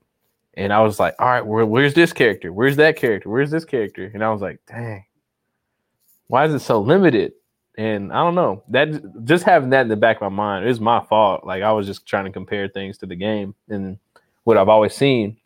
And 0.56 0.74
I 0.74 0.82
was 0.82 1.00
like, 1.00 1.14
"All 1.20 1.28
right, 1.28 1.46
where, 1.46 1.68
where's 1.68 1.94
this 1.94 2.12
character? 2.12 2.52
Where's 2.52 2.78
that 2.78 2.96
character? 2.96 3.30
Where's 3.30 3.52
this 3.52 3.64
character?" 3.64 4.10
And 4.12 4.24
I 4.24 4.32
was 4.32 4.42
like, 4.42 4.60
"Dang, 4.68 5.06
why 6.26 6.46
is 6.46 6.54
it 6.56 6.62
so 6.62 6.82
limited?" 6.82 7.34
And 7.78 8.12
I 8.12 8.24
don't 8.24 8.34
know 8.34 8.64
that 8.70 9.24
just 9.24 9.44
having 9.44 9.70
that 9.70 9.84
in 9.84 9.88
the 9.88 9.96
back 9.96 10.18
of 10.18 10.24
my 10.24 10.30
mind 10.30 10.68
is 10.68 10.80
my 10.80 11.00
fault. 11.06 11.46
Like 11.46 11.62
I 11.62 11.72
was 11.74 11.86
just 11.86 12.08
trying 12.08 12.26
to 12.26 12.32
compare 12.32 12.68
things 12.68 12.98
to 12.98 13.06
the 13.06 13.16
game 13.16 13.54
and 13.70 14.00
what 14.46 14.58
I've 14.58 14.68
always 14.68 14.96
seen 14.96 15.38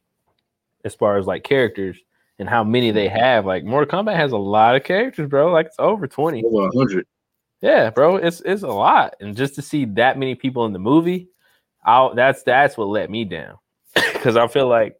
as 0.85 0.95
far 0.95 1.17
as 1.17 1.27
like 1.27 1.43
characters 1.43 1.97
and 2.39 2.47
how 2.47 2.63
many 2.63 2.91
they 2.91 3.07
mm-hmm. 3.07 3.17
have. 3.17 3.45
Like 3.45 3.65
Mortal 3.65 3.99
Kombat 3.99 4.15
has 4.15 4.31
a 4.31 4.37
lot 4.37 4.77
of 4.77 4.85
characters, 4.85 5.29
bro. 5.29 5.51
Like 5.51 5.65
it's 5.65 5.75
over 5.77 6.07
20. 6.07 6.41
Over 6.45 6.69
hundred. 6.73 7.05
Yeah, 7.63 7.91
bro. 7.91 8.17
It's 8.17 8.41
it's 8.41 8.63
a 8.63 8.67
lot. 8.67 9.15
And 9.21 9.37
just 9.37 9.55
to 9.55 9.61
see 9.61 9.85
that 9.85 10.19
many 10.19 10.35
people 10.35 10.65
in 10.65 10.73
the 10.73 10.79
movie, 10.79 11.29
I 11.85 12.09
that's 12.13 12.43
that's 12.43 12.75
what 12.75 12.89
let 12.89 13.09
me 13.09 13.23
down. 13.23 13.55
Cause 13.95 14.35
I 14.35 14.47
feel 14.47 14.67
like 14.67 14.99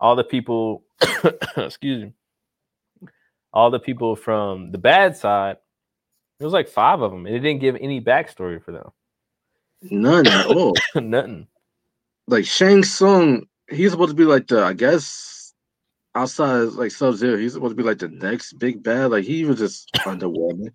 all 0.00 0.16
the 0.16 0.24
people 0.24 0.84
excuse 1.58 2.04
me, 2.04 2.12
all 3.52 3.70
the 3.70 3.78
people 3.78 4.16
from 4.16 4.72
the 4.72 4.78
bad 4.78 5.18
side, 5.18 5.58
it 6.40 6.44
was 6.44 6.54
like 6.54 6.68
five 6.68 7.02
of 7.02 7.10
them, 7.10 7.26
and 7.26 7.36
it 7.36 7.40
didn't 7.40 7.60
give 7.60 7.76
any 7.76 8.00
backstory 8.00 8.64
for 8.64 8.72
them. 8.72 8.90
None 9.82 10.26
at 10.28 10.46
all. 10.56 10.72
Nothing. 10.94 11.46
like 12.26 12.46
Shang 12.46 12.84
Tsung, 12.84 13.46
he's 13.68 13.90
supposed 13.90 14.12
to 14.12 14.16
be 14.16 14.24
like 14.24 14.46
the 14.46 14.64
I 14.64 14.72
guess 14.72 15.52
outside 16.14 16.70
like 16.70 16.90
Sub 16.90 17.16
Zero, 17.16 17.36
he's 17.36 17.52
supposed 17.52 17.72
to 17.76 17.82
be 17.82 17.86
like 17.86 17.98
the 17.98 18.08
next 18.08 18.54
big 18.54 18.82
bad. 18.82 19.10
Like 19.10 19.24
he 19.24 19.44
was 19.44 19.58
just 19.58 19.92
underwhelming. 20.06 20.70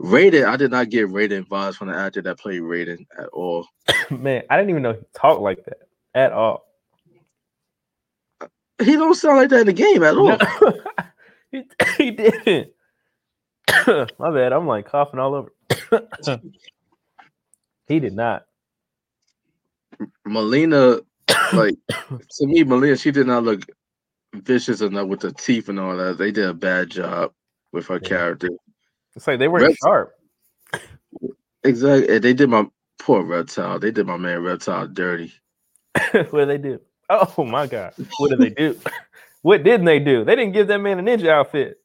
Raiden, 0.00 0.46
I 0.46 0.56
did 0.56 0.70
not 0.70 0.90
get 0.90 1.08
Raiden 1.08 1.46
vibes 1.48 1.74
from 1.76 1.88
the 1.88 1.96
actor 1.96 2.20
that 2.22 2.38
played 2.38 2.60
Raiden 2.60 3.06
at 3.18 3.28
all. 3.28 3.66
Man, 4.10 4.42
I 4.50 4.56
didn't 4.56 4.70
even 4.70 4.82
know 4.82 4.92
he 4.92 5.00
talked 5.14 5.40
like 5.40 5.64
that 5.64 5.78
at 6.14 6.32
all. 6.32 6.66
He 8.82 8.92
don't 8.92 9.14
sound 9.14 9.38
like 9.38 9.48
that 9.50 9.60
in 9.60 9.66
the 9.66 9.72
game 9.72 10.02
at 10.02 10.16
all. 10.16 10.36
No, 10.36 10.38
he, 11.50 11.64
he 11.96 12.10
didn't. 12.10 12.72
My 14.18 14.30
bad. 14.30 14.52
I'm 14.52 14.66
like 14.66 14.86
coughing 14.86 15.18
all 15.18 15.34
over. 15.34 15.52
he 17.88 17.98
did 18.00 18.14
not. 18.14 18.44
Mileena, 20.28 21.00
like 21.54 21.74
to 21.88 22.46
me, 22.46 22.64
Mileena, 22.64 23.00
she 23.00 23.10
did 23.10 23.26
not 23.26 23.44
look 23.44 23.62
vicious 24.34 24.82
enough 24.82 25.08
with 25.08 25.20
the 25.20 25.32
teeth 25.32 25.70
and 25.70 25.80
all 25.80 25.96
that. 25.96 26.18
They 26.18 26.30
did 26.30 26.44
a 26.44 26.52
bad 26.54 26.90
job 26.90 27.32
with 27.72 27.86
her 27.86 27.98
Yeah. 28.02 28.08
character. 28.08 28.50
It's 29.16 29.26
like 29.28 29.40
they 29.40 29.48
Red- 29.48 29.74
sharp. 29.84 30.14
Exactly. 31.64 32.14
And 32.16 32.24
they 32.24 32.34
did 32.34 32.50
my 32.50 32.66
poor 32.98 33.22
reptile. 33.24 33.78
They 33.78 33.90
did 33.90 34.06
my 34.06 34.16
man 34.16 34.42
reptile 34.42 34.88
dirty. 34.88 35.32
what 36.12 36.32
did 36.46 36.48
they 36.50 36.58
do? 36.58 36.80
Oh 37.10 37.44
my 37.44 37.66
god. 37.66 37.94
What 38.18 38.30
did 38.30 38.40
they 38.40 38.50
do? 38.50 38.80
what 39.42 39.64
didn't 39.64 39.86
they 39.86 40.00
do? 40.00 40.24
They 40.24 40.36
didn't 40.36 40.52
give 40.54 40.68
that 40.68 40.78
man 40.80 40.98
a 41.00 41.02
ninja 41.02 41.28
outfit. 41.30 41.78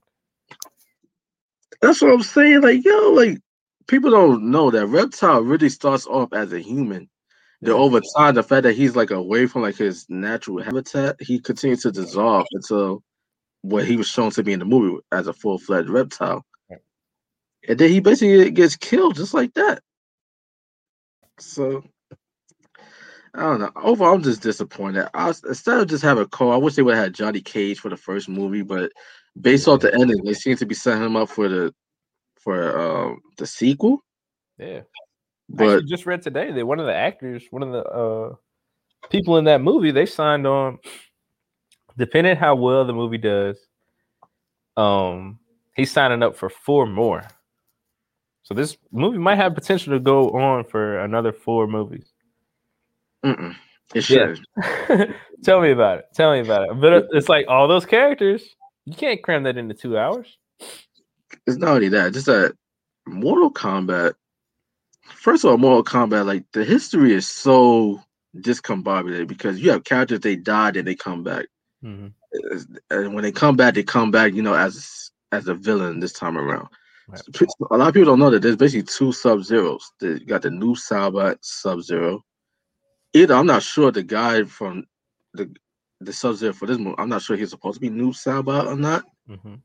That's 1.82 2.02
what 2.02 2.14
I'm 2.14 2.24
saying. 2.24 2.62
Like, 2.62 2.86
yo, 2.86 3.12
like 3.14 3.40
people 3.88 4.12
don't 4.12 4.52
know 4.52 4.72
that 4.72 4.88
reptile 4.88 5.42
really 5.42 5.70
starts 5.70 6.08
off 6.08 6.34
as 6.34 6.54
a 6.54 6.60
human. 6.62 7.10
Then 7.64 7.76
Yeah. 7.76 7.76
over 7.76 8.02
time, 8.18 8.36
the 8.36 8.44
fact 8.44 8.64
that 8.64 8.76
he's 8.76 8.96
like 8.96 9.12
away 9.12 9.48
from 9.48 9.64
like 9.64 9.78
his 9.78 10.06
natural 10.10 10.62
habitat, 10.64 11.18
he 11.22 11.40
continues 11.40 11.82
to 11.84 11.92
dissolve 11.92 12.48
until 12.54 13.04
what 13.64 13.86
he 13.86 13.98
was 13.98 14.08
shown 14.08 14.32
to 14.32 14.44
be 14.44 14.54
in 14.54 14.60
the 14.60 14.66
movie 14.66 15.02
as 15.12 15.28
a 15.28 15.34
full 15.34 15.60
fledged 15.60 15.90
reptile. 15.90 16.46
And 17.68 17.78
then 17.78 17.90
he 17.90 18.00
basically 18.00 18.50
gets 18.52 18.76
killed 18.76 19.16
just 19.16 19.34
like 19.34 19.54
that. 19.54 19.82
So 21.40 21.84
I 23.34 23.42
don't 23.42 23.60
know. 23.62 23.72
Overall, 23.76 24.16
I'm 24.16 24.24
just 24.24 24.42
disappointed. 24.42 25.08
I 25.14 25.28
was, 25.28 25.44
instead 25.44 25.80
of 25.80 25.88
just 25.88 26.04
having 26.04 26.26
Cole, 26.28 26.52
I 26.52 26.58
wish 26.58 26.76
they 26.76 26.82
would 26.82 26.96
have 26.96 27.04
had 27.06 27.14
Johnny 27.14 27.40
Cage 27.40 27.80
for 27.80 27.90
the 27.90 27.98
first 27.98 28.28
movie, 28.28 28.62
but 28.62 28.92
based 29.40 29.68
off 29.68 29.80
the 29.80 29.94
ending, 29.94 30.24
they 30.24 30.34
seem 30.34 30.58
to 30.58 30.66
be 30.66 30.76
setting 30.76 31.04
him 31.04 31.16
up 31.16 31.30
for 31.30 31.48
the 31.48 31.74
for 32.36 32.78
um 32.80 33.22
the 33.38 33.46
sequel. 33.46 34.04
Yeah. 34.58 34.82
But 35.48 35.86
just 35.86 36.06
read 36.06 36.22
today 36.22 36.52
that 36.52 36.66
one 36.66 36.80
of 36.80 36.86
the 36.86 36.96
actors, 36.96 37.44
one 37.52 37.64
of 37.64 37.72
the 37.72 37.84
uh 37.84 38.36
people 39.10 39.38
in 39.38 39.46
that 39.46 39.62
movie, 39.62 39.92
they 39.92 40.06
signed 40.06 40.46
on. 40.46 40.80
Depending 41.98 42.38
how 42.38 42.56
well 42.56 42.86
the 42.86 42.94
movie 42.94 43.18
does, 43.18 43.60
um, 44.78 45.40
he's 45.76 45.92
signing 45.92 46.24
up 46.24 46.36
for 46.36 46.50
four 46.50 46.86
more. 46.86 47.28
So 48.52 48.56
this 48.56 48.76
movie 48.92 49.18
might 49.18 49.38
have 49.38 49.56
potential 49.56 49.94
to 49.94 50.00
go 50.02 50.32
on 50.32 50.66
for 50.66 51.00
another 51.00 51.32
four 51.32 51.68
movies. 51.68 52.12
mm-mm, 53.24 53.56
it 53.96 54.10
Yeah. 54.10 54.34
should. 54.36 55.16
Tell 55.46 55.62
me 55.62 55.72
about 55.72 56.00
it. 56.00 56.06
Tell 56.14 56.34
me 56.34 56.42
about 56.42 56.70
it. 56.70 56.82
But 56.82 57.08
it's 57.14 57.30
like 57.30 57.46
all 57.48 57.70
those 57.70 57.86
characters, 57.86 58.44
you 58.86 58.94
can't 58.94 59.24
cram 59.24 59.44
that 59.44 59.56
into 59.56 59.74
two 59.74 59.98
hours. 59.98 60.38
It's 61.48 61.56
not 61.56 61.70
only 61.70 61.88
that, 61.88 62.12
just 62.12 62.26
that 62.26 62.54
Mortal 63.08 63.50
Kombat. 63.54 64.16
First 65.06 65.46
of 65.46 65.52
all, 65.52 65.58
Mortal 65.58 65.86
Kombat, 65.86 66.26
like 66.26 66.44
the 66.52 66.66
history 66.66 67.14
is 67.14 67.26
so 67.30 68.04
discombobulated 68.36 69.28
because 69.28 69.62
you 69.62 69.72
have 69.72 69.86
characters 69.86 70.20
they 70.20 70.36
died 70.36 70.76
and 70.76 70.86
they 70.86 70.96
come 70.96 71.24
back. 71.24 71.46
Mhm. 71.82 72.12
and 72.90 73.14
when 73.14 73.24
they 73.24 73.32
come 73.32 73.56
back, 73.56 73.76
they 73.76 73.84
come 73.84 74.12
back, 74.12 74.34
you 74.34 74.42
know, 74.42 74.56
as 74.56 75.10
as 75.32 75.48
a 75.48 75.56
villain 75.56 76.02
this 76.02 76.12
time 76.12 76.38
around. 76.38 76.68
A 77.72 77.78
lot 77.78 77.90
of 77.90 77.94
people 77.94 78.12
don't 78.12 78.20
know 78.20 78.30
that 78.30 78.42
there's 78.42 78.56
basically 78.56 78.84
two 78.84 79.12
Sub 79.12 79.44
Zeros. 79.44 79.92
You 80.02 80.20
got 80.26 80.42
the 80.44 80.50
Noob 80.50 80.78
Saibot 80.78 81.38
Sub 81.42 81.82
Zero. 81.82 82.24
Either 83.14 83.36
I'm 83.36 83.46
not 83.48 83.64
sure 83.64 83.92
the 83.92 84.04
guy 84.04 84.44
from 84.44 84.86
the 85.34 85.54
the 86.00 86.14
Sub 86.14 86.36
Zero 86.36 86.54
for 86.54 86.66
this 86.66 86.78
movie. 86.78 86.96
I'm 86.98 87.10
not 87.10 87.22
sure 87.22 87.36
he's 87.38 87.52
supposed 87.52 87.76
to 87.76 87.82
be 87.82 87.90
Noob 87.90 88.14
Saibot 88.16 88.66
or 88.66 88.76
not. 88.76 89.04
Mhm. 89.30 89.62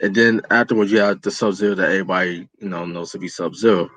and 0.00 0.14
then 0.14 0.40
afterwards 0.50 0.92
you 0.92 0.98
have 0.98 1.20
the 1.22 1.30
Sub 1.30 1.52
Zero 1.54 1.74
that 1.74 1.90
everybody 1.90 2.48
you 2.60 2.68
know 2.68 2.84
knows 2.86 3.12
to 3.12 3.18
be 3.18 3.28
Sub 3.28 3.54
Zero. 3.54 3.90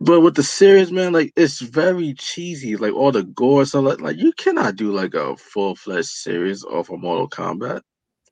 But 0.00 0.20
with 0.20 0.34
the 0.34 0.42
series, 0.42 0.92
man, 0.92 1.12
like 1.12 1.32
it's 1.36 1.60
very 1.60 2.12
cheesy. 2.14 2.76
Like 2.76 2.92
all 2.92 3.12
the 3.12 3.22
gore 3.22 3.64
so 3.64 3.80
like, 3.80 4.00
like 4.00 4.16
you 4.18 4.32
cannot 4.32 4.76
do 4.76 4.92
like 4.92 5.14
a 5.14 5.36
full 5.36 5.74
fledged 5.74 6.08
series 6.08 6.64
off 6.64 6.90
of 6.90 7.00
Mortal 7.00 7.28
Kombat. 7.28 7.80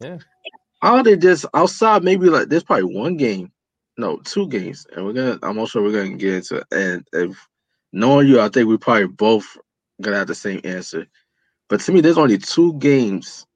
Yeah. 0.00 0.18
How 0.84 1.02
they 1.02 1.16
just 1.16 1.46
outside 1.54 2.04
maybe 2.04 2.28
like 2.28 2.50
there's 2.50 2.62
probably 2.62 2.94
one 2.94 3.16
game, 3.16 3.50
no, 3.96 4.18
two 4.18 4.46
games, 4.48 4.86
and 4.94 5.06
we're 5.06 5.14
gonna 5.14 5.38
I'm 5.42 5.58
also 5.58 5.82
we're 5.82 5.92
gonna 5.92 6.14
get 6.18 6.34
into 6.34 6.62
and 6.72 7.02
if 7.14 7.34
knowing 7.94 8.28
you, 8.28 8.38
I 8.38 8.50
think 8.50 8.68
we 8.68 8.76
probably 8.76 9.06
both 9.06 9.46
gonna 10.02 10.18
have 10.18 10.26
the 10.26 10.34
same 10.34 10.60
answer. 10.62 11.06
But 11.70 11.80
to 11.80 11.92
me, 11.92 12.02
there's 12.02 12.18
only 12.18 12.36
two 12.36 12.74
games, 12.74 13.46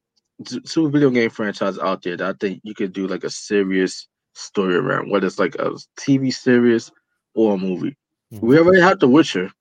two 0.65 0.89
video 0.91 1.11
game 1.11 1.29
franchises 1.29 1.79
out 1.79 2.01
there 2.03 2.17
that 2.17 2.29
I 2.31 2.33
think 2.41 2.61
you 2.63 2.75
could 2.75 2.95
do 2.95 3.07
like 3.07 3.25
a 3.25 3.31
serious 3.31 4.09
story 4.33 4.77
around, 4.77 5.11
whether 5.11 5.27
it's 5.27 5.39
like 5.39 5.55
a 5.57 5.73
TV 6.01 6.33
series 6.33 6.91
or 7.35 7.57
a 7.57 7.59
movie. 7.59 7.95
Mhm. 8.33 8.41
We 8.41 8.59
already 8.59 8.81
have 8.81 9.01
The 9.01 9.09
Witcher. 9.09 9.53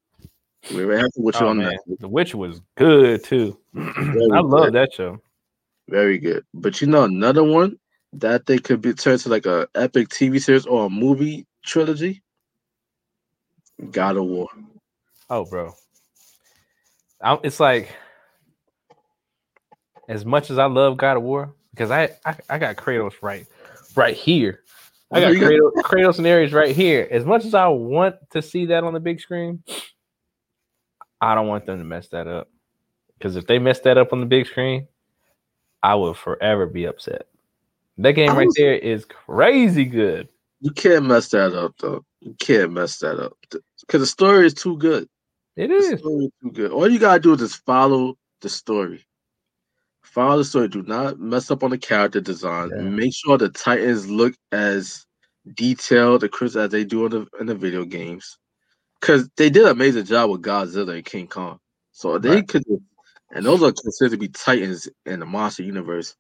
We 0.74 0.86
already 0.86 1.01
have 1.01 1.11
The 1.18 1.22
Witcher 1.22 1.43
Oh, 1.43 1.49
on 1.49 1.57
man. 1.57 1.74
Netflix. 1.74 1.99
The 1.99 2.07
Witcher 2.07 2.38
was 2.38 2.61
good 2.78 3.26
too. 3.26 3.59
I 3.76 4.39
love 4.39 4.72
that 4.72 4.93
show. 4.93 5.20
Very 5.89 6.17
good. 6.17 6.45
But 6.53 6.81
you 6.81 6.88
know 6.88 7.03
another 7.03 7.43
one 7.43 7.77
that 8.13 8.45
they 8.45 8.57
could 8.57 8.81
be 8.81 8.93
turned 8.93 9.19
to 9.21 9.29
like 9.29 9.45
a 9.45 9.67
epic 9.75 10.09
TV 10.09 10.41
series 10.41 10.65
or 10.65 10.85
a 10.85 10.89
movie 10.89 11.45
trilogy? 11.65 12.23
God 13.91 14.17
of 14.17 14.25
War. 14.25 14.47
Oh, 15.29 15.45
bro. 15.45 15.73
I, 17.21 17.38
it's 17.43 17.59
like 17.59 17.89
as 20.07 20.25
much 20.25 20.49
as 20.49 20.57
I 20.57 20.65
love 20.65 20.97
God 20.97 21.17
of 21.17 21.23
War, 21.23 21.53
because 21.71 21.91
I 21.91 22.09
I, 22.25 22.35
I 22.49 22.57
got 22.57 22.75
Kratos 22.75 23.13
right 23.21 23.45
right 23.95 24.15
here. 24.15 24.61
I 25.11 25.21
got 25.21 25.31
Kratos, 25.31 25.71
Kratos 25.83 26.17
and 26.17 26.27
Ares 26.27 26.53
right 26.53 26.75
here. 26.75 27.07
As 27.09 27.25
much 27.25 27.45
as 27.45 27.53
I 27.53 27.67
want 27.67 28.15
to 28.31 28.41
see 28.41 28.67
that 28.67 28.83
on 28.83 28.93
the 28.93 28.99
big 28.99 29.19
screen, 29.19 29.63
I 31.21 31.33
don't 31.33 31.47
want 31.47 31.65
them 31.65 31.79
to 31.79 31.85
mess 31.85 32.09
that 32.09 32.27
up. 32.27 32.49
Because 33.17 33.35
if 33.35 33.47
they 33.47 33.57
mess 33.57 33.79
that 33.81 33.97
up 33.97 34.13
on 34.13 34.19
the 34.19 34.25
big 34.25 34.45
screen, 34.47 34.88
I 35.84 35.95
will 35.95 36.13
forever 36.13 36.65
be 36.65 36.86
upset. 36.86 37.28
That 37.97 38.13
game 38.13 38.32
I 38.32 38.36
right 38.36 38.47
there 38.55 38.75
is 38.75 39.05
crazy 39.05 39.86
good. 39.86 40.28
You 40.61 40.71
can't 40.71 41.05
mess 41.05 41.30
that 41.30 41.53
up 41.53 41.75
though. 41.80 42.03
You 42.21 42.36
can't 42.39 42.73
mess 42.73 42.99
that 42.99 43.19
up. 43.19 43.34
Because 43.49 44.01
the 44.01 44.05
story 44.07 44.45
is 44.45 44.53
too 44.53 44.78
good. 44.78 45.07
It 45.55 45.71
is. 45.71 45.91
The 45.91 45.97
story 45.97 46.25
is 46.25 46.32
too 46.41 46.51
good. 46.51 46.71
All 46.71 46.88
you 46.89 46.99
gotta 46.99 47.19
do 47.19 47.34
is 47.34 47.39
just 47.39 47.65
follow 47.65 48.17
the 48.41 48.49
story. 48.49 49.05
Follow 50.03 50.38
the 50.38 50.45
story. 50.45 50.67
Do 50.67 50.84
not 50.84 51.19
mess 51.19 51.51
up 51.51 51.63
on 51.63 51.71
the 51.71 51.78
character 51.78 52.21
design. 52.21 52.69
Yeah. 52.75 52.82
Make 52.82 53.13
sure 53.15 53.38
the 53.38 53.49
Titans 53.49 54.09
look 54.09 54.34
as 54.51 55.05
detailed 55.55 56.23
and 56.23 56.32
crisp 56.32 56.57
as 56.57 56.69
they 56.71 56.84
do 56.84 57.05
in 57.05 57.11
the 57.11 57.28
in 57.39 57.45
the 57.47 57.55
video 57.55 57.86
games. 57.86 58.38
Cause 58.99 59.30
they 59.38 59.49
did 59.49 59.63
an 59.63 59.69
amazing 59.69 60.05
job 60.05 60.30
with 60.32 60.41
Godzilla 60.41 60.95
and 60.95 61.05
King 61.05 61.28
Kong. 61.28 61.59
So 61.91 62.17
they 62.17 62.30
Right. 62.38 62.47
could 62.47 62.63
and 63.32 63.45
those 63.45 63.61
are 63.61 63.71
considered 63.71 64.11
to 64.11 64.17
be 64.17 64.30
titans 64.30 64.88
in 65.05 65.19
the 65.19 65.25
monster 65.25 65.63
universe. 65.63 66.15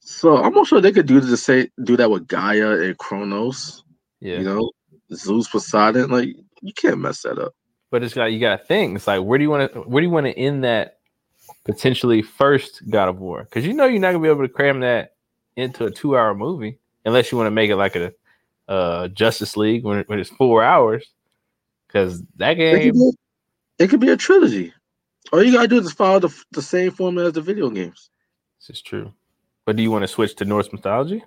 So 0.00 0.42
I'm 0.42 0.52
not 0.52 0.66
sure 0.66 0.80
they 0.80 0.92
could 0.92 1.06
do 1.06 1.20
the 1.20 1.36
say 1.36 1.70
do 1.84 1.96
that 1.96 2.10
with 2.10 2.26
Gaia 2.26 2.80
and 2.80 2.98
Kronos. 2.98 3.84
Yeah. 4.20 4.38
You 4.38 4.44
know, 4.44 4.70
Zeus 5.14 5.48
Poseidon. 5.48 6.10
Like 6.10 6.28
you 6.60 6.72
can't 6.72 6.98
mess 6.98 7.22
that 7.22 7.38
up. 7.38 7.54
But 7.90 8.02
it's 8.02 8.14
got 8.14 8.26
you 8.26 8.40
got. 8.40 8.62
It's 8.68 9.06
like 9.06 9.22
where 9.22 9.38
do 9.38 9.44
you 9.44 9.50
want 9.50 9.72
to 9.72 9.80
where 9.80 10.00
do 10.00 10.06
you 10.06 10.12
want 10.12 10.26
to 10.26 10.38
end 10.38 10.64
that 10.64 10.98
potentially 11.64 12.22
first 12.22 12.82
God 12.90 13.08
of 13.08 13.20
War? 13.20 13.44
Because 13.44 13.64
you 13.66 13.74
know 13.74 13.86
you're 13.86 14.00
not 14.00 14.12
gonna 14.12 14.22
be 14.22 14.28
able 14.28 14.42
to 14.42 14.52
cram 14.52 14.80
that 14.80 15.14
into 15.56 15.84
a 15.84 15.90
two 15.90 16.16
hour 16.16 16.34
movie 16.34 16.78
unless 17.04 17.30
you 17.30 17.38
want 17.38 17.46
to 17.46 17.52
make 17.52 17.70
it 17.70 17.76
like 17.76 17.94
a 17.96 18.12
uh 18.68 19.08
Justice 19.08 19.56
League 19.56 19.84
when, 19.84 20.02
when 20.06 20.18
it's 20.18 20.30
four 20.30 20.64
hours. 20.64 21.06
Because 21.86 22.22
that 22.36 22.52
It 22.52 22.56
game, 22.56 22.82
could, 22.82 22.94
be, 22.94 23.12
it 23.78 23.88
could 23.88 24.00
be 24.00 24.08
a 24.08 24.16
trilogy. 24.16 24.72
All 25.32 25.42
you 25.42 25.52
gotta 25.52 25.68
do 25.68 25.78
is 25.78 25.92
follow 25.92 26.18
the, 26.20 26.44
the 26.52 26.62
same 26.62 26.90
format 26.90 27.26
as 27.26 27.32
the 27.34 27.40
video 27.40 27.70
games. 27.70 28.10
this 28.60 28.76
is 28.76 28.82
true. 28.82 29.12
But 29.64 29.76
do 29.76 29.82
you 29.82 29.90
want 29.90 30.02
to 30.02 30.08
switch 30.08 30.34
to 30.36 30.44
Norse 30.44 30.72
mythology? 30.72 31.22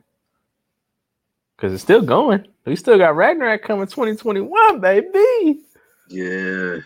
Because 1.56 1.74
it's 1.74 1.84
still 1.84 2.02
going. 2.02 2.46
We 2.66 2.76
still 2.76 2.98
got 2.98 3.16
Ragnarok 3.16 3.62
coming 3.62 3.88
2021, 3.88 4.82
baby. 4.82 5.62
Yeah, 6.10 6.80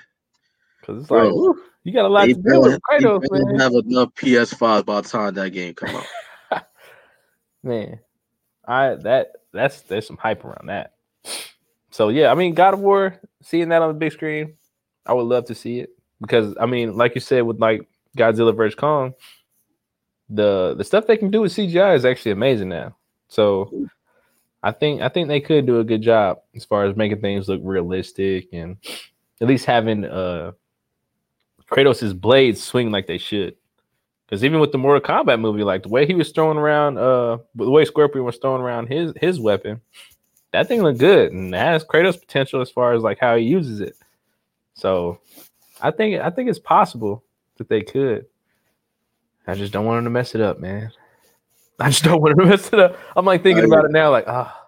Because 0.80 0.99
it's 0.99 1.07
Bro, 1.07 1.24
like 1.24 1.34
woo, 1.34 1.62
you 1.84 1.91
got 1.91 2.05
a 2.05 2.07
lot 2.07 2.26
to 2.26 2.34
do 2.34 2.62
with 2.62 2.80
Kratos, 2.82 3.24
man. 3.32 3.60
have 3.60 3.74
enough 3.74 4.14
PS5 4.16 4.86
by 4.86 5.01
the 5.01 5.07
time 5.07 5.34
that 5.34 5.49
game 5.51 5.74
come 5.74 5.95
out. 5.95 6.05
man 7.64 7.99
i 8.66 8.95
that 8.95 9.34
that's 9.51 9.82
there's 9.82 10.07
some 10.07 10.16
hype 10.16 10.45
around 10.45 10.68
that 10.68 10.93
so 11.91 12.07
yeah 12.07 12.32
i 12.32 12.36
mean 12.36 12.53
god 12.53 12.74
of 12.74 12.80
war 12.80 13.20
seeing 13.41 13.68
that 13.68 13.82
on 13.82 13.89
the 13.89 13.93
big 13.93 14.14
screen 14.14 14.53
i 15.05 15.12
would 15.14 15.24
love 15.24 15.43
to 15.43 15.53
see 15.53 15.80
it 15.80 15.89
because 16.22 16.55
i 16.59 16.65
mean 16.65 16.95
like 16.95 17.15
you 17.15 17.22
said 17.22 17.41
with 17.41 17.59
like 17.59 17.88
godzilla 18.17 18.55
vs 18.55 18.76
kong 18.76 19.13
the 20.30 20.76
the 20.78 20.84
stuff 20.84 21.07
they 21.07 21.17
can 21.17 21.32
do 21.32 21.41
with 21.41 21.53
cgi 21.53 21.95
is 21.95 22.05
actually 22.05 22.32
amazing 22.32 22.70
now 22.70 22.95
so 23.28 23.88
i 24.63 24.72
think 24.72 25.01
i 25.01 25.09
think 25.09 25.28
they 25.28 25.41
could 25.41 25.65
do 25.65 25.80
a 25.80 25.84
good 25.84 26.01
job 26.01 26.39
as 26.55 26.65
far 26.65 26.86
as 26.86 26.95
making 26.95 27.22
things 27.22 27.47
look 27.47 27.61
realistic 27.63 28.47
and 28.53 28.78
at 29.41 29.47
least 29.47 29.65
having 29.65 30.05
uh 30.05 30.51
kratos's 31.70 32.13
blades 32.13 32.61
swing 32.61 32.91
like 32.91 33.07
they 33.07 33.17
should 33.17 33.55
because 34.30 34.43
even 34.43 34.59
with 34.59 34.72
the 34.72 34.78
Mortal 34.78 35.01
Kombat 35.01 35.39
movie, 35.39 35.63
like 35.63 35.82
the 35.82 35.89
way 35.89 36.05
he 36.05 36.13
was 36.13 36.32
throwing 36.32 36.59
around, 36.59 36.99
uh, 36.99 37.39
the 37.55 37.70
way 37.70 37.84
Scorpion 37.84 38.26
was 38.26 38.38
throwing 38.38 38.61
around 38.61 38.86
his 38.86 39.11
his 39.20 39.39
weapon, 39.39 39.82
that 40.51 40.67
thing 40.67 40.84
looked 40.84 40.99
good 40.99 41.32
and 41.32 41.51
that 41.53 41.65
has 41.65 41.84
Kratos 41.84 42.20
potential 42.20 42.61
as 42.61 42.70
far 42.70 42.93
as 42.93 43.01
like 43.01 43.17
how 43.20 43.36
he 43.36 43.43
uses 43.45 43.82
it. 43.82 43.95
So, 44.76 45.20
I 45.82 45.92
think 45.92 46.22
I 46.22 46.30
think 46.30 46.50
it's 46.50 46.60
possible 46.60 47.24
that 47.58 47.70
they 47.70 47.82
could. 47.82 48.26
I 49.48 49.56
just 49.56 49.74
don't 49.74 49.86
want 49.86 49.98
them 49.98 50.06
to 50.06 50.10
mess 50.10 50.36
it 50.36 50.42
up, 50.42 50.60
man. 50.60 50.92
I 51.80 51.90
just 51.90 52.04
don't 52.04 52.22
want 52.22 52.38
to 52.38 52.46
mess 52.46 52.68
it 52.68 52.80
up. 52.80 52.98
I'm 53.16 53.26
like 53.26 53.42
thinking 53.42 53.66
about 53.66 53.86
it 53.86 53.92
now, 53.92 54.12
like, 54.12 54.26
ah, 54.28 54.68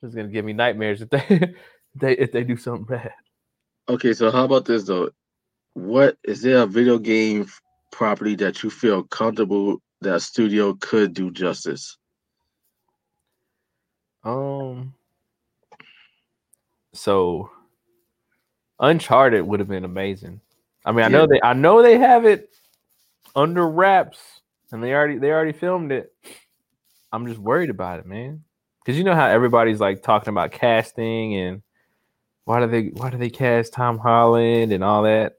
this 0.00 0.08
is 0.08 0.14
gonna 0.14 0.28
give 0.28 0.44
me 0.44 0.52
nightmares 0.52 1.02
if 1.02 1.10
they 1.10 1.24
if 1.28 1.50
they 1.94 2.12
if 2.16 2.32
they 2.32 2.44
do 2.44 2.56
something 2.56 2.84
bad. 2.84 3.12
Okay, 3.88 4.14
so 4.14 4.30
how 4.30 4.44
about 4.44 4.64
this 4.64 4.84
though? 4.84 5.10
What 5.74 6.16
is 6.24 6.42
there 6.42 6.62
a 6.62 6.66
video 6.66 6.98
game 6.98 7.46
property 7.92 8.34
that 8.36 8.62
you 8.62 8.70
feel 8.70 9.02
comfortable 9.04 9.78
that 10.00 10.22
studio 10.22 10.74
could 10.80 11.14
do 11.14 11.30
justice? 11.30 11.96
Um. 14.22 14.94
So, 16.94 17.50
Uncharted 18.84 19.46
would 19.46 19.60
have 19.60 19.68
been 19.68 19.84
amazing. 19.84 20.40
I 20.84 20.92
mean, 20.92 21.04
I 21.04 21.08
know 21.08 21.20
Yeah. 21.22 21.26
they, 21.30 21.40
I 21.42 21.52
know 21.54 21.82
they 21.82 21.98
have 21.98 22.24
it 22.26 22.50
under 23.34 23.66
wraps, 23.66 24.18
and 24.70 24.82
they 24.82 24.92
already, 24.92 25.18
they 25.18 25.30
already 25.30 25.52
filmed 25.52 25.90
it. 25.90 26.12
I'm 27.12 27.26
just 27.26 27.38
worried 27.40 27.70
about 27.70 28.00
it, 28.00 28.06
man, 28.06 28.44
because 28.80 28.98
you 28.98 29.04
know 29.04 29.14
how 29.14 29.26
everybody's 29.26 29.80
like 29.80 30.02
talking 30.02 30.28
about 30.28 30.52
casting 30.52 31.34
and 31.34 31.62
why 32.44 32.60
do 32.60 32.66
they, 32.66 32.88
why 32.88 33.08
do 33.10 33.16
they 33.16 33.30
cast 33.30 33.72
Tom 33.72 33.98
Holland 33.98 34.72
and 34.72 34.84
all 34.84 35.04
that. 35.04 35.36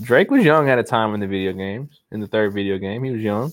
Drake 0.00 0.30
was 0.30 0.44
young 0.44 0.68
at 0.68 0.78
a 0.78 0.82
time 0.84 1.14
in 1.14 1.20
the 1.20 1.26
video 1.26 1.52
games. 1.54 2.00
In 2.12 2.20
the 2.20 2.26
third 2.28 2.52
video 2.52 2.78
game, 2.78 3.02
he 3.02 3.10
was 3.10 3.22
young. 3.22 3.50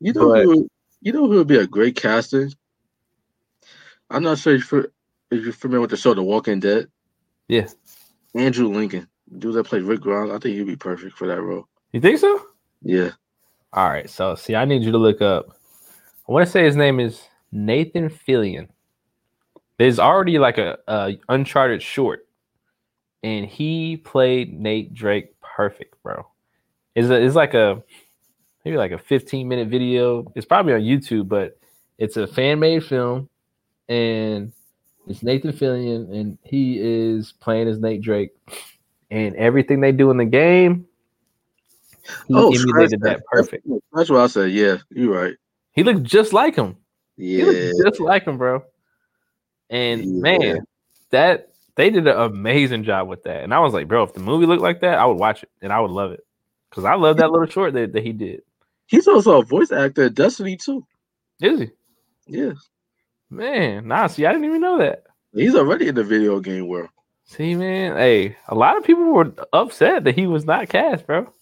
You 0.00 0.12
know 0.12 0.30
But- 0.32 0.44
who 0.44 0.68
you 1.02 1.12
know 1.12 1.26
who 1.28 1.36
would 1.38 1.46
be 1.46 1.58
a 1.58 1.66
great 1.66 1.96
casting? 1.96 2.52
I'm 4.10 4.22
not 4.22 4.38
sure 4.38 4.54
if 4.54 4.72
you're, 4.72 4.88
if 5.30 5.44
you're 5.44 5.52
familiar 5.52 5.82
with 5.82 5.90
the 5.90 5.96
show 5.96 6.14
The 6.14 6.22
Walking 6.22 6.58
Dead. 6.60 6.88
Yeah, 7.48 7.68
Andrew 8.34 8.68
Lincoln, 8.68 9.08
dude 9.38 9.54
that 9.54 9.64
played 9.64 9.82
Rick 9.82 10.00
Grimes. 10.00 10.30
I 10.30 10.38
think 10.38 10.56
he'd 10.56 10.66
be 10.66 10.76
perfect 10.76 11.16
for 11.16 11.26
that 11.26 11.40
role. 11.40 11.66
you 11.92 12.00
think 12.00 12.18
so? 12.18 12.40
Yeah. 12.82 13.10
All 13.72 13.88
right, 13.88 14.08
so 14.08 14.34
see, 14.34 14.54
I 14.54 14.64
need 14.64 14.82
you 14.82 14.92
to 14.92 14.98
look 14.98 15.20
up. 15.20 15.46
I 16.28 16.32
want 16.32 16.46
to 16.46 16.50
say 16.50 16.64
his 16.64 16.76
name 16.76 16.98
is 16.98 17.22
Nathan 17.52 18.08
Fillion. 18.08 18.68
There's 19.78 19.98
already 19.98 20.38
like 20.38 20.58
a, 20.58 20.78
a 20.88 21.18
Uncharted 21.28 21.82
short, 21.82 22.26
and 23.22 23.46
he 23.46 23.96
played 23.98 24.58
Nate 24.58 24.94
Drake 24.94 25.34
perfect, 25.40 26.02
bro. 26.02 26.26
It's 26.94 27.08
a, 27.08 27.22
it's 27.22 27.34
like 27.34 27.54
a 27.54 27.82
maybe 28.64 28.76
like 28.76 28.92
a 28.92 28.98
15 28.98 29.46
minute 29.46 29.68
video. 29.68 30.24
It's 30.34 30.46
probably 30.46 30.72
on 30.72 30.80
YouTube, 30.80 31.28
but 31.28 31.58
it's 31.98 32.16
a 32.16 32.26
fan 32.26 32.58
made 32.58 32.84
film, 32.84 33.28
and 33.88 34.52
it's 35.06 35.22
Nathan 35.22 35.52
Fillion, 35.52 36.12
and 36.12 36.38
he 36.42 36.78
is 36.80 37.32
playing 37.40 37.68
as 37.68 37.78
Nate 37.78 38.02
Drake, 38.02 38.30
and 39.10 39.34
everything 39.36 39.80
they 39.80 39.92
do 39.92 40.10
in 40.10 40.16
the 40.16 40.24
game, 40.24 40.86
he 42.28 42.34
Oh, 42.34 42.52
emulated 42.52 43.00
that 43.02 43.24
perfect. 43.30 43.66
That's, 43.92 44.10
what 44.10 44.20
I 44.20 44.26
said. 44.26 44.52
Yeah, 44.52 44.78
you're 44.90 45.12
right. 45.12 45.34
He 45.72 45.82
looked 45.82 46.04
just 46.04 46.32
like 46.32 46.56
him. 46.56 46.76
Yeah. 47.16 47.70
just 47.84 48.00
like 48.00 48.24
him, 48.24 48.38
bro. 48.38 48.62
And 49.70 50.02
Yeah. 50.02 50.20
man, 50.20 50.66
that 51.10 51.52
they 51.76 51.90
did 51.90 52.06
an 52.06 52.16
amazing 52.18 52.84
job 52.84 53.08
with 53.08 53.22
that. 53.24 53.44
And 53.44 53.52
I 53.52 53.60
was 53.60 53.74
like, 53.74 53.88
bro, 53.88 54.02
if 54.02 54.12
the 54.12 54.20
movie 54.20 54.46
looked 54.46 54.62
like 54.62 54.80
that, 54.80 54.98
I 54.98 55.06
would 55.06 55.18
watch 55.18 55.42
it 55.42 55.50
and 55.60 55.72
I 55.72 55.80
would 55.80 55.90
love 55.90 56.12
it. 56.12 56.24
Because 56.70 56.84
I 56.84 56.94
love 56.94 57.18
that 57.18 57.30
little 57.30 57.46
short 57.46 57.74
that, 57.74 57.92
that 57.92 58.02
he 58.02 58.12
did. 58.12 58.42
He's 58.86 59.08
also 59.08 59.40
a 59.40 59.44
voice 59.44 59.72
actor 59.72 60.04
at 60.04 60.14
Destiny 60.14 60.56
too. 60.56 60.86
Is 61.40 61.60
he? 61.60 61.70
Yeah, 62.26 62.52
Man, 63.30 63.88
nah, 63.88 64.06
see, 64.06 64.24
I 64.26 64.32
didn't 64.32 64.46
even 64.46 64.60
know 64.60 64.78
that. 64.78 65.04
he's 65.32 65.54
already 65.54 65.88
in 65.88 65.94
the 65.94 66.04
video 66.04 66.40
game 66.40 66.68
world. 66.68 66.90
See, 67.24 67.54
man, 67.56 67.96
hey, 67.96 68.36
a 68.48 68.54
lot 68.54 68.76
of 68.76 68.84
people 68.84 69.04
were 69.12 69.32
upset 69.52 70.04
that 70.04 70.14
he 70.14 70.26
was 70.26 70.44
not 70.44 70.68
cast, 70.68 71.06
bro. 71.06 71.32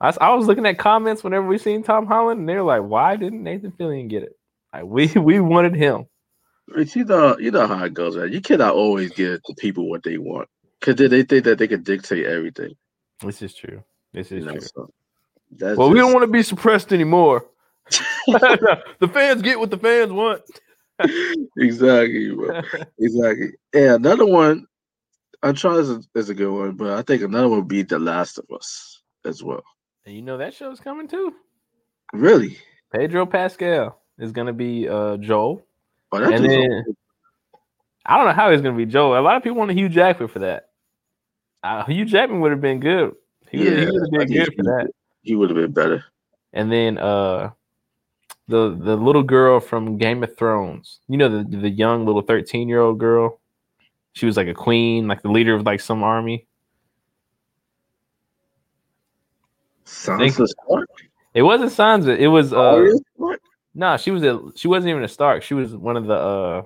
I, 0.00 0.14
I 0.18 0.34
was 0.34 0.46
looking 0.46 0.64
at 0.64 0.78
comments 0.78 1.22
whenever 1.22 1.46
we 1.46 1.58
seen 1.58 1.82
Tom 1.82 2.06
Holland, 2.06 2.40
and 2.40 2.48
they're 2.48 2.62
like, 2.62 2.82
"Why 2.82 3.16
didn't 3.16 3.42
Nathan 3.42 3.72
Fillion 3.72 4.08
get 4.08 4.22
it? 4.22 4.32
Like, 4.72 4.84
we 4.84 5.06
we 5.16 5.40
wanted 5.40 5.74
him." 5.74 6.06
But 6.68 6.94
you 6.96 7.04
know, 7.04 7.36
you 7.38 7.50
know 7.50 7.66
how 7.66 7.84
it 7.84 7.92
goes, 7.94 8.16
right? 8.16 8.30
You 8.30 8.40
cannot 8.40 8.74
always 8.74 9.10
give 9.12 9.40
the 9.46 9.54
people 9.58 9.90
what 9.90 10.02
they 10.04 10.16
want 10.18 10.48
because 10.78 10.96
they, 10.96 11.08
they 11.08 11.22
think 11.24 11.44
that 11.44 11.58
they 11.58 11.68
can 11.68 11.82
dictate 11.82 12.24
everything. 12.26 12.74
This 13.20 13.42
is 13.42 13.54
true. 13.54 13.82
This 14.14 14.30
You 14.30 14.38
is 14.38 14.44
know, 14.46 14.52
true. 14.52 14.60
so 14.60 14.90
that's 15.50 15.76
Well, 15.76 15.90
we 15.90 15.98
don't 15.98 16.12
want 16.14 16.22
to 16.22 16.32
be 16.32 16.42
suppressed 16.42 16.92
anymore. 16.92 17.44
the 18.26 19.10
fans 19.12 19.42
get 19.42 19.58
what 19.58 19.70
the 19.70 19.78
fans 19.78 20.12
want. 20.12 20.42
exactly, 21.58 22.34
bro. 22.34 22.60
exactly. 22.98 23.52
Yeah, 23.74 23.94
another 23.94 24.26
one. 24.26 24.66
Uncharted 25.42 25.80
is 25.84 25.90
a, 25.90 26.02
is 26.14 26.28
a 26.28 26.34
good 26.34 26.52
one, 26.52 26.72
but 26.72 26.90
I 26.98 27.02
think 27.02 27.22
another 27.22 27.48
one 27.48 27.60
would 27.60 27.68
be 27.68 27.82
The 27.82 27.98
Last 27.98 28.38
of 28.38 28.44
Us 28.54 29.00
as 29.24 29.42
well. 29.42 29.62
and 30.04 30.14
you 30.14 30.20
know 30.22 30.36
that 30.36 30.52
show's 30.54 30.80
coming 30.80 31.08
too. 31.08 31.34
Really? 32.12 32.58
Pedro 32.92 33.24
Pascal 33.24 34.00
is 34.18 34.32
gonna 34.32 34.52
be 34.52 34.86
uh 34.88 35.16
Joel. 35.16 35.64
Oh, 36.12 36.18
And 36.22 36.44
then- 36.44 36.84
I 38.04 38.16
don't 38.16 38.26
know 38.26 38.32
how 38.32 38.50
he's 38.50 38.60
gonna 38.60 38.76
be 38.76 38.84
Joel. 38.86 39.18
A 39.18 39.20
lot 39.22 39.36
of 39.36 39.42
people 39.42 39.58
want 39.58 39.70
a 39.70 39.74
Hugh 39.74 39.88
Jackman 39.88 40.28
for 40.28 40.40
that. 40.40 40.70
Uh, 41.62 41.84
Hugh 41.84 42.04
Jackman 42.04 42.40
would 42.40 42.50
have 42.50 42.60
been 42.60 42.80
good. 42.80 43.14
He 43.50 43.58
would 43.64 43.78
have 43.78 44.10
been 44.10 44.26
good 44.32 44.54
for 44.56 44.62
that. 44.64 44.90
he 45.22 45.34
would 45.36 45.48
have 45.50 45.56
been 45.56 45.72
better. 45.72 46.04
And 46.52 46.70
then 46.70 46.98
uh 46.98 47.50
the 48.50 48.76
the 48.78 48.96
little 48.96 49.22
girl 49.22 49.60
from 49.60 49.96
Game 49.96 50.22
of 50.22 50.36
Thrones. 50.36 51.00
You 51.08 51.16
know 51.16 51.28
the 51.28 51.56
the 51.56 51.70
young 51.70 52.04
little 52.04 52.22
13 52.22 52.68
year 52.68 52.80
old 52.80 52.98
girl. 52.98 53.40
She 54.12 54.26
was 54.26 54.36
like 54.36 54.48
a 54.48 54.54
queen, 54.54 55.06
like 55.06 55.22
the 55.22 55.30
leader 55.30 55.54
of 55.54 55.62
like 55.62 55.80
some 55.80 56.02
army. 56.02 56.46
Sansa 59.86 60.46
Stark? 60.46 60.88
It 61.32 61.42
wasn't 61.42 61.72
Sansa. 61.72 62.18
It 62.18 62.28
was 62.28 62.52
uh 62.52 62.86
Stark? 63.16 63.40
no, 63.74 63.96
she 63.96 64.10
was 64.10 64.22
a 64.24 64.40
she 64.56 64.68
wasn't 64.68 64.90
even 64.90 65.04
a 65.04 65.08
Stark. 65.08 65.42
She 65.42 65.54
was 65.54 65.74
one 65.74 65.96
of 65.96 66.06
the 66.06 66.14
uh 66.14 66.62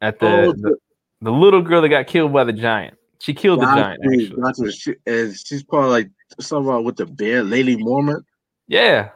at 0.00 0.20
the 0.20 0.26
Oh, 0.26 0.52
the, 0.52 0.76
the 1.20 1.32
little 1.32 1.62
girl 1.62 1.82
that 1.82 1.88
got 1.88 2.06
killed 2.06 2.32
by 2.32 2.44
the 2.44 2.52
giant. 2.52 2.96
She 3.20 3.34
killed 3.34 3.60
the 3.60 3.66
giant 3.66 4.00
actually. 4.46 4.70
She, 4.70 4.94
and 5.06 5.36
she's 5.36 5.64
probably 5.64 5.90
like 5.90 6.10
something 6.38 6.84
with 6.84 6.96
the 6.96 7.06
bear, 7.06 7.42
Lady 7.42 7.76
Mormont. 7.76 8.22
Yeah. 8.68 9.10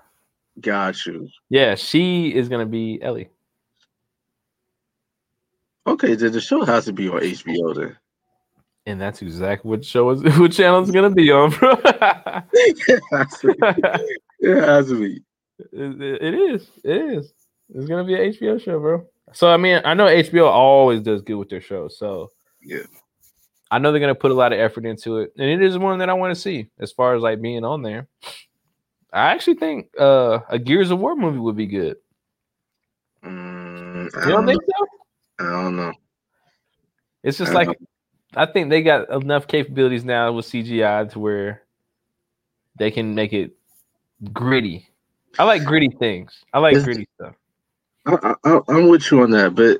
Got 0.61 1.07
you. 1.07 1.29
Yeah, 1.49 1.75
she 1.75 2.35
is 2.35 2.49
gonna 2.49 2.67
be 2.67 3.01
Ellie. 3.03 3.29
Okay, 5.87 6.15
then 6.15 6.33
the 6.33 6.41
show 6.41 6.65
has 6.65 6.85
to 6.85 6.93
be 6.93 7.09
on 7.09 7.21
HBO 7.21 7.75
then. 7.75 7.97
And 8.87 9.01
that's 9.01 9.23
exactly 9.23 9.69
what 9.69 9.85
show 9.85 10.11
is 10.11 10.23
what 10.39 10.53
channel 10.53 10.83
is 10.83 10.91
gonna 10.91 11.11
be 11.11 11.31
on, 11.31 11.51
bro. 11.51 11.73
it, 11.83 13.03
has 13.11 13.39
to, 13.41 13.55
it 14.41 14.63
has 14.63 14.89
to 14.89 15.01
be. 15.01 15.23
It, 15.73 16.23
it 16.23 16.35
is. 16.35 16.69
It 16.85 16.97
is. 16.97 17.33
It's 17.75 17.87
gonna 17.87 18.05
be 18.05 18.15
an 18.15 18.33
HBO 18.33 18.61
show, 18.61 18.79
bro. 18.79 19.07
So 19.33 19.49
I 19.51 19.57
mean, 19.57 19.81
I 19.85 19.95
know 19.95 20.07
HBO 20.07 20.47
always 20.47 21.01
does 21.01 21.23
good 21.23 21.37
with 21.37 21.49
their 21.49 21.61
shows, 21.61 21.99
so 21.99 22.31
Yeah. 22.61 22.83
I 23.71 23.79
know 23.79 23.91
they're 23.91 24.01
gonna 24.01 24.15
put 24.15 24.33
a 24.33 24.35
lot 24.35 24.53
of 24.53 24.59
effort 24.61 24.85
into 24.85 25.19
it, 25.19 25.33
and 25.39 25.49
it 25.49 25.63
is 25.63 25.79
one 25.79 25.99
that 26.01 26.11
I 26.11 26.15
want 26.15 26.35
to 26.35 26.41
see 26.41 26.69
as 26.79 26.93
far 26.93 27.15
as 27.15 27.23
like 27.23 27.41
being 27.41 27.65
on 27.65 27.83
there. 27.83 28.07
I 29.13 29.33
actually 29.33 29.55
think 29.57 29.89
uh, 29.99 30.41
a 30.49 30.59
Gears 30.59 30.91
of 30.91 30.99
War 30.99 31.15
movie 31.15 31.39
would 31.39 31.57
be 31.57 31.67
good. 31.67 31.97
Mm, 33.25 34.05
You 34.05 34.33
don't 34.33 34.45
know. 34.47 34.53
think 34.53 34.63
so? 34.65 34.87
I 35.47 35.51
don't 35.63 35.77
know. 35.77 35.93
It's 37.23 37.39
just 37.39 37.53
I 37.53 37.55
like 37.55 37.67
don't 37.69 37.89
I 38.35 38.47
think 38.47 38.71
they 38.71 38.83
got 38.83 39.11
enough 39.11 39.47
capabilities 39.47 40.05
now 40.05 40.33
with 40.33 40.47
CGI 40.47 41.11
to 41.13 41.19
where 41.19 41.63
they 42.79 42.91
can 42.91 43.15
make 43.15 43.33
it 43.33 43.53
gritty. 44.33 44.89
I 45.39 45.45
like 45.45 45.65
gritty 45.65 45.91
things. 45.99 46.33
I 46.53 46.59
like 46.59 46.73
It's- 46.73 46.85
gritty 46.85 47.07
stuff. 47.17 47.35
I, 48.05 48.35
I, 48.45 48.59
I'm 48.69 48.89
with 48.89 49.09
you 49.13 49.23
on 49.23 49.31
that, 49.31 49.55
but 49.55 49.79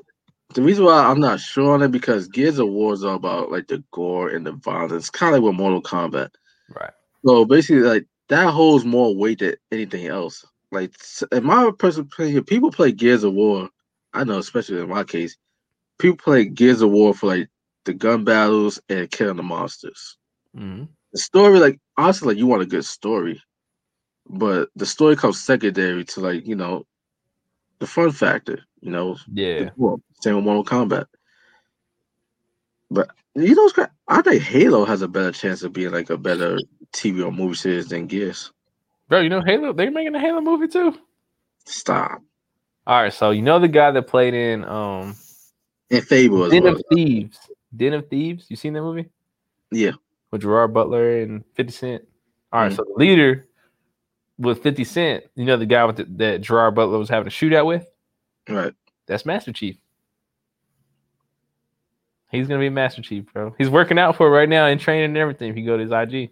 the 0.55 0.61
reason 0.61 0.85
why 0.85 1.03
I'm 1.03 1.19
not 1.19 1.41
sure 1.41 1.73
on 1.73 1.81
it 1.81 1.91
because 1.91 2.27
Gears 2.29 2.57
of 2.57 2.69
War 2.69 2.93
is 2.93 3.03
all 3.03 3.15
about 3.15 3.51
like 3.51 3.67
the 3.67 3.83
gore 3.91 4.29
and 4.29 4.45
the 4.47 4.53
violence, 4.53 5.09
kind 5.09 5.35
of 5.35 5.41
like 5.41 5.49
with 5.49 5.57
Mortal 5.59 5.81
Kombat. 5.81 6.29
Right. 6.69 6.91
So 7.25 7.43
basically, 7.43 7.81
like 7.81 8.05
that 8.29 8.51
holds 8.51 8.85
more 8.85 9.15
weight 9.15 9.39
than 9.39 9.55
anything 9.71 10.07
else. 10.07 10.45
Like 10.71 10.93
in 11.31 11.43
my 11.43 11.71
personal 11.77 12.07
opinion, 12.07 12.43
people 12.45 12.71
play 12.71 12.91
Gears 12.91 13.23
of 13.23 13.33
War. 13.33 13.69
I 14.13 14.23
know, 14.23 14.37
especially 14.39 14.81
in 14.81 14.89
my 14.89 15.03
case, 15.03 15.37
people 15.99 16.17
play 16.17 16.45
Gears 16.45 16.81
of 16.81 16.91
War 16.91 17.13
for 17.13 17.27
like 17.27 17.49
the 17.85 17.93
gun 17.93 18.23
battles 18.23 18.79
and 18.89 19.09
killing 19.11 19.37
the 19.37 19.43
monsters. 19.43 20.17
Mhm. 20.55 20.87
The 21.13 21.19
story, 21.19 21.59
like 21.59 21.79
honestly, 21.97 22.29
like 22.29 22.37
you 22.37 22.47
want 22.47 22.63
a 22.63 22.67
good 22.67 22.85
story, 22.85 23.41
but 24.27 24.69
the 24.75 24.85
story 24.85 25.15
comes 25.15 25.41
secondary 25.41 26.05
to 26.05 26.19
like 26.21 26.47
you 26.47 26.55
know 26.55 26.85
the 27.79 27.87
fun 27.87 28.11
factor. 28.11 28.59
You 28.81 28.91
know, 28.91 29.17
Yeah. 29.33 29.69
the. 29.77 29.97
Same 30.21 30.35
with 30.37 30.45
Mortal 30.45 30.63
Kombat. 30.63 31.05
But 32.89 33.09
you 33.35 33.55
know, 33.55 33.87
I 34.07 34.21
think 34.21 34.41
Halo 34.41 34.85
has 34.85 35.01
a 35.01 35.07
better 35.07 35.31
chance 35.31 35.63
of 35.63 35.73
being 35.73 35.91
like 35.91 36.09
a 36.09 36.17
better 36.17 36.57
TV 36.93 37.25
or 37.25 37.31
movie 37.31 37.55
series 37.55 37.87
than 37.87 38.07
Gears. 38.07 38.51
Bro, 39.09 39.21
you 39.21 39.29
know 39.29 39.41
Halo, 39.45 39.73
they're 39.73 39.91
making 39.91 40.15
a 40.15 40.19
Halo 40.19 40.41
movie 40.41 40.67
too. 40.67 40.97
Stop. 41.65 42.21
All 42.87 43.01
right, 43.01 43.13
so 43.13 43.31
you 43.31 43.41
know 43.41 43.59
the 43.59 43.67
guy 43.67 43.91
that 43.91 44.07
played 44.07 44.33
in 44.33 44.63
um 44.65 45.15
And 45.91 46.03
Fable 46.03 46.49
Den 46.49 46.63
well. 46.63 46.73
of 46.75 46.81
Thieves. 46.93 47.39
Den 47.75 47.93
of 47.93 48.07
Thieves. 48.09 48.45
You 48.49 48.55
seen 48.55 48.73
that 48.73 48.81
movie? 48.81 49.09
Yeah. 49.71 49.91
With 50.31 50.41
Gerard 50.41 50.73
Butler 50.73 51.19
and 51.21 51.43
50 51.55 51.71
Cent. 51.73 52.07
All 52.51 52.61
right, 52.61 52.71
Mhm. 52.71 52.75
so 52.75 52.83
the 52.83 52.93
leader 52.99 53.47
with 54.37 54.61
50 54.63 54.83
Cent, 54.83 55.23
you 55.35 55.45
know 55.45 55.57
the 55.57 55.65
guy 55.65 55.85
with 55.85 55.97
the, 55.97 56.03
that 56.17 56.41
Gerard 56.41 56.75
Butler 56.75 56.97
was 56.97 57.09
having 57.09 57.27
a 57.27 57.31
shootout 57.31 57.65
with? 57.65 57.85
Right. 58.49 58.73
That's 59.05 59.25
Master 59.25 59.51
Chief. 59.53 59.77
He's 62.31 62.47
gonna 62.47 62.59
be 62.59 62.69
Master 62.69 63.01
Chief, 63.01 63.31
bro. 63.31 63.53
He's 63.57 63.69
working 63.69 63.99
out 63.99 64.15
for 64.15 64.27
it 64.27 64.31
right 64.31 64.49
now 64.49 64.65
and 64.65 64.79
training 64.79 65.05
and 65.05 65.17
everything. 65.17 65.49
If 65.51 65.57
you 65.57 65.65
go 65.65 65.77
to 65.77 65.83
his 65.83 65.91
IG, 65.91 66.31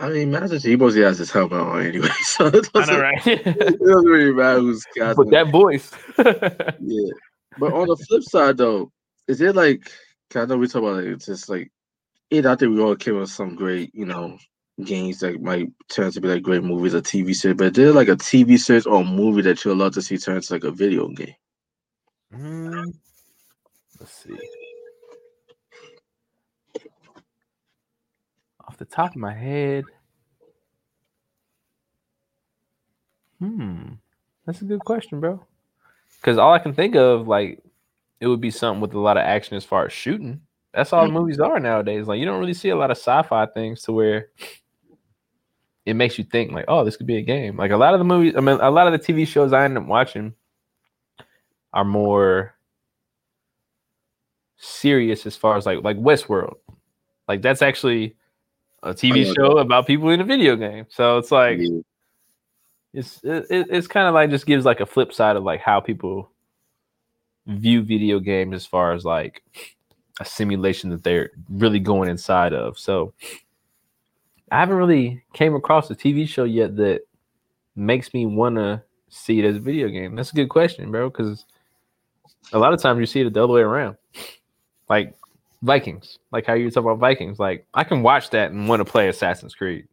I 0.00 0.10
mean, 0.10 0.30
Master 0.30 0.60
Chief 0.60 0.78
mostly 0.78 1.02
has 1.02 1.18
his 1.18 1.30
helmet 1.30 1.60
on 1.60 1.82
anyway, 1.82 2.08
so 2.22 2.46
it 2.46 2.72
doesn't, 2.72 2.94
know, 2.94 3.00
right? 3.00 3.26
it 3.26 3.78
doesn't 3.80 4.06
really 4.06 4.32
matter 4.32 4.60
who's 4.60 4.84
but 4.96 5.30
that 5.30 5.50
voice, 5.50 5.90
Yeah. 6.18 7.10
But 7.58 7.72
on 7.72 7.88
the 7.88 7.96
flip 8.08 8.22
side, 8.22 8.56
though, 8.58 8.92
is 9.26 9.40
it 9.40 9.56
like? 9.56 9.90
I 10.34 10.44
know 10.44 10.58
we 10.58 10.68
talk 10.68 10.82
about 10.82 11.02
it, 11.02 11.12
it's 11.12 11.26
just 11.26 11.48
like, 11.48 11.72
it, 12.30 12.46
I 12.46 12.54
think 12.54 12.74
we 12.74 12.82
all 12.82 12.94
came 12.94 13.18
with 13.18 13.30
some 13.30 13.56
great, 13.56 13.92
you 13.94 14.04
know, 14.04 14.38
games 14.84 15.20
that 15.20 15.40
might 15.40 15.68
turn 15.88 16.06
out 16.06 16.12
to 16.12 16.20
be 16.20 16.28
like 16.28 16.42
great 16.42 16.62
movies 16.62 16.94
or 16.94 17.00
TV 17.00 17.34
series, 17.34 17.56
but 17.56 17.68
is 17.68 17.72
there 17.72 17.92
like 17.92 18.08
a 18.08 18.16
TV 18.16 18.58
series 18.58 18.86
or 18.86 19.04
movie 19.04 19.42
that 19.42 19.64
you'd 19.64 19.74
love 19.74 19.94
to 19.94 20.02
see 20.02 20.18
turn 20.18 20.36
into 20.36 20.52
like 20.52 20.64
a 20.64 20.70
video 20.70 21.08
game? 21.08 21.34
Mm, 22.32 22.92
let's 23.98 24.12
see. 24.12 24.38
Off 28.78 28.86
the 28.88 28.94
top 28.94 29.10
of 29.10 29.16
my 29.16 29.34
head, 29.34 29.86
hmm, 33.40 33.94
that's 34.46 34.62
a 34.62 34.64
good 34.64 34.84
question, 34.84 35.18
bro. 35.18 35.44
Because 36.20 36.38
all 36.38 36.52
I 36.52 36.60
can 36.60 36.74
think 36.74 36.94
of, 36.94 37.26
like, 37.26 37.60
it 38.20 38.28
would 38.28 38.40
be 38.40 38.52
something 38.52 38.80
with 38.80 38.94
a 38.94 39.00
lot 39.00 39.16
of 39.16 39.24
action 39.24 39.56
as 39.56 39.64
far 39.64 39.86
as 39.86 39.92
shooting. 39.92 40.42
That's 40.72 40.92
all 40.92 41.08
Mhm. 41.08 41.14
movies 41.14 41.40
are 41.40 41.58
nowadays. 41.58 42.06
Like, 42.06 42.20
you 42.20 42.26
don't 42.26 42.38
really 42.38 42.54
see 42.54 42.68
a 42.68 42.76
lot 42.76 42.92
of 42.92 42.98
sci-fi 42.98 43.46
things 43.46 43.82
to 43.82 43.92
where 43.92 44.28
it 45.86 45.94
makes 45.94 46.18
you 46.18 46.24
think, 46.24 46.52
like, 46.52 46.66
oh, 46.68 46.84
this 46.84 46.96
could 46.96 47.06
be 47.06 47.16
a 47.16 47.22
game. 47.22 47.56
Like 47.56 47.72
a 47.72 47.76
lot 47.76 47.94
of 47.94 48.00
the 48.00 48.04
movies, 48.04 48.34
I 48.36 48.40
mean, 48.40 48.58
a 48.60 48.70
lot 48.70 48.86
of 48.86 48.92
the 48.92 48.98
TV 49.12 49.26
shows 49.26 49.52
I 49.52 49.64
end 49.64 49.76
up 49.78 49.86
watching 49.86 50.34
are 51.72 51.84
more 51.84 52.54
serious 54.58 55.26
as 55.26 55.36
far 55.36 55.56
as 55.56 55.66
like 55.66 55.82
like 55.84 55.96
Westworld. 55.96 56.56
Like 57.28 57.42
that's 57.42 57.62
actually 57.62 58.16
a 58.82 58.88
oh, 58.88 58.92
TV 58.92 59.26
know 59.26 59.34
show 59.34 59.58
about 59.58 59.86
people 59.86 60.10
in 60.10 60.20
a 60.20 60.24
video 60.24 60.56
game. 60.56 60.86
So 60.88 61.18
it's 61.18 61.30
like 61.32 61.58
Yeah. 61.60 61.80
it's 62.94 63.22
it, 63.24 63.46
it- 63.50 63.66
it's 63.70 63.86
kind 63.86 64.06
of 64.08 64.14
like 64.14 64.30
just 64.30 64.46
gives 64.46 64.64
like 64.64 64.80
a 64.80 64.86
flip 64.86 65.12
side 65.12 65.36
of 65.36 65.42
like 65.44 65.60
how 65.60 65.80
people 65.80 66.30
view 67.46 67.82
video 67.82 68.20
games 68.20 68.54
as 68.54 68.66
far 68.66 68.92
as 68.92 69.04
like 69.04 69.42
a 70.20 70.24
simulation 70.24 70.90
that 70.90 71.02
they're 71.02 71.30
really 71.48 71.80
going 71.80 72.08
inside 72.08 72.52
of. 72.52 72.78
So 72.78 73.14
I 74.50 74.58
haven't 74.60 74.76
really 74.76 75.22
came 75.32 75.54
across 75.54 75.90
a 75.90 75.94
TV 75.94 76.26
show 76.28 76.44
yet 76.44 76.76
that 76.76 77.02
makes 77.76 78.12
me 78.14 78.26
want 78.26 78.56
to 78.56 78.82
see 79.08 79.38
it 79.38 79.44
as 79.44 79.56
a 79.56 79.60
video 79.60 79.88
game. 79.88 80.14
That's 80.14 80.32
a 80.32 80.34
good 80.36 80.48
question, 80.48 80.90
bro, 80.90 81.10
because 81.10 81.44
a 82.52 82.58
lot 82.58 82.72
of 82.72 82.80
times 82.80 83.00
you 83.00 83.06
see 83.06 83.20
it 83.20 83.32
the 83.32 83.44
other 83.44 83.52
way 83.52 83.60
around. 83.62 83.96
Like 84.88 85.14
Vikings, 85.62 86.18
like 86.30 86.46
how 86.46 86.54
you 86.54 86.70
talk 86.70 86.84
about 86.84 86.98
Vikings. 86.98 87.38
Like 87.38 87.66
I 87.74 87.84
can 87.84 88.02
watch 88.02 88.30
that 88.30 88.52
and 88.52 88.68
want 88.68 88.80
to 88.80 88.84
play 88.84 89.08
Assassin's 89.08 89.54
Creed, 89.54 89.88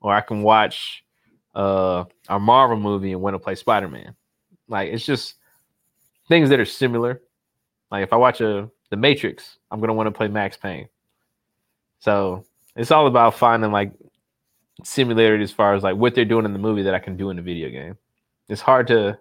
or 0.00 0.12
I 0.12 0.20
can 0.20 0.42
watch 0.42 1.04
uh, 1.54 2.04
a 2.28 2.38
Marvel 2.38 2.76
movie 2.76 3.12
and 3.12 3.22
want 3.22 3.34
to 3.34 3.38
play 3.38 3.54
Spider 3.54 3.88
Man. 3.88 4.14
Like 4.68 4.90
it's 4.92 5.06
just 5.06 5.34
things 6.28 6.50
that 6.50 6.60
are 6.60 6.66
similar. 6.66 7.22
Like 7.90 8.02
if 8.02 8.12
I 8.12 8.16
watch 8.16 8.40
a 8.40 8.70
The 8.90 8.96
Matrix, 8.96 9.58
I'm 9.70 9.80
gonna 9.80 9.94
want 9.94 10.08
to 10.08 10.10
play 10.10 10.28
Max 10.28 10.56
Payne. 10.56 10.88
So 12.00 12.44
it's 12.74 12.90
all 12.90 13.06
about 13.06 13.34
finding 13.34 13.72
like 13.72 13.92
similarity 14.84 15.42
as 15.42 15.52
far 15.52 15.74
as 15.74 15.82
like 15.82 15.96
what 15.96 16.14
they're 16.14 16.24
doing 16.24 16.44
in 16.44 16.52
the 16.52 16.58
movie 16.58 16.82
that 16.82 16.94
I 16.94 16.98
can 16.98 17.16
do 17.16 17.30
in 17.30 17.36
the 17.36 17.42
video 17.42 17.70
game. 17.70 17.96
It's 18.48 18.60
hard 18.60 18.86
to 18.88 19.18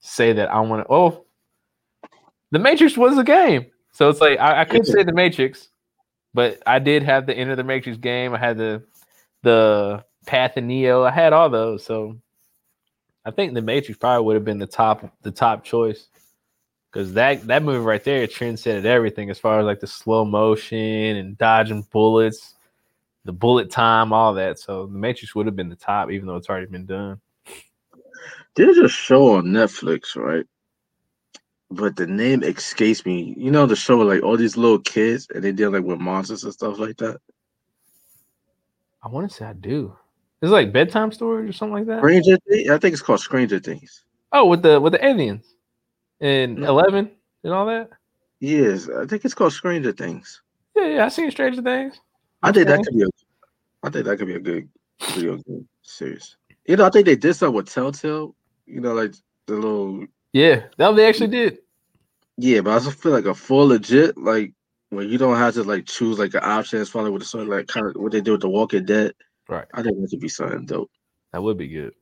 say 0.00 0.32
that 0.32 0.50
I 0.50 0.60
want 0.60 0.86
to. 0.86 0.92
Oh, 0.92 1.24
The 2.50 2.58
Matrix 2.58 2.96
was 2.96 3.16
a 3.16 3.24
game, 3.24 3.66
so 3.96 4.10
it's 4.10 4.20
like 4.20 4.38
I, 4.38 4.60
I 4.60 4.64
could 4.66 4.86
say 4.86 5.04
The 5.04 5.14
Matrix, 5.14 5.68
but 6.34 6.62
I 6.66 6.78
did 6.80 7.02
have 7.02 7.24
the 7.24 7.34
Enter 7.34 7.56
the 7.56 7.64
Matrix 7.64 7.96
game. 7.96 8.34
I 8.34 8.38
had 8.38 8.58
the 8.58 8.82
the 9.42 10.04
Path 10.26 10.58
of 10.58 10.64
Neo. 10.64 11.02
I 11.02 11.10
had 11.10 11.32
all 11.32 11.48
those, 11.48 11.82
so 11.82 12.18
I 13.24 13.30
think 13.30 13.54
The 13.54 13.62
Matrix 13.62 13.98
probably 13.98 14.26
would 14.26 14.34
have 14.34 14.44
been 14.44 14.58
the 14.58 14.66
top 14.66 15.10
the 15.22 15.30
top 15.30 15.64
choice 15.64 16.08
because 16.92 17.14
that 17.14 17.46
that 17.46 17.62
movie 17.62 17.78
right 17.78 18.04
there 18.04 18.26
transcended 18.26 18.84
everything 18.84 19.30
as 19.30 19.38
far 19.38 19.60
as 19.60 19.64
like 19.64 19.80
the 19.80 19.86
slow 19.86 20.26
motion 20.26 21.16
and 21.16 21.38
dodging 21.38 21.86
bullets, 21.90 22.54
the 23.24 23.32
bullet 23.32 23.70
time, 23.70 24.12
all 24.12 24.34
that. 24.34 24.58
So 24.58 24.84
The 24.84 24.98
Matrix 24.98 25.34
would 25.34 25.46
have 25.46 25.56
been 25.56 25.70
the 25.70 25.74
top, 25.74 26.10
even 26.10 26.26
though 26.26 26.36
it's 26.36 26.50
already 26.50 26.66
been 26.66 26.84
done. 26.84 27.18
There's 28.56 28.76
a 28.76 28.90
show 28.90 29.36
on 29.36 29.46
Netflix, 29.46 30.16
right? 30.16 30.44
But 31.70 31.96
the 31.96 32.06
name 32.06 32.42
escapes 32.42 33.04
me. 33.04 33.34
You 33.36 33.50
know 33.50 33.66
the 33.66 33.76
show 33.76 33.98
with 33.98 34.08
like 34.08 34.22
all 34.22 34.36
these 34.36 34.56
little 34.56 34.78
kids 34.78 35.26
and 35.34 35.42
they 35.42 35.52
deal 35.52 35.70
like 35.70 35.82
with 35.82 35.98
monsters 35.98 36.44
and 36.44 36.52
stuff 36.52 36.78
like 36.78 36.96
that. 36.98 37.18
I 39.02 39.08
want 39.08 39.28
to 39.30 39.36
say 39.36 39.46
I 39.46 39.52
do. 39.52 39.96
Is 40.42 40.50
it 40.50 40.52
like 40.52 40.72
bedtime 40.72 41.10
stories 41.12 41.50
or 41.50 41.52
something 41.52 41.74
like 41.74 41.86
that? 41.86 42.00
Stranger 42.00 42.36
Things? 42.48 42.70
I 42.70 42.78
think 42.78 42.92
it's 42.92 43.02
called 43.02 43.20
Stranger 43.20 43.58
Things. 43.58 44.04
Oh, 44.32 44.46
with 44.46 44.62
the 44.62 44.80
with 44.80 44.92
the 44.92 45.04
aliens 45.04 45.54
and 46.20 46.56
No. 46.56 46.68
Eleven 46.68 47.10
and 47.42 47.52
all 47.52 47.66
that. 47.66 47.90
Yes, 48.40 48.88
I 48.88 49.06
think 49.06 49.24
it's 49.24 49.34
called 49.34 49.52
Stranger 49.52 49.92
Things. 49.92 50.42
Yeah, 50.76 50.86
yeah, 50.86 51.04
I 51.06 51.08
seen 51.08 51.30
Stranger 51.30 51.62
Things. 51.62 52.00
I 52.42 52.52
think 52.52 52.68
that 52.68 52.84
could 52.84 52.94
be 52.96 53.02
a 53.02 53.08
I 53.82 53.90
think 53.90 54.04
that 54.04 54.18
could 54.18 54.28
be 54.28 54.34
a 54.34 54.40
good 54.40 54.68
video 55.08 55.36
game 55.36 55.68
series. 55.82 56.36
You 56.66 56.76
know, 56.76 56.86
I 56.86 56.90
think 56.90 57.06
they 57.06 57.16
did 57.16 57.34
something 57.34 57.54
with 57.54 57.72
Telltale. 57.72 58.34
You 58.66 58.80
know, 58.80 58.92
like 58.92 59.14
the 59.46 59.54
little 59.54 60.06
Yeah, 60.36 60.64
that 60.76 60.94
they 60.96 61.08
actually 61.08 61.28
did. 61.28 61.60
yeah, 62.36 62.60
but 62.60 62.72
I 62.72 62.74
also 62.74 62.90
feel 62.90 63.12
like 63.12 63.24
a 63.24 63.34
full 63.34 63.68
legit 63.68 64.18
like 64.18 64.52
when 64.90 65.08
you 65.08 65.16
don't 65.16 65.38
have 65.38 65.54
to 65.54 65.62
like 65.62 65.86
choose 65.86 66.18
like 66.18 66.34
an 66.34 66.42
option 66.42 66.78
as 66.78 66.90
far 66.90 67.10
with 67.10 67.22
the 67.22 67.26
sort 67.26 67.44
of 67.44 67.48
like 67.48 67.68
kind 67.68 67.86
of 67.86 67.96
what 67.96 68.12
they 68.12 68.20
do 68.20 68.32
with 68.32 68.42
the 68.42 68.48
Walking 68.50 68.84
Dead. 68.84 69.14
Right. 69.48 69.64
I 69.72 69.82
think 69.82 69.98
that 69.98 70.10
could 70.10 70.20
be 70.20 70.28
something 70.28 70.66
dope. 70.66 70.90
That 71.32 71.42
would 71.42 71.56
be 71.56 71.68
good. 71.68 71.94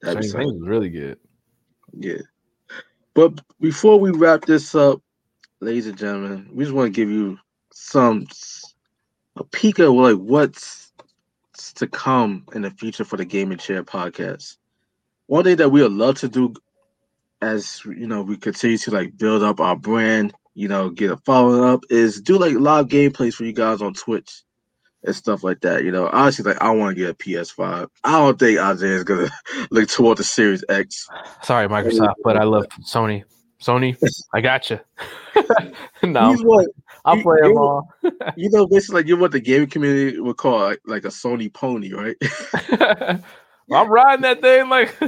That'd 0.00 0.22
be 0.22 0.28
something. 0.28 0.62
Really 0.62 0.88
good. 0.88 1.18
Yeah. 1.92 2.22
But 3.12 3.38
before 3.60 4.00
we 4.00 4.12
wrap 4.12 4.46
this 4.46 4.74
up, 4.74 5.02
ladies 5.60 5.88
and 5.88 5.98
gentlemen, 5.98 6.48
we 6.54 6.64
just 6.64 6.74
want 6.74 6.86
to 6.86 6.98
give 6.98 7.10
you 7.10 7.38
some 7.70 8.26
a 9.36 9.44
peek 9.44 9.78
of 9.78 9.92
like 9.92 10.16
what's 10.16 10.90
to 11.74 11.86
come 11.86 12.46
in 12.54 12.62
the 12.62 12.70
future 12.70 13.04
for 13.04 13.18
the 13.18 13.26
Gaming 13.26 13.58
Chair 13.58 13.84
podcast. 13.84 14.56
One 15.26 15.44
thing 15.44 15.56
that 15.56 15.68
we 15.68 15.82
would 15.82 15.92
love 15.92 16.18
to 16.20 16.28
do 16.28 16.54
as 17.42 17.82
you 17.84 18.06
know 18.06 18.22
we 18.22 18.36
continue 18.38 18.78
to 18.78 18.90
like 18.90 19.16
build 19.18 19.42
up 19.42 19.60
our 19.60 19.76
brand, 19.76 20.32
you 20.54 20.68
know, 20.68 20.88
get 20.88 21.10
a 21.10 21.16
following 21.18 21.62
up 21.68 21.84
is 21.90 22.20
do 22.22 22.38
like 22.38 22.54
live 22.54 22.86
gameplays 22.86 23.34
for 23.34 23.44
you 23.44 23.52
guys 23.52 23.82
on 23.82 23.92
Twitch 23.92 24.42
and 25.04 25.14
stuff 25.14 25.42
like 25.42 25.60
that. 25.60 25.84
You 25.84 25.90
know, 25.90 26.08
honestly, 26.08 26.44
like 26.44 26.62
I 26.62 26.70
want 26.70 26.96
to 26.96 27.00
get 27.02 27.10
a 27.10 27.14
PS5. 27.14 27.88
I 28.04 28.12
don't 28.12 28.38
think 28.38 28.58
Isaiah 28.58 28.96
is 28.96 29.04
gonna 29.04 29.28
look 29.70 29.88
toward 29.90 30.18
the 30.18 30.24
Series 30.24 30.64
X. 30.68 31.08
Sorry, 31.42 31.68
Microsoft, 31.68 32.14
but 32.24 32.36
I 32.36 32.44
love 32.44 32.66
Sony. 32.86 33.24
Sony, 33.60 33.96
I 34.34 34.40
got 34.40 34.70
you. 34.70 34.80
no, 36.02 36.34
what 36.42 36.66
I'll 37.04 37.16
you- 37.16 37.22
play 37.22 37.36
them 37.42 37.52
you- 37.52 37.58
all. 37.58 37.88
you 38.36 38.50
know, 38.50 38.66
basically 38.66 39.00
like 39.02 39.06
you're 39.08 39.18
what 39.18 39.30
the 39.32 39.40
gaming 39.40 39.68
community 39.68 40.18
would 40.18 40.36
call 40.36 40.58
like, 40.60 40.80
like 40.84 41.04
a 41.04 41.08
Sony 41.08 41.52
pony, 41.52 41.92
right? 41.92 42.16
I'm 43.74 43.88
riding 43.88 44.22
that 44.22 44.40
thing 44.40 44.68
like 44.68 44.96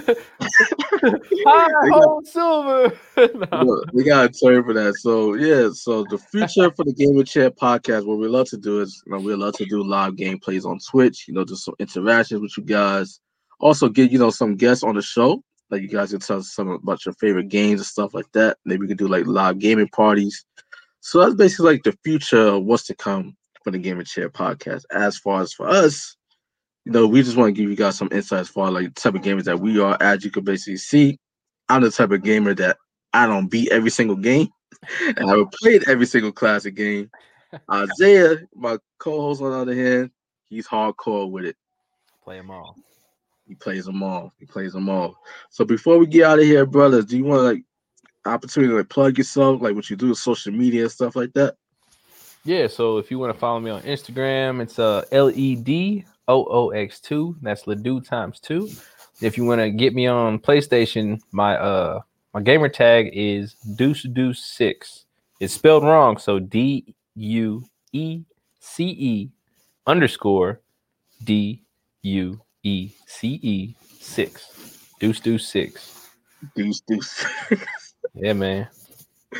high 1.46 1.88
home 1.90 2.24
silver. 2.24 2.98
No. 3.16 3.62
Look, 3.62 3.90
we 3.92 4.02
got 4.02 4.24
a 4.24 4.28
term 4.28 4.64
for 4.64 4.74
that. 4.74 4.94
So 4.96 5.34
yeah, 5.34 5.68
so 5.72 6.04
the 6.10 6.18
future 6.18 6.70
for 6.74 6.84
the 6.84 6.92
Gaming 6.92 7.24
Chair 7.24 7.50
podcast, 7.50 8.06
what 8.06 8.18
we 8.18 8.26
love 8.26 8.48
to 8.48 8.56
do 8.56 8.80
is 8.80 9.02
you 9.06 9.12
know, 9.12 9.18
we 9.18 9.34
love 9.34 9.54
to 9.54 9.64
do 9.66 9.84
live 9.84 10.14
gameplays 10.14 10.64
on 10.64 10.78
Twitch, 10.80 11.26
you 11.28 11.34
know, 11.34 11.44
just 11.44 11.64
some 11.64 11.74
interactions 11.78 12.40
with 12.40 12.56
you 12.56 12.64
guys. 12.64 13.20
Also 13.60 13.88
get, 13.88 14.10
you 14.10 14.18
know, 14.18 14.30
some 14.30 14.56
guests 14.56 14.82
on 14.82 14.96
the 14.96 15.02
show. 15.02 15.42
Like 15.70 15.82
you 15.82 15.88
guys 15.88 16.10
can 16.10 16.20
tell 16.20 16.38
us 16.38 16.52
some 16.52 16.68
about 16.68 17.04
your 17.04 17.14
favorite 17.14 17.48
games 17.48 17.80
and 17.80 17.86
stuff 17.86 18.14
like 18.14 18.30
that. 18.32 18.58
Maybe 18.64 18.80
we 18.80 18.88
can 18.88 18.96
do 18.96 19.08
like 19.08 19.26
live 19.26 19.58
gaming 19.58 19.88
parties. 19.88 20.44
So 21.00 21.20
that's 21.20 21.34
basically 21.34 21.72
like 21.72 21.82
the 21.84 21.96
future 22.04 22.48
of 22.48 22.64
what's 22.64 22.86
to 22.86 22.94
come 22.94 23.36
for 23.62 23.70
the 23.70 23.78
Gaming 23.78 24.04
Chair 24.04 24.28
podcast. 24.28 24.82
As 24.90 25.18
far 25.18 25.42
as 25.42 25.52
for 25.52 25.68
us, 25.68 26.16
you 26.84 26.92
know, 26.92 27.06
we 27.06 27.22
just 27.22 27.36
want 27.36 27.54
to 27.54 27.60
give 27.60 27.70
you 27.70 27.76
guys 27.76 27.96
some 27.96 28.10
insights 28.12 28.48
for 28.48 28.70
like 28.70 28.94
the 28.94 29.00
type 29.00 29.14
of 29.14 29.22
gamers 29.22 29.44
that 29.44 29.58
we 29.58 29.80
are. 29.80 29.96
As 30.00 30.24
you 30.24 30.30
can 30.30 30.44
basically 30.44 30.76
see, 30.76 31.18
I'm 31.68 31.82
the 31.82 31.90
type 31.90 32.10
of 32.10 32.22
gamer 32.22 32.54
that 32.54 32.76
I 33.12 33.26
don't 33.26 33.48
beat 33.48 33.72
every 33.72 33.90
single 33.90 34.16
game, 34.16 34.48
and 35.00 35.30
I've 35.30 35.50
played 35.52 35.88
every 35.88 36.06
single 36.06 36.32
classic 36.32 36.74
game. 36.74 37.10
Isaiah, 37.70 38.36
my 38.54 38.78
co-host 38.98 39.40
on 39.40 39.52
the 39.52 39.58
other 39.58 39.74
hand, 39.74 40.10
he's 40.48 40.66
hardcore 40.66 41.30
with 41.30 41.46
it. 41.46 41.56
Play 42.22 42.36
them 42.36 42.50
all. 42.50 42.76
He 43.46 43.54
plays 43.54 43.84
them 43.84 44.02
all. 44.02 44.32
He 44.38 44.46
plays 44.46 44.72
them 44.72 44.88
all. 44.88 45.16
So 45.50 45.64
before 45.64 45.98
we 45.98 46.06
get 46.06 46.24
out 46.24 46.38
of 46.38 46.44
here, 46.44 46.66
brothers, 46.66 47.06
do 47.06 47.16
you 47.16 47.24
want 47.24 47.42
like 47.42 47.62
opportunity 48.26 48.70
to 48.70 48.78
like, 48.78 48.88
plug 48.88 49.18
yourself, 49.18 49.62
like 49.62 49.74
what 49.74 49.88
you 49.88 49.96
do 49.96 50.08
with 50.08 50.18
social 50.18 50.52
media 50.52 50.82
and 50.82 50.92
stuff 50.92 51.14
like 51.14 51.32
that? 51.34 51.56
Yeah, 52.44 52.66
so 52.66 52.98
if 52.98 53.10
you 53.10 53.18
want 53.18 53.32
to 53.32 53.38
follow 53.38 53.60
me 53.60 53.70
on 53.70 53.82
Instagram, 53.82 54.60
it's 54.60 54.78
uh, 54.78 55.04
LED 55.12 56.04
OOX2. 56.28 57.36
That's 57.42 57.66
Ledoux 57.66 58.00
times 58.00 58.40
two. 58.40 58.68
If 59.20 59.36
you 59.36 59.44
want 59.44 59.60
to 59.60 59.70
get 59.70 59.94
me 59.94 60.06
on 60.06 60.38
PlayStation, 60.38 61.20
my 61.32 61.56
uh 61.56 62.00
my 62.32 62.40
gamer 62.40 62.68
tag 62.68 63.10
is 63.12 63.54
Deuce 63.76 64.02
Deuce 64.02 64.44
Six. 64.44 65.04
It's 65.40 65.54
spelled 65.54 65.84
wrong, 65.84 66.16
so 66.16 66.38
D 66.38 66.94
U 67.14 67.64
E 67.92 68.22
C 68.60 68.84
E 68.84 69.30
underscore 69.86 70.60
D 71.22 71.62
U 72.02 72.40
E 72.62 72.90
C 73.06 73.40
E 73.42 73.76
six. 74.00 74.88
Deuce 75.00 75.20
Deuce 75.20 75.48
Six. 75.48 76.10
Deuce 76.56 76.80
Deuce 76.80 77.24
yeah, 78.14 78.32
man. 78.32 78.68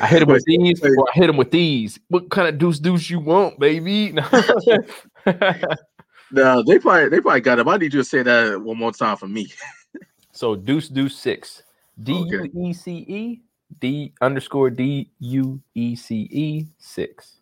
I 0.01 0.07
hit 0.07 0.23
him 0.23 0.29
with 0.29 0.45
these. 0.45 0.83
I 0.83 0.89
hit 1.13 1.31
him 1.31 1.37
with 1.37 1.51
these. 1.51 2.01
What 2.09 2.29
kind 2.31 2.49
of 2.49 2.59
deuce 2.59 2.81
deuce 2.81 3.09
you 3.09 3.21
want, 3.21 3.59
baby? 3.61 4.15
no, 6.31 6.63
they 6.63 6.79
probably 6.79 7.09
they 7.09 7.21
probably 7.21 7.41
got 7.41 7.59
him. 7.59 7.69
I 7.69 7.77
need 7.77 7.95
you 7.95 8.01
to 8.01 8.05
say 8.05 8.23
that 8.23 8.61
one 8.61 8.79
more 8.79 8.93
time 8.93 9.17
for 9.17 9.29
me. 9.29 9.53
so 10.33 10.57
deuce 10.57 10.89
deuce 10.89 11.17
six. 11.17 11.63
D 12.03 12.13
U 12.13 12.51
E 12.57 12.73
C 12.73 12.93
E 13.07 13.41
D 13.81 14.13
underscore 14.21 14.71
D 14.71 15.11
U 15.21 15.61
E 15.75 15.97
C 15.97 16.29
E 16.31 16.67
six. 16.79 17.41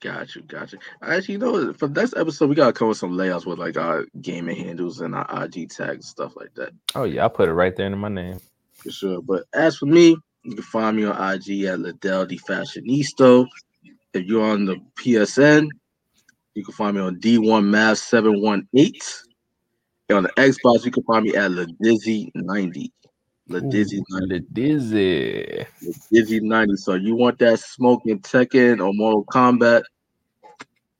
Got 0.00 0.34
you, 0.34 0.42
got 0.42 0.72
you. 0.72 0.80
Actually, 1.00 1.34
you 1.34 1.38
know, 1.38 1.72
for 1.74 1.88
next 1.88 2.16
episode, 2.16 2.48
we 2.48 2.56
gotta 2.56 2.72
cover 2.72 2.94
some 2.94 3.16
layouts 3.16 3.46
with 3.46 3.58
like 3.58 3.76
our 3.76 4.04
gaming 4.20 4.56
handles 4.56 5.00
and 5.00 5.14
our 5.14 5.44
IG 5.44 5.70
tags 5.70 5.90
and 5.92 6.04
stuff 6.04 6.34
like 6.36 6.52
that. 6.54 6.72
Oh 6.94 7.04
yeah, 7.04 7.22
I'll 7.22 7.30
put 7.30 7.48
it 7.48 7.52
right 7.52 7.74
there 7.76 7.86
in 7.86 7.96
my 7.98 8.08
name. 8.08 8.40
for 8.74 8.90
sure. 8.90 9.22
But 9.22 9.44
as 9.52 9.76
for 9.76 9.86
me, 9.86 10.16
you 10.42 10.54
can 10.54 10.62
find 10.62 10.96
me 10.96 11.04
on 11.04 11.12
IG 11.34 11.64
at 11.64 11.78
Ladale 11.78 12.28
the 12.28 12.38
Fashionisto. 12.48 13.46
If 14.12 14.26
you're 14.26 14.42
on 14.44 14.64
the 14.64 14.76
PSN, 14.96 15.68
you 16.54 16.64
can 16.64 16.74
find 16.74 16.96
me 16.96 17.02
on 17.02 17.16
D1 17.20 17.64
Mav 17.64 17.98
718. 17.98 18.92
And 20.08 20.18
on 20.18 20.22
the 20.24 20.30
Xbox, 20.30 20.84
you 20.84 20.90
can 20.90 21.02
find 21.04 21.24
me 21.24 21.34
at 21.34 21.50
LaDizzy90. 21.50 22.90
LaDizzy90. 23.48 24.28
The 24.28 24.40
dizzy. 24.52 25.66
LaDizzy90. 26.12 26.78
So 26.78 26.94
you 26.94 27.16
want 27.16 27.38
that 27.38 27.60
smoking 27.60 28.20
Tekken 28.20 28.84
or 28.84 28.92
Mortal 28.92 29.24
Kombat? 29.24 29.82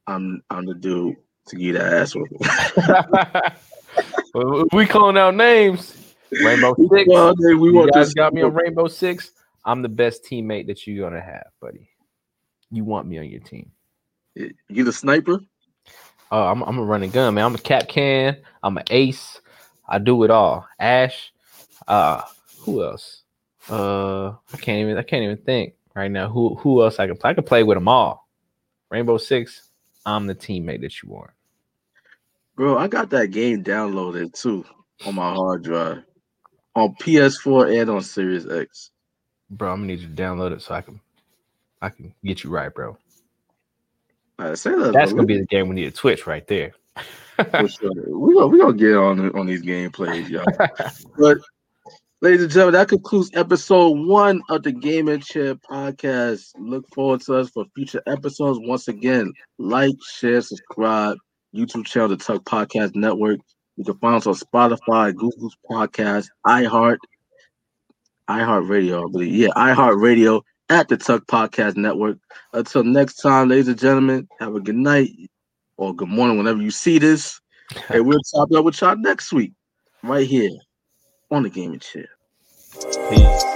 I'm 0.07 0.43
I'm 0.51 0.67
the 0.67 0.75
dude 0.75 1.17
to 1.47 1.57
get 1.57 1.75
that 1.75 1.93
ass 1.93 2.15
with. 2.15 2.31
We 4.73 4.87
calling 4.87 5.19
out 5.19 5.35
names. 5.35 6.15
Rainbow 6.43 6.75
Six. 6.75 7.05
Well, 7.07 7.35
then 7.37 7.61
we 7.61 7.69
you 7.69 7.75
want 7.75 7.93
guys 7.93 8.15
got 8.15 8.33
me 8.33 8.41
on 8.41 8.55
Rainbow 8.55 8.89
Six. 8.89 9.33
I'm 9.65 9.83
the 9.83 9.89
best 9.89 10.25
teammate 10.25 10.67
that 10.69 10.87
you're 10.87 11.07
gonna 11.07 11.21
have, 11.21 11.49
buddy. 11.61 11.91
You 12.71 12.85
want 12.85 13.07
me 13.07 13.19
on 13.19 13.27
your 13.29 13.41
team. 13.41 13.71
You 14.35 14.85
the 14.85 14.93
sniper? 14.93 15.41
Oh, 16.31 16.43
I'm, 16.43 16.63
I'm 16.63 16.79
a 16.79 16.83
running 16.83 17.11
gun, 17.11 17.35
man. 17.35 17.45
I'm 17.45 17.55
a 17.55 17.59
cap 17.59 17.89
can. 17.89 18.39
I'm 18.63 18.79
an 18.79 18.85
ace. 18.91 19.41
I 19.87 19.99
do 19.99 20.23
it 20.25 20.31
all. 20.31 20.67
Ash. 20.79 21.33
Uh, 21.87 22.23
who 22.61 22.83
else? 22.83 23.23
Uh, 23.69 24.29
I 24.29 24.57
can't 24.57 24.81
even. 24.81 24.97
I 24.97 25.03
can't 25.03 25.23
even 25.23 25.37
think 25.37 25.75
right 25.95 26.11
now. 26.11 26.29
Who 26.29 26.55
who 26.57 26.83
else 26.83 26.99
I 26.99 27.07
can 27.07 27.17
play? 27.17 27.31
I 27.31 27.35
can 27.35 27.45
play 27.45 27.63
with 27.63 27.77
them 27.77 27.89
all. 27.89 28.29
Rainbow 28.91 29.19
Six. 29.19 29.69
I'm 30.07 30.27
the 30.27 30.35
teammate 30.35 30.81
that 30.81 31.03
you 31.03 31.11
want. 31.11 31.31
Bro, 32.57 32.79
I 32.79 32.89
got 32.89 33.11
that 33.11 33.29
game 33.29 33.63
downloaded 33.63 34.33
too. 34.33 34.65
on 35.07 35.15
my 35.15 35.33
hard 35.33 35.63
drive 35.65 36.03
on 36.75 36.95
PS4 36.95 37.81
and 37.81 37.91
on 37.91 38.03
Series 38.03 38.49
X. 38.51 38.91
Bro, 39.51 39.73
I'm 39.73 39.81
gonna 39.81 39.87
need 39.89 40.01
you 40.01 40.09
to 40.09 40.15
download 40.15 40.53
it 40.53 40.63
so 40.63 40.75
I 40.75 40.81
can 40.81 41.01
I 41.81 41.89
can 41.91 42.15
get 42.25 42.45
you 42.45 42.51
right, 42.51 42.73
bro. 42.73 42.97
Say 44.55 44.73
That's 44.93 45.13
gonna 45.13 45.25
be 45.25 45.39
the 45.39 45.47
game 45.47 45.69
we 45.69 45.75
need 45.75 45.85
to 45.85 45.91
Twitch 45.93 46.27
right 46.27 46.47
there. 46.47 46.73
for 47.37 47.69
sure. 47.69 47.93
We 48.19 48.35
gonna 48.35 48.47
we 48.49 48.59
gonna 48.59 48.75
get 48.75 48.97
on 48.97 49.31
on 49.39 49.47
these 49.47 49.63
gameplays, 49.63 50.29
y'all. 50.29 50.45
but 51.19 51.39
ladies 52.21 52.43
and 52.43 52.51
gentlemen, 52.51 52.75
that 52.75 52.89
concludes 52.89 53.31
episode 53.35 54.07
one 54.07 54.43
of 54.49 54.63
the 54.63 54.73
Gaming 54.73 55.21
Chair 55.21 55.55
podcast. 55.55 56.53
Look 56.59 56.89
forward 56.95 57.21
to 57.23 57.37
us 57.37 57.51
for 57.51 57.65
future 57.75 58.03
episodes. 58.07 58.59
Once 58.63 58.89
again, 58.89 59.33
like, 59.59 59.95
share, 60.03 60.41
subscribe. 60.41 61.19
YouTube 61.55 61.87
channel, 61.87 62.09
the 62.09 62.17
TUC 62.17 62.43
Podcast 62.45 62.95
Network. 62.95 63.41
You 63.77 63.85
can 63.85 63.99
find 63.99 64.17
us 64.17 64.27
on 64.27 64.35
Spotify, 64.35 65.15
Google's 65.15 65.57
Podcast, 65.71 66.29
iHeart, 66.47 66.99
iHeart 68.29 68.69
Radio, 68.69 69.07
I 69.07 69.11
believe. 69.11 69.35
Yeah, 69.35 69.49
iHeart 69.49 70.01
Radio 70.01 70.43
at 70.69 70.89
the 70.89 70.97
TUC 70.97 71.27
Podcast 71.27 71.77
Network. 71.77 72.19
Until 72.53 72.85
next 72.85 73.17
time, 73.17 73.49
ladies 73.49 73.69
and 73.69 73.79
gentlemen, 73.79 74.29
have 74.41 74.55
a 74.55 74.61
good 74.61 74.77
night 74.77 75.11
or 75.77 75.95
good 75.95 76.09
morning 76.09 76.39
whenever 76.39 76.61
you 76.61 76.71
see 76.71 76.99
this. 76.99 77.41
and 77.89 78.07
we'll 78.07 78.21
top 78.35 78.53
up 78.53 78.65
with 78.65 78.81
y'all 78.81 78.97
next 78.97 79.33
week, 79.33 79.53
right 80.03 80.27
here 80.27 80.51
on 81.31 81.43
the 81.43 81.51
Gaming 81.51 81.81
Chair. 81.81 82.09
Peace. 83.11 83.52